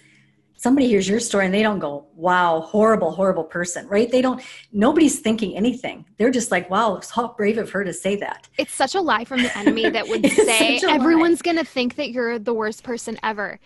somebody 0.59 0.87
hears 0.87 1.07
your 1.07 1.21
story 1.21 1.45
and 1.45 1.53
they 1.53 1.63
don't 1.63 1.79
go, 1.79 2.05
wow, 2.15 2.59
horrible, 2.59 3.11
horrible 3.11 3.45
person, 3.45 3.87
right? 3.87 4.11
They 4.11 4.21
don't, 4.21 4.43
nobody's 4.73 5.19
thinking 5.19 5.55
anything. 5.55 6.05
They're 6.17 6.31
just 6.31 6.51
like, 6.51 6.69
wow, 6.69 6.97
it's 6.97 7.09
how 7.09 7.29
brave 7.29 7.57
of 7.57 7.69
her 7.71 7.85
to 7.85 7.93
say 7.93 8.17
that. 8.17 8.49
It's 8.57 8.73
such 8.73 8.93
a 8.93 8.99
lie 8.99 9.23
from 9.23 9.41
the 9.41 9.57
enemy 9.57 9.89
that 9.89 10.09
would 10.09 10.29
say 10.31 10.81
everyone's 10.83 11.41
going 11.41 11.55
to 11.55 11.63
think 11.63 11.95
that 11.95 12.11
you're 12.11 12.37
the 12.37 12.53
worst 12.53 12.83
person 12.83 13.17
ever. 13.23 13.57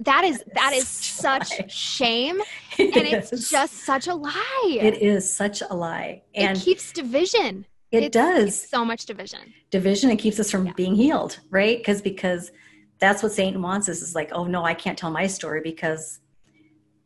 That 0.00 0.24
is 0.24 0.42
that 0.54 0.72
is 0.72 0.88
such, 0.88 1.48
such 1.48 1.70
shame 1.70 2.40
it 2.78 2.96
and 2.96 3.22
is. 3.22 3.32
it's 3.32 3.50
just 3.50 3.84
such 3.84 4.06
a 4.06 4.14
lie. 4.14 4.78
It 4.80 5.02
is 5.02 5.30
such 5.30 5.60
a 5.60 5.74
lie. 5.74 6.22
And 6.34 6.56
it 6.56 6.62
keeps 6.62 6.90
division. 6.90 7.66
It 7.92 8.04
it's, 8.04 8.14
does. 8.14 8.68
So 8.70 8.82
much 8.82 9.04
division. 9.04 9.52
Division 9.70 10.08
it 10.10 10.16
keeps 10.16 10.40
us 10.40 10.50
from 10.50 10.64
yeah. 10.64 10.72
being 10.72 10.94
healed, 10.94 11.38
right? 11.50 11.76
Because 11.76 12.00
because 12.00 12.50
that's 12.98 13.22
what 13.22 13.32
Satan 13.32 13.60
wants 13.60 13.90
us 13.90 14.00
is 14.00 14.14
like, 14.14 14.30
oh 14.32 14.44
no, 14.44 14.64
I 14.64 14.72
can't 14.72 14.96
tell 14.96 15.10
my 15.10 15.26
story 15.26 15.60
because 15.62 16.19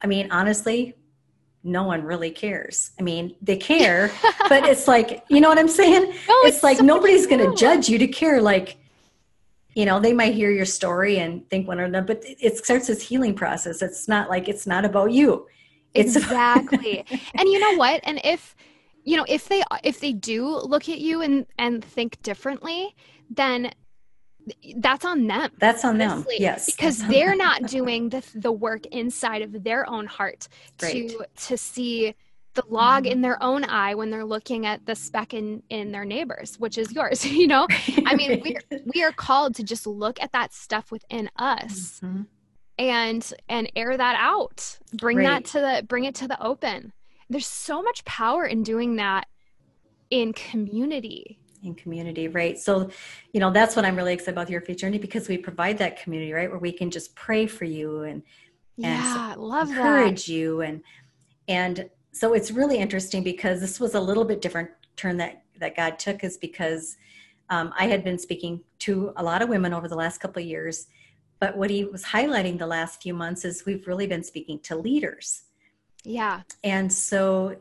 I 0.03 0.07
mean, 0.07 0.30
honestly, 0.30 0.95
no 1.62 1.84
one 1.84 2.03
really 2.03 2.30
cares. 2.30 2.90
I 2.99 3.03
mean, 3.03 3.36
they 3.40 3.57
care, 3.57 4.11
but 4.49 4.66
it's 4.66 4.86
like, 4.86 5.24
you 5.28 5.40
know 5.40 5.49
what 5.49 5.59
I'm 5.59 5.68
saying? 5.68 6.12
No, 6.28 6.34
it's, 6.42 6.57
it's 6.57 6.62
like 6.62 6.78
so 6.78 6.84
nobody's 6.84 7.26
going 7.26 7.51
to 7.51 7.57
judge 7.57 7.88
you 7.88 7.99
to 7.99 8.07
care. 8.07 8.40
Like, 8.40 8.76
you 9.74 9.84
know 9.84 10.01
they 10.01 10.12
might 10.12 10.34
hear 10.34 10.51
your 10.51 10.64
story 10.64 11.18
and 11.18 11.49
think 11.51 11.68
one 11.68 11.80
or 11.80 11.84
another 11.84 12.07
but 12.07 12.22
it 12.24 12.57
starts 12.57 12.86
this 12.86 13.03
healing 13.03 13.34
process 13.34 13.82
it's 13.82 14.09
not 14.09 14.30
like 14.30 14.49
it's 14.49 14.66
not 14.66 14.84
about 14.84 15.11
you 15.11 15.47
it's 15.92 16.16
exactly 16.16 17.05
and 17.34 17.49
you 17.49 17.59
know 17.59 17.76
what 17.76 18.01
and 18.05 18.20
if 18.24 18.55
you 19.03 19.16
know 19.16 19.24
if 19.28 19.49
they 19.49 19.62
if 19.82 20.01
they 20.01 20.12
do 20.12 20.47
look 20.47 20.88
at 20.88 20.99
you 20.99 21.20
and 21.20 21.47
and 21.59 21.84
think 21.84 22.20
differently 22.22 22.95
then 23.28 23.70
that's 24.76 25.05
on 25.05 25.26
them 25.26 25.51
that's 25.59 25.84
on 25.84 26.01
honestly, 26.01 26.36
them 26.36 26.42
yes 26.42 26.66
because 26.66 27.07
they're 27.09 27.36
not 27.36 27.62
doing 27.66 28.09
the 28.09 28.22
the 28.34 28.53
work 28.53 28.84
inside 28.86 29.42
of 29.42 29.64
their 29.64 29.88
own 29.88 30.07
heart 30.07 30.49
to 30.78 31.24
to 31.36 31.57
see 31.57 32.14
the 32.55 32.62
log 32.68 33.05
mm-hmm. 33.05 33.12
in 33.12 33.20
their 33.20 33.42
own 33.42 33.64
eye 33.64 33.95
when 33.95 34.11
they're 34.11 34.24
looking 34.24 34.66
at 34.66 34.84
the 34.86 34.95
speck 34.95 35.34
in 35.34 35.62
in 35.70 35.92
their 35.92 36.05
neighbors 36.05 36.59
which 36.59 36.78
is 36.78 36.92
yours 36.92 37.24
you 37.30 37.47
know? 37.47 37.66
I 38.07 38.14
mean 38.14 38.40
we 38.42 38.57
we 38.95 39.03
are 39.03 39.12
called 39.12 39.55
to 39.57 39.62
just 39.62 39.86
look 39.86 40.22
at 40.22 40.32
that 40.32 40.53
stuff 40.53 40.90
within 40.90 41.30
us 41.36 42.01
mm-hmm. 42.03 42.22
and 42.78 43.32
and 43.49 43.70
air 43.76 43.97
that 43.97 44.16
out 44.18 44.78
bring 44.95 45.18
that 45.18 45.45
to 45.47 45.61
the 45.61 45.84
bring 45.86 46.05
it 46.05 46.14
to 46.16 46.28
the 46.28 46.40
open. 46.42 46.92
There's 47.30 47.47
so 47.47 47.82
much 47.82 48.05
power 48.05 48.45
in 48.45 48.62
doing 48.62 48.97
that 48.97 49.26
in 50.11 50.34
community 50.34 51.38
in 51.64 51.74
community 51.74 52.28
right 52.28 52.58
so 52.58 52.90
you 53.32 53.40
know 53.40 53.50
that's 53.50 53.74
what 53.76 53.84
i'm 53.84 53.96
really 53.96 54.12
excited 54.12 54.32
about 54.32 54.50
your 54.50 54.60
faith 54.60 54.76
journey 54.76 54.98
because 54.98 55.28
we 55.28 55.36
provide 55.36 55.78
that 55.78 56.00
community 56.00 56.32
right 56.32 56.50
where 56.50 56.58
we 56.58 56.72
can 56.72 56.90
just 56.90 57.14
pray 57.14 57.46
for 57.46 57.64
you 57.64 58.02
and 58.02 58.22
yeah 58.76 59.32
and 59.32 59.42
love 59.42 59.68
encourage 59.68 60.26
that. 60.26 60.32
you 60.32 60.60
and 60.60 60.82
and 61.48 61.88
so 62.12 62.32
it's 62.32 62.50
really 62.50 62.78
interesting 62.78 63.22
because 63.22 63.60
this 63.60 63.80
was 63.80 63.94
a 63.94 64.00
little 64.00 64.24
bit 64.24 64.40
different 64.40 64.70
turn 64.96 65.16
that 65.16 65.44
that 65.58 65.76
God 65.76 65.98
took 65.98 66.24
is 66.24 66.36
because 66.36 66.96
um, 67.50 67.72
I 67.78 67.86
had 67.86 68.04
been 68.04 68.18
speaking 68.18 68.62
to 68.80 69.12
a 69.16 69.22
lot 69.22 69.42
of 69.42 69.48
women 69.48 69.72
over 69.72 69.88
the 69.88 69.96
last 69.96 70.18
couple 70.18 70.42
of 70.42 70.48
years, 70.48 70.86
but 71.40 71.56
what 71.56 71.70
he 71.70 71.84
was 71.84 72.02
highlighting 72.02 72.58
the 72.58 72.66
last 72.66 73.02
few 73.02 73.14
months 73.14 73.44
is 73.44 73.64
we've 73.66 73.86
really 73.86 74.06
been 74.06 74.22
speaking 74.22 74.58
to 74.60 74.76
leaders. 74.76 75.42
Yeah. 76.02 76.42
And 76.62 76.92
so 76.92 77.56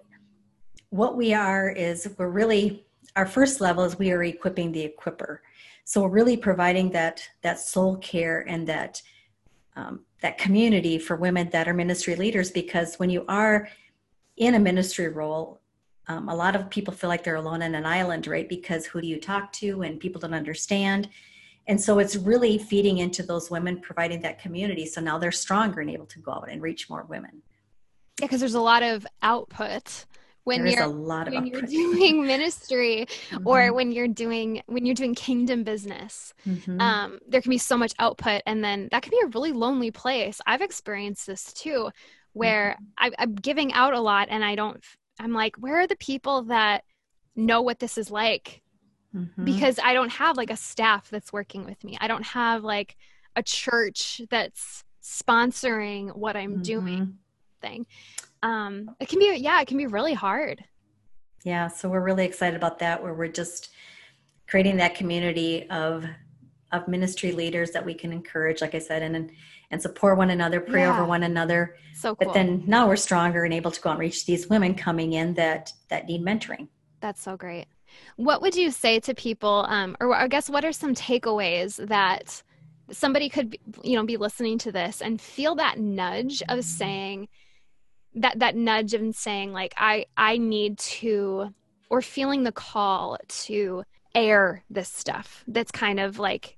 what 0.90 1.18
we 1.18 1.34
are 1.34 1.70
is 1.70 2.08
we're 2.18 2.30
really 2.30 2.86
our 3.16 3.26
first 3.26 3.62
level 3.62 3.84
is 3.84 3.98
we 3.98 4.12
are 4.12 4.24
equipping 4.24 4.72
the 4.72 4.88
equiper. 4.88 5.40
So 5.86 6.02
we're 6.02 6.10
really 6.10 6.38
providing 6.38 6.92
that 6.92 7.28
that 7.42 7.60
soul 7.60 7.98
care 7.98 8.46
and 8.48 8.68
that 8.68 9.02
um, 9.76 10.02
that 10.22 10.38
community 10.38 10.98
for 10.98 11.16
women 11.16 11.50
that 11.50 11.68
are 11.68 11.74
ministry 11.74 12.16
leaders 12.16 12.52
because 12.52 12.96
when 12.96 13.10
you 13.10 13.26
are 13.28 13.68
in 14.38 14.56
a 14.56 14.60
ministry 14.60 15.10
role, 15.10 15.62
um, 16.08 16.30
a 16.30 16.36
lot 16.36 16.56
of 16.56 16.70
people 16.70 16.94
feel 16.94 17.10
like 17.10 17.24
they're 17.24 17.36
alone 17.36 17.62
on 17.62 17.76
an 17.76 17.86
island, 17.86 18.28
right? 18.28 18.48
Because 18.48 18.86
who 18.86 19.02
do 19.02 19.08
you 19.08 19.20
talk 19.20 19.52
to 19.54 19.84
and 19.84 20.00
people 20.00 20.20
don't 20.22 20.34
understand. 20.34 21.10
And 21.68 21.80
so 21.80 22.00
it's 22.00 22.16
really 22.16 22.58
feeding 22.58 22.98
into 22.98 23.24
those 23.24 23.50
women, 23.50 23.80
providing 23.80 24.22
that 24.22 24.40
community. 24.40 24.86
So 24.86 25.02
now 25.02 25.18
they're 25.18 25.32
stronger 25.32 25.80
and 25.82 25.90
able 25.90 26.06
to 26.08 26.20
go 26.20 26.32
out 26.32 26.50
and 26.50 26.62
reach 26.62 26.90
more 26.90 27.04
women. 27.04 27.42
Yeah, 28.20 28.28
because 28.28 28.42
there's 28.42 28.54
a 28.54 28.62
lot 28.62 28.84
of 28.84 29.08
output 29.22 30.06
when 30.44 30.64
there 30.64 30.74
you're 30.74 30.84
a 30.84 30.88
lot 30.88 31.28
of 31.28 31.34
when 31.34 31.46
you're 31.46 31.62
doing 31.62 32.26
ministry 32.28 33.08
mm-hmm. 33.30 33.48
or 33.48 33.74
when 33.74 33.92
you're 33.92 34.08
doing 34.08 34.62
when 34.68 34.86
you're 34.86 34.96
doing 34.96 35.16
kingdom 35.16 35.64
business 35.64 36.34
mm-hmm. 36.48 36.80
um, 36.82 37.20
there 37.28 37.42
can 37.42 37.50
be 37.50 37.58
so 37.58 37.78
much 37.78 37.94
output 38.00 38.42
and 38.46 38.64
then 38.64 38.90
that 38.92 39.02
can 39.02 39.12
be 39.12 39.20
a 39.24 39.28
really 39.28 39.52
lonely 39.52 39.92
place 39.92 40.42
i've 40.46 40.62
experienced 40.62 41.28
this 41.28 41.54
too 41.54 41.90
where 42.34 42.78
mm-hmm. 42.80 43.14
I, 43.16 43.24
I'm 43.24 43.36
giving 43.36 43.74
out 43.74 43.94
a 43.94 44.02
lot 44.02 44.28
and 44.30 44.44
I 44.44 44.56
don't, 44.56 44.84
I'm 45.20 45.34
like, 45.34 45.56
where 45.58 45.80
are 45.80 45.88
the 45.88 45.96
people 45.96 46.44
that 46.44 46.84
know 47.36 47.62
what 47.62 47.80
this 47.80 47.98
is 47.98 48.12
like? 48.12 48.62
Mm-hmm. 49.16 49.46
Because 49.46 49.80
I 49.82 49.94
don't 49.94 50.12
have 50.12 50.38
like 50.38 50.50
a 50.50 50.58
staff 50.58 51.10
that's 51.10 51.32
working 51.32 51.66
with 51.66 51.84
me. 51.84 51.98
I 52.02 52.08
don't 52.08 52.26
have 52.26 52.64
like 52.64 52.98
a 53.36 53.44
church 53.44 54.22
that's 54.30 54.84
sponsoring 55.04 56.16
what 56.16 56.36
I'm 56.36 56.54
mm-hmm. 56.54 56.62
doing 56.64 57.18
thing. 57.62 57.86
Um, 58.44 58.96
it 59.00 59.10
can 59.10 59.18
be, 59.18 59.36
yeah, 59.38 59.60
it 59.62 59.68
can 59.68 59.78
be 59.78 59.88
really 59.88 60.14
hard. 60.14 60.64
Yeah. 61.44 61.68
So 61.68 61.90
we're 61.90 62.04
really 62.04 62.26
excited 62.26 62.56
about 62.56 62.78
that, 62.80 63.02
where 63.02 63.16
we're 63.16 63.28
just 63.28 63.70
creating 64.48 64.78
that 64.78 64.94
community 64.94 65.68
of, 65.72 66.06
of 66.72 66.88
ministry 66.88 67.32
leaders 67.32 67.72
that 67.72 67.84
we 67.84 67.96
can 67.96 68.12
encourage, 68.12 68.62
like 68.62 68.76
I 68.76 68.80
said, 68.80 69.02
and, 69.02 69.32
and 69.72 69.82
support 69.82 70.18
one 70.18 70.30
another, 70.30 70.60
pray 70.60 70.82
yeah. 70.82 70.94
over 70.94 71.06
one 71.06 71.24
another. 71.24 71.78
So 71.96 72.16
cool. 72.16 72.28
But 72.28 72.34
then 72.34 72.64
now 72.68 72.88
we're 72.88 72.96
stronger 72.98 73.44
and 73.46 73.54
able 73.54 73.72
to 73.72 73.82
go 73.82 73.90
and 73.90 74.00
reach 74.00 74.26
these 74.26 74.48
women 74.48 74.76
coming 74.76 75.14
in 75.14 75.34
that 75.36 75.74
that 75.90 76.06
need 76.06 76.22
mentoring. 76.24 76.68
That's 77.00 77.22
so 77.22 77.36
great. 77.38 77.66
What 78.18 78.42
would 78.42 78.56
you 78.56 78.72
say 78.72 79.00
to 79.02 79.14
people, 79.14 79.66
um, 79.70 79.96
or 80.00 80.16
I 80.16 80.28
guess 80.28 80.50
what 80.50 80.66
are 80.66 80.74
some 80.74 80.94
takeaways 80.94 81.76
that 81.88 82.44
somebody 82.92 83.30
could, 83.30 83.58
you 83.84 83.96
know, 83.96 84.06
be 84.06 84.18
listening 84.18 84.58
to 84.60 84.72
this 84.72 85.02
and 85.02 85.20
feel 85.20 85.56
that 85.56 85.80
nudge 85.80 86.44
of 86.50 86.64
saying 86.64 87.28
that 88.16 88.40
that 88.40 88.56
nudge 88.56 88.94
and 88.94 89.16
saying 89.16 89.52
like 89.52 89.74
I 89.78 90.06
I 90.18 90.38
need 90.38 90.78
to, 90.80 91.54
or 91.90 92.02
feeling 92.02 92.44
the 92.44 92.52
call 92.52 93.18
to 93.28 93.84
air 94.16 94.64
this 94.70 94.90
stuff 94.90 95.44
that's 95.48 95.72
kind 95.72 96.00
of 96.00 96.20
like 96.20 96.58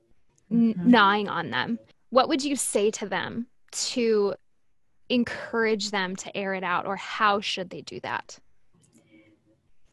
mm-hmm. 0.51 0.89
gnawing 0.89 1.29
on 1.29 1.51
them 1.51 1.79
what 2.09 2.29
would 2.29 2.43
you 2.43 2.55
say 2.55 2.91
to 2.91 3.07
them 3.07 3.47
to 3.71 4.33
encourage 5.09 5.91
them 5.91 6.15
to 6.15 6.35
air 6.35 6.53
it 6.53 6.63
out 6.63 6.85
or 6.85 6.95
how 6.95 7.39
should 7.39 7.69
they 7.69 7.81
do 7.81 7.99
that 8.01 8.37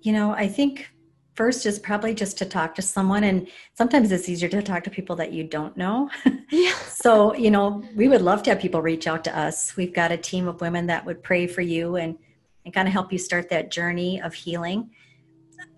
you 0.00 0.12
know 0.12 0.32
i 0.32 0.48
think 0.48 0.90
first 1.34 1.64
is 1.66 1.78
probably 1.78 2.14
just 2.14 2.36
to 2.38 2.44
talk 2.44 2.74
to 2.74 2.82
someone 2.82 3.24
and 3.24 3.48
sometimes 3.74 4.12
it's 4.12 4.28
easier 4.28 4.48
to 4.48 4.62
talk 4.62 4.84
to 4.84 4.90
people 4.90 5.16
that 5.16 5.32
you 5.32 5.44
don't 5.44 5.76
know. 5.76 6.10
Yeah. 6.54 6.74
so 6.86 7.34
you 7.34 7.50
know 7.50 7.82
we 7.96 8.08
would 8.08 8.20
love 8.20 8.42
to 8.42 8.50
have 8.50 8.60
people 8.60 8.82
reach 8.82 9.06
out 9.06 9.24
to 9.24 9.38
us. 9.38 9.74
We've 9.74 9.94
got 9.94 10.12
a 10.12 10.18
team 10.18 10.46
of 10.46 10.60
women 10.60 10.86
that 10.88 11.06
would 11.06 11.22
pray 11.22 11.46
for 11.46 11.62
you 11.62 11.96
and 11.96 12.18
and 12.66 12.74
kind 12.74 12.86
of 12.86 12.92
help 12.92 13.10
you 13.10 13.18
start 13.18 13.48
that 13.48 13.70
journey 13.70 14.20
of 14.20 14.34
healing. 14.34 14.90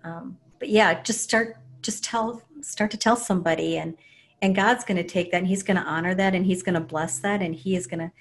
Um, 0.03 0.37
but 0.59 0.69
yeah 0.69 1.01
just 1.03 1.21
start 1.21 1.57
just 1.81 2.03
tell 2.03 2.41
start 2.61 2.91
to 2.91 2.97
tell 2.97 3.15
somebody 3.15 3.77
and 3.77 3.97
and 4.41 4.55
god's 4.55 4.83
going 4.83 4.97
to 4.97 5.03
take 5.03 5.31
that 5.31 5.37
and 5.37 5.47
he's 5.47 5.63
going 5.63 5.77
to 5.77 5.83
honor 5.83 6.15
that 6.15 6.33
and 6.33 6.45
he's 6.45 6.63
going 6.63 6.73
to 6.73 6.81
bless 6.81 7.19
that 7.19 7.41
and 7.41 7.55
he 7.55 7.75
is 7.75 7.87
going 7.87 7.99
to 7.99 8.11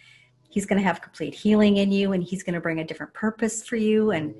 he's 0.50 0.66
going 0.66 0.80
to 0.80 0.86
have 0.86 1.00
complete 1.00 1.34
healing 1.34 1.78
in 1.78 1.90
you 1.90 2.12
and 2.12 2.22
he's 2.22 2.42
going 2.42 2.54
to 2.54 2.60
bring 2.60 2.80
a 2.80 2.84
different 2.84 3.12
purpose 3.14 3.66
for 3.66 3.76
you 3.76 4.10
and 4.10 4.34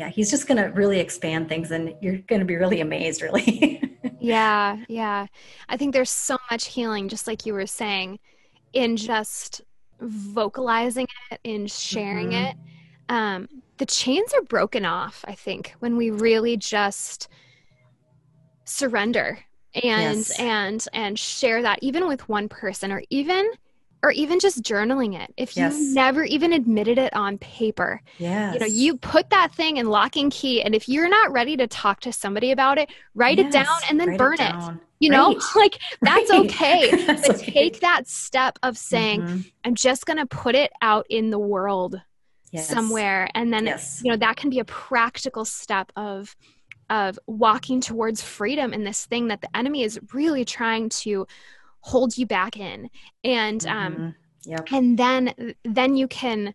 yeah 0.00 0.08
he's 0.08 0.30
just 0.30 0.48
going 0.48 0.56
to 0.56 0.70
really 0.70 0.98
expand 0.98 1.46
things 1.46 1.70
and 1.70 1.94
you're 2.00 2.16
going 2.20 2.38
to 2.38 2.46
be 2.46 2.56
really 2.56 2.80
amazed 2.80 3.20
really 3.20 3.82
yeah 4.18 4.78
yeah 4.88 5.26
i 5.68 5.76
think 5.76 5.92
there's 5.92 6.10
so 6.10 6.38
much 6.50 6.68
healing 6.68 7.06
just 7.06 7.26
like 7.26 7.44
you 7.44 7.52
were 7.52 7.66
saying 7.66 8.18
in 8.72 8.96
just 8.96 9.60
vocalizing 10.00 11.06
it 11.30 11.38
in 11.44 11.66
sharing 11.66 12.30
mm-hmm. 12.30 12.46
it 12.46 12.56
um, 13.10 13.46
the 13.76 13.84
chains 13.84 14.32
are 14.32 14.42
broken 14.42 14.86
off 14.86 15.22
i 15.28 15.34
think 15.34 15.74
when 15.80 15.98
we 15.98 16.10
really 16.10 16.56
just 16.56 17.28
surrender 18.64 19.38
and 19.74 20.16
yes. 20.16 20.40
and 20.40 20.86
and 20.94 21.18
share 21.18 21.60
that 21.60 21.78
even 21.82 22.08
with 22.08 22.26
one 22.26 22.48
person 22.48 22.90
or 22.90 23.02
even 23.10 23.50
or 24.02 24.10
even 24.12 24.40
just 24.40 24.62
journaling 24.62 25.20
it 25.20 25.32
if 25.36 25.56
you 25.56 25.64
yes. 25.64 25.78
never 25.78 26.24
even 26.24 26.52
admitted 26.52 26.98
it 26.98 27.14
on 27.14 27.38
paper 27.38 28.00
yeah 28.18 28.52
you 28.52 28.58
know 28.58 28.66
you 28.66 28.96
put 28.96 29.30
that 29.30 29.54
thing 29.54 29.76
in 29.76 29.88
lock 29.88 30.16
and 30.16 30.32
key 30.32 30.62
and 30.62 30.74
if 30.74 30.88
you're 30.88 31.08
not 31.08 31.32
ready 31.32 31.56
to 31.56 31.66
talk 31.66 32.00
to 32.00 32.12
somebody 32.12 32.50
about 32.50 32.78
it 32.78 32.90
write 33.14 33.38
yes. 33.38 33.46
it 33.46 33.52
down 33.52 33.78
and 33.88 34.00
then 34.00 34.08
write 34.08 34.18
burn 34.18 34.34
it, 34.34 34.54
it 34.54 34.74
you 35.00 35.10
right. 35.10 35.16
know 35.16 35.40
like 35.56 35.78
that's 36.02 36.30
right. 36.30 36.46
okay 36.46 36.90
that's 37.06 37.26
but 37.26 37.36
okay. 37.36 37.52
take 37.52 37.80
that 37.80 38.06
step 38.08 38.58
of 38.62 38.76
saying 38.76 39.22
mm-hmm. 39.22 39.40
i'm 39.64 39.74
just 39.74 40.06
going 40.06 40.18
to 40.18 40.26
put 40.26 40.54
it 40.54 40.72
out 40.82 41.06
in 41.10 41.30
the 41.30 41.38
world 41.38 42.00
yes. 42.52 42.68
somewhere 42.68 43.28
and 43.34 43.52
then 43.52 43.66
you 44.02 44.10
know 44.10 44.16
that 44.16 44.36
can 44.36 44.50
be 44.50 44.58
a 44.58 44.64
practical 44.64 45.44
step 45.44 45.92
of 45.96 46.34
of 46.88 47.18
walking 47.28 47.80
towards 47.80 48.20
freedom 48.20 48.72
in 48.72 48.82
this 48.82 49.06
thing 49.06 49.28
that 49.28 49.40
the 49.40 49.56
enemy 49.56 49.84
is 49.84 50.00
really 50.12 50.44
trying 50.44 50.88
to 50.88 51.24
hold 51.80 52.16
you 52.16 52.26
back 52.26 52.56
in 52.56 52.90
and 53.24 53.66
um 53.66 53.92
mm-hmm. 53.94 54.50
yep. 54.50 54.68
and 54.72 54.98
then 54.98 55.54
then 55.64 55.96
you 55.96 56.06
can 56.06 56.54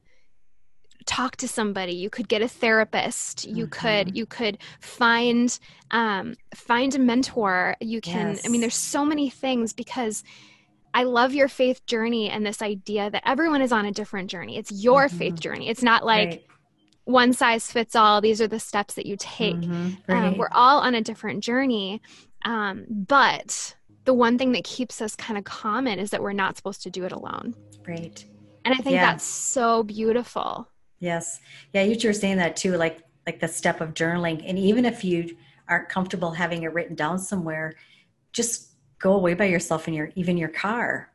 talk 1.05 1.35
to 1.35 1.47
somebody 1.47 1.93
you 1.93 2.09
could 2.09 2.27
get 2.27 2.41
a 2.41 2.47
therapist 2.47 3.47
you 3.47 3.67
mm-hmm. 3.67 3.87
could 3.87 4.17
you 4.17 4.25
could 4.25 4.57
find 4.79 5.59
um 5.91 6.35
find 6.53 6.95
a 6.95 6.99
mentor 6.99 7.75
you 7.79 8.01
can 8.01 8.31
yes. 8.31 8.45
i 8.45 8.49
mean 8.49 8.61
there's 8.61 8.75
so 8.75 9.05
many 9.05 9.29
things 9.29 9.73
because 9.73 10.23
I 10.97 11.03
love 11.03 11.33
your 11.33 11.49
faith 11.49 11.85
journey 11.85 12.29
and 12.29 12.45
this 12.45 12.61
idea 12.61 13.09
that 13.09 13.21
everyone 13.25 13.61
is 13.61 13.73
on 13.73 13.83
a 13.83 13.91
different 13.91 14.31
journey. 14.31 14.55
It's 14.55 14.71
your 14.71 15.07
mm-hmm. 15.07 15.17
faith 15.17 15.37
journey. 15.41 15.67
It's 15.67 15.83
not 15.83 16.05
like 16.05 16.29
right 16.29 16.45
one 17.05 17.33
size 17.33 17.71
fits 17.71 17.95
all. 17.95 18.19
These 18.19 18.41
are 18.41 18.47
the 18.47 18.59
steps 18.59 18.95
that 18.95 19.05
you 19.05 19.15
take. 19.17 19.55
Mm-hmm, 19.55 19.73
um, 19.73 19.97
right. 20.07 20.25
um, 20.25 20.37
we're 20.37 20.49
all 20.51 20.79
on 20.81 20.95
a 20.95 21.01
different 21.01 21.43
journey. 21.43 22.01
Um, 22.43 22.85
but 22.89 23.75
the 24.05 24.13
one 24.13 24.37
thing 24.37 24.51
that 24.53 24.63
keeps 24.63 25.01
us 25.01 25.15
kind 25.15 25.37
of 25.37 25.43
common 25.43 25.99
is 25.99 26.11
that 26.11 26.21
we're 26.21 26.33
not 26.33 26.55
supposed 26.55 26.81
to 26.83 26.89
do 26.89 27.05
it 27.05 27.11
alone. 27.11 27.55
Right. 27.87 28.23
And 28.63 28.73
I 28.73 28.77
think 28.77 28.95
yeah. 28.95 29.11
that's 29.11 29.23
so 29.23 29.83
beautiful. 29.83 30.67
Yes. 30.99 31.39
Yeah, 31.73 31.83
you 31.83 31.97
were 32.07 32.13
saying 32.13 32.37
that 32.37 32.55
too, 32.55 32.77
like 32.77 33.01
like 33.27 33.39
the 33.39 33.47
step 33.47 33.81
of 33.81 33.95
journaling. 33.95 34.43
And 34.45 34.57
even 34.57 34.85
if 34.85 35.03
you 35.03 35.35
aren't 35.67 35.89
comfortable 35.89 36.31
having 36.31 36.63
it 36.63 36.73
written 36.73 36.95
down 36.95 37.17
somewhere, 37.17 37.73
just 38.31 38.75
go 38.99 39.13
away 39.13 39.33
by 39.33 39.45
yourself 39.45 39.87
in 39.87 39.93
your 39.93 40.11
even 40.15 40.37
your 40.37 40.49
car 40.49 41.11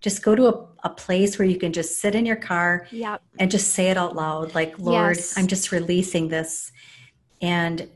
just 0.00 0.22
go 0.24 0.34
to 0.34 0.48
a, 0.48 0.66
a 0.82 0.90
place 0.90 1.38
where 1.38 1.46
you 1.46 1.56
can 1.56 1.72
just 1.72 2.00
sit 2.00 2.14
in 2.14 2.26
your 2.26 2.36
car 2.36 2.86
yep. 2.90 3.22
and 3.38 3.50
just 3.50 3.70
say 3.70 3.88
it 3.88 3.96
out 3.96 4.14
loud 4.14 4.54
like 4.54 4.78
lord 4.78 5.16
Yes. 5.16 5.38
i'm 5.38 5.46
just 5.46 5.72
releasing 5.72 6.28
this 6.28 6.72
and 7.40 7.88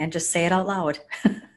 and 0.00 0.10
just 0.12 0.30
say 0.30 0.46
it 0.46 0.52
out 0.52 0.66
loud 0.66 0.98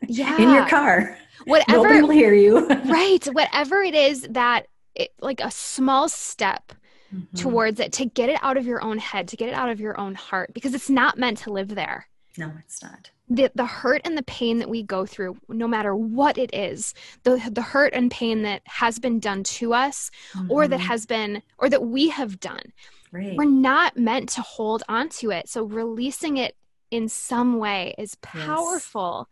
Yeah. 0.05 0.37
in 0.41 0.49
your 0.51 0.67
car. 0.67 1.17
Whatever 1.45 1.77
nobody 1.83 2.01
will 2.01 2.09
hear 2.09 2.33
you. 2.33 2.67
Right. 2.85 3.25
Whatever 3.25 3.81
it 3.81 3.95
is 3.95 4.27
that 4.29 4.67
it, 4.95 5.11
like 5.21 5.39
a 5.41 5.49
small 5.49 6.07
step 6.09 6.73
Mhm. 7.13 7.39
towards 7.39 7.79
it 7.79 7.91
to 7.93 8.05
get 8.05 8.29
it 8.29 8.39
out 8.41 8.57
of 8.57 8.65
your 8.65 8.81
own 8.83 8.97
head 8.97 9.27
to 9.29 9.37
get 9.37 9.47
it 9.47 9.53
out 9.53 9.69
of 9.69 9.79
your 9.79 9.99
own 9.99 10.15
heart 10.15 10.51
because 10.53 10.73
it's 10.73 10.89
not 10.89 11.17
meant 11.17 11.37
to 11.39 11.51
live 11.51 11.69
there. 11.75 12.07
No 12.37 12.51
it's 12.59 12.81
not. 12.81 13.11
The, 13.29 13.51
the 13.55 13.65
hurt 13.67 14.01
and 14.03 14.17
the 14.17 14.23
pain 14.23 14.57
that 14.59 14.69
we 14.69 14.81
go 14.83 15.05
through 15.05 15.37
no 15.47 15.67
matter 15.67 15.95
what 15.95 16.37
it 16.39 16.49
is 16.53 16.93
the, 17.23 17.39
the 17.51 17.61
hurt 17.61 17.93
and 17.93 18.09
pain 18.11 18.41
that 18.43 18.61
has 18.65 18.97
been 18.99 19.19
done 19.19 19.43
to 19.43 19.73
us 19.73 20.09
or 20.49 20.67
that 20.67 20.79
Mhm. 20.79 20.83
has 20.87 21.05
been 21.05 21.41
or 21.59 21.69
that 21.69 21.83
we 21.85 22.09
have 22.09 22.39
done 22.39 22.73
right. 23.11 23.37
we're 23.37 23.45
not 23.45 23.95
meant 23.95 24.29
to 24.29 24.41
hold 24.41 24.81
on 24.89 25.07
to 25.09 25.29
it. 25.31 25.47
So 25.47 25.63
releasing 25.65 26.37
it 26.37 26.55
in 26.93 27.09
some 27.09 27.57
way 27.57 27.95
is 27.97 28.15
Yes. 28.23 28.45
powerful. 28.45 29.27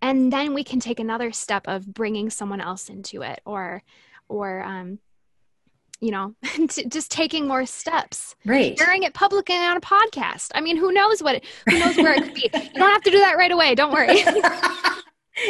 And 0.00 0.32
then 0.32 0.54
we 0.54 0.64
can 0.64 0.80
take 0.80 0.98
another 0.98 1.32
step 1.32 1.68
of 1.68 1.92
bringing 1.92 2.30
someone 2.30 2.60
else 2.62 2.88
into 2.88 3.20
it 3.22 3.40
or 3.44 3.82
or 4.28 4.62
um 4.62 4.98
you 6.00 6.10
know 6.10 6.34
just 6.88 7.10
taking 7.10 7.46
more 7.46 7.66
steps. 7.66 8.34
Right. 8.46 8.78
Sharing 8.78 9.02
it 9.02 9.12
publicly 9.12 9.56
on 9.56 9.76
a 9.76 9.80
podcast. 9.80 10.50
I 10.54 10.62
mean 10.62 10.78
who 10.78 10.92
knows 10.92 11.22
what 11.22 11.34
it, 11.36 11.44
who 11.68 11.78
knows 11.78 11.96
where 11.96 12.14
it 12.14 12.22
could 12.22 12.34
be. 12.34 12.48
You 12.74 12.80
don't 12.80 12.92
have 12.92 13.02
to 13.02 13.10
do 13.10 13.18
that 13.18 13.36
right 13.36 13.52
away. 13.52 13.74
Don't 13.74 13.92
worry. 13.92 14.22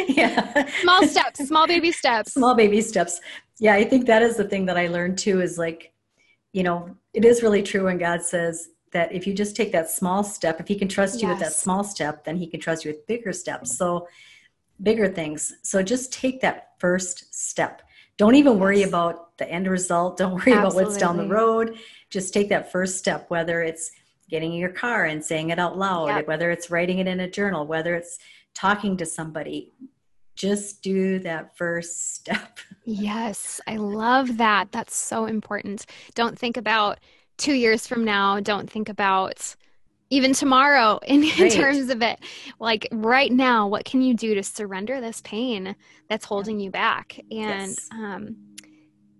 Yeah. 0.07 0.69
Small 0.81 1.07
steps 1.07 1.47
small 1.47 1.65
baby 1.65 1.91
steps. 1.91 2.33
Small 2.33 2.53
baby 2.55 2.81
steps. 2.81 3.19
Yeah 3.59 3.73
i 3.73 3.83
think 3.83 4.05
that 4.07 4.21
is 4.21 4.35
the 4.37 4.43
thing 4.43 4.65
that 4.67 4.77
i 4.77 4.87
learned 4.87 5.17
too 5.17 5.41
is 5.41 5.57
like 5.57 5.91
you 6.53 6.63
know 6.63 6.95
it 7.13 7.23
is 7.25 7.41
really 7.43 7.63
true 7.63 7.85
when 7.85 7.97
god 7.97 8.21
says 8.21 8.67
that 8.91 9.11
if 9.11 9.27
you 9.27 9.33
just 9.33 9.55
take 9.55 9.71
that 9.71 9.89
small 9.89 10.23
step 10.23 10.59
if 10.59 10.67
he 10.67 10.75
can 10.75 10.87
trust 10.87 11.21
you 11.21 11.27
with 11.27 11.39
that 11.39 11.53
small 11.53 11.83
step 11.83 12.23
then 12.23 12.37
he 12.37 12.47
can 12.47 12.59
trust 12.59 12.85
you 12.85 12.91
with 12.91 13.05
bigger 13.07 13.33
steps. 13.33 13.75
So 13.77 14.07
bigger 14.81 15.07
things. 15.07 15.53
So 15.61 15.83
just 15.83 16.13
take 16.13 16.41
that 16.41 16.69
first 16.79 17.33
step. 17.33 17.81
Don't 18.17 18.35
even 18.35 18.59
worry 18.59 18.79
Yes. 18.79 18.89
about 18.89 19.37
the 19.37 19.49
end 19.49 19.67
result. 19.67 20.17
Don't 20.21 20.33
worry 20.35 20.53
about 20.57 20.75
what's 20.75 20.97
down 20.97 21.17
the 21.17 21.27
road. 21.27 21.77
Just 22.09 22.33
take 22.33 22.49
that 22.49 22.71
first 22.71 22.97
step 22.97 23.29
whether 23.29 23.61
it's 23.61 23.91
getting 24.29 24.53
in 24.53 24.59
your 24.59 24.69
car 24.71 25.05
and 25.05 25.23
saying 25.23 25.49
it 25.49 25.59
out 25.59 25.77
loud 25.77 26.09
Yep. 26.09 26.27
whether 26.27 26.51
it's 26.51 26.69
writing 26.69 26.99
it 26.99 27.07
in 27.07 27.19
a 27.21 27.29
journal 27.29 27.65
whether 27.65 27.95
it's 27.95 28.19
talking 28.53 28.97
to 28.97 29.05
somebody. 29.05 29.71
Just 30.35 30.81
do 30.81 31.19
that 31.19 31.57
first 31.57 32.13
step. 32.15 32.59
Yes, 32.85 33.61
I 33.67 33.75
love 33.75 34.37
that. 34.37 34.71
That's 34.71 34.95
so 34.95 35.25
important. 35.25 35.85
Don't 36.15 36.39
think 36.39 36.57
about 36.57 36.99
two 37.39 37.53
years 37.53 37.87
from 37.87 38.05
now. 38.05 38.39
Don't 38.39 38.69
think 38.69 38.89
about 38.89 39.55
even 40.11 40.33
tomorrow 40.33 40.99
in, 41.07 41.23
in 41.23 41.49
terms 41.49 41.89
of 41.89 42.01
it. 42.01 42.19
Like 42.59 42.87
right 42.91 43.31
now, 43.31 43.67
what 43.67 43.85
can 43.85 44.01
you 44.01 44.13
do 44.13 44.35
to 44.35 44.43
surrender 44.43 45.01
this 45.01 45.21
pain 45.23 45.75
that's 46.09 46.25
holding 46.25 46.59
you 46.59 46.71
back? 46.71 47.19
And 47.31 47.77
Yes. 47.77 47.89
um 47.91 48.37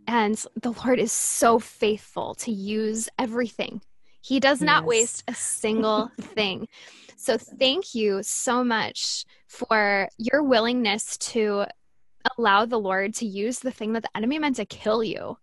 and 0.08 0.44
the 0.62 0.72
Lord 0.72 1.00
is 1.00 1.12
so 1.12 1.60
faithful 1.60 2.34
to 2.36 2.52
use 2.52 3.10
everything. 3.20 3.82
He 4.22 4.40
does 4.40 4.62
not 4.62 4.84
Yes. 4.84 4.88
waste 4.88 5.24
a 5.28 5.34
single 5.36 6.12
thing. 6.22 6.68
So 7.16 7.38
thank 7.38 7.94
you 7.96 8.22
so 8.24 8.64
much 8.64 9.26
for 9.48 10.10
your 10.18 10.44
willingness 10.44 11.18
to 11.18 11.66
allow 12.38 12.66
the 12.66 12.80
Lord 12.80 13.14
to 13.16 13.26
use 13.26 13.60
the 13.60 13.72
thing 13.72 13.94
that 13.94 14.04
the 14.04 14.18
enemy 14.18 14.40
meant 14.40 14.58
to 14.58 14.66
kill 14.66 15.04
you 15.04 15.38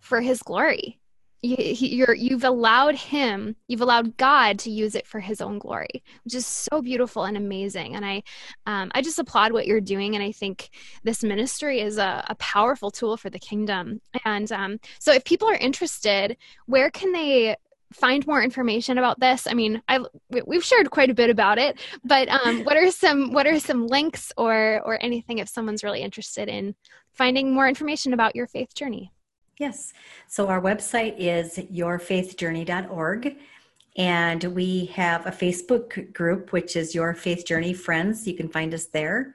for 0.00 0.20
his 0.20 0.42
glory. 0.42 1.00
You, 1.42 2.06
you've 2.16 2.44
allowed 2.44 2.96
him, 2.96 3.56
you've 3.68 3.80
allowed 3.80 4.16
God 4.16 4.58
to 4.60 4.70
use 4.70 4.94
it 4.94 5.06
for 5.06 5.20
his 5.20 5.40
own 5.40 5.58
glory, 5.58 6.02
which 6.24 6.34
is 6.34 6.46
so 6.46 6.82
beautiful 6.82 7.24
and 7.24 7.36
amazing. 7.36 7.94
And 7.94 8.04
I, 8.04 8.22
um, 8.66 8.90
I 8.94 9.02
just 9.02 9.18
applaud 9.18 9.52
what 9.52 9.66
you're 9.66 9.80
doing. 9.80 10.14
And 10.14 10.24
I 10.24 10.32
think 10.32 10.70
this 11.04 11.22
ministry 11.22 11.80
is 11.80 11.98
a, 11.98 12.24
a 12.28 12.34
powerful 12.36 12.90
tool 12.90 13.16
for 13.16 13.30
the 13.30 13.38
kingdom. 13.38 14.00
And 14.24 14.50
um, 14.50 14.80
so 14.98 15.12
if 15.12 15.24
people 15.24 15.48
are 15.48 15.54
interested, 15.54 16.36
where 16.66 16.90
can 16.90 17.12
they 17.12 17.56
find 17.92 18.26
more 18.26 18.42
information 18.42 18.98
about 18.98 19.20
this? 19.20 19.46
I 19.46 19.54
mean, 19.54 19.82
I 19.88 20.00
we- 20.30 20.42
we've 20.46 20.64
shared 20.64 20.90
quite 20.90 21.10
a 21.10 21.14
bit 21.14 21.30
about 21.30 21.58
it, 21.58 21.78
but 22.04 22.28
um, 22.28 22.60
what 22.64 22.76
are 22.76 22.90
some 22.90 23.32
what 23.32 23.46
are 23.46 23.60
some 23.60 23.86
links 23.86 24.32
or 24.36 24.80
or 24.84 25.02
anything 25.02 25.38
if 25.38 25.48
someone's 25.48 25.84
really 25.84 26.02
interested 26.02 26.48
in 26.48 26.74
finding 27.12 27.52
more 27.52 27.68
information 27.68 28.12
about 28.12 28.36
your 28.36 28.46
faith 28.46 28.74
journey? 28.74 29.12
Yes. 29.58 29.92
So 30.26 30.48
our 30.48 30.60
website 30.60 31.14
is 31.18 31.56
yourfaithjourney.org. 31.56 33.36
And 33.96 34.44
we 34.44 34.86
have 34.86 35.24
a 35.24 35.30
Facebook 35.30 36.12
group, 36.12 36.52
which 36.52 36.76
is 36.76 36.94
Your 36.94 37.14
Faith 37.14 37.46
Journey 37.46 37.72
Friends. 37.72 38.26
You 38.26 38.34
can 38.34 38.48
find 38.48 38.74
us 38.74 38.86
there. 38.86 39.34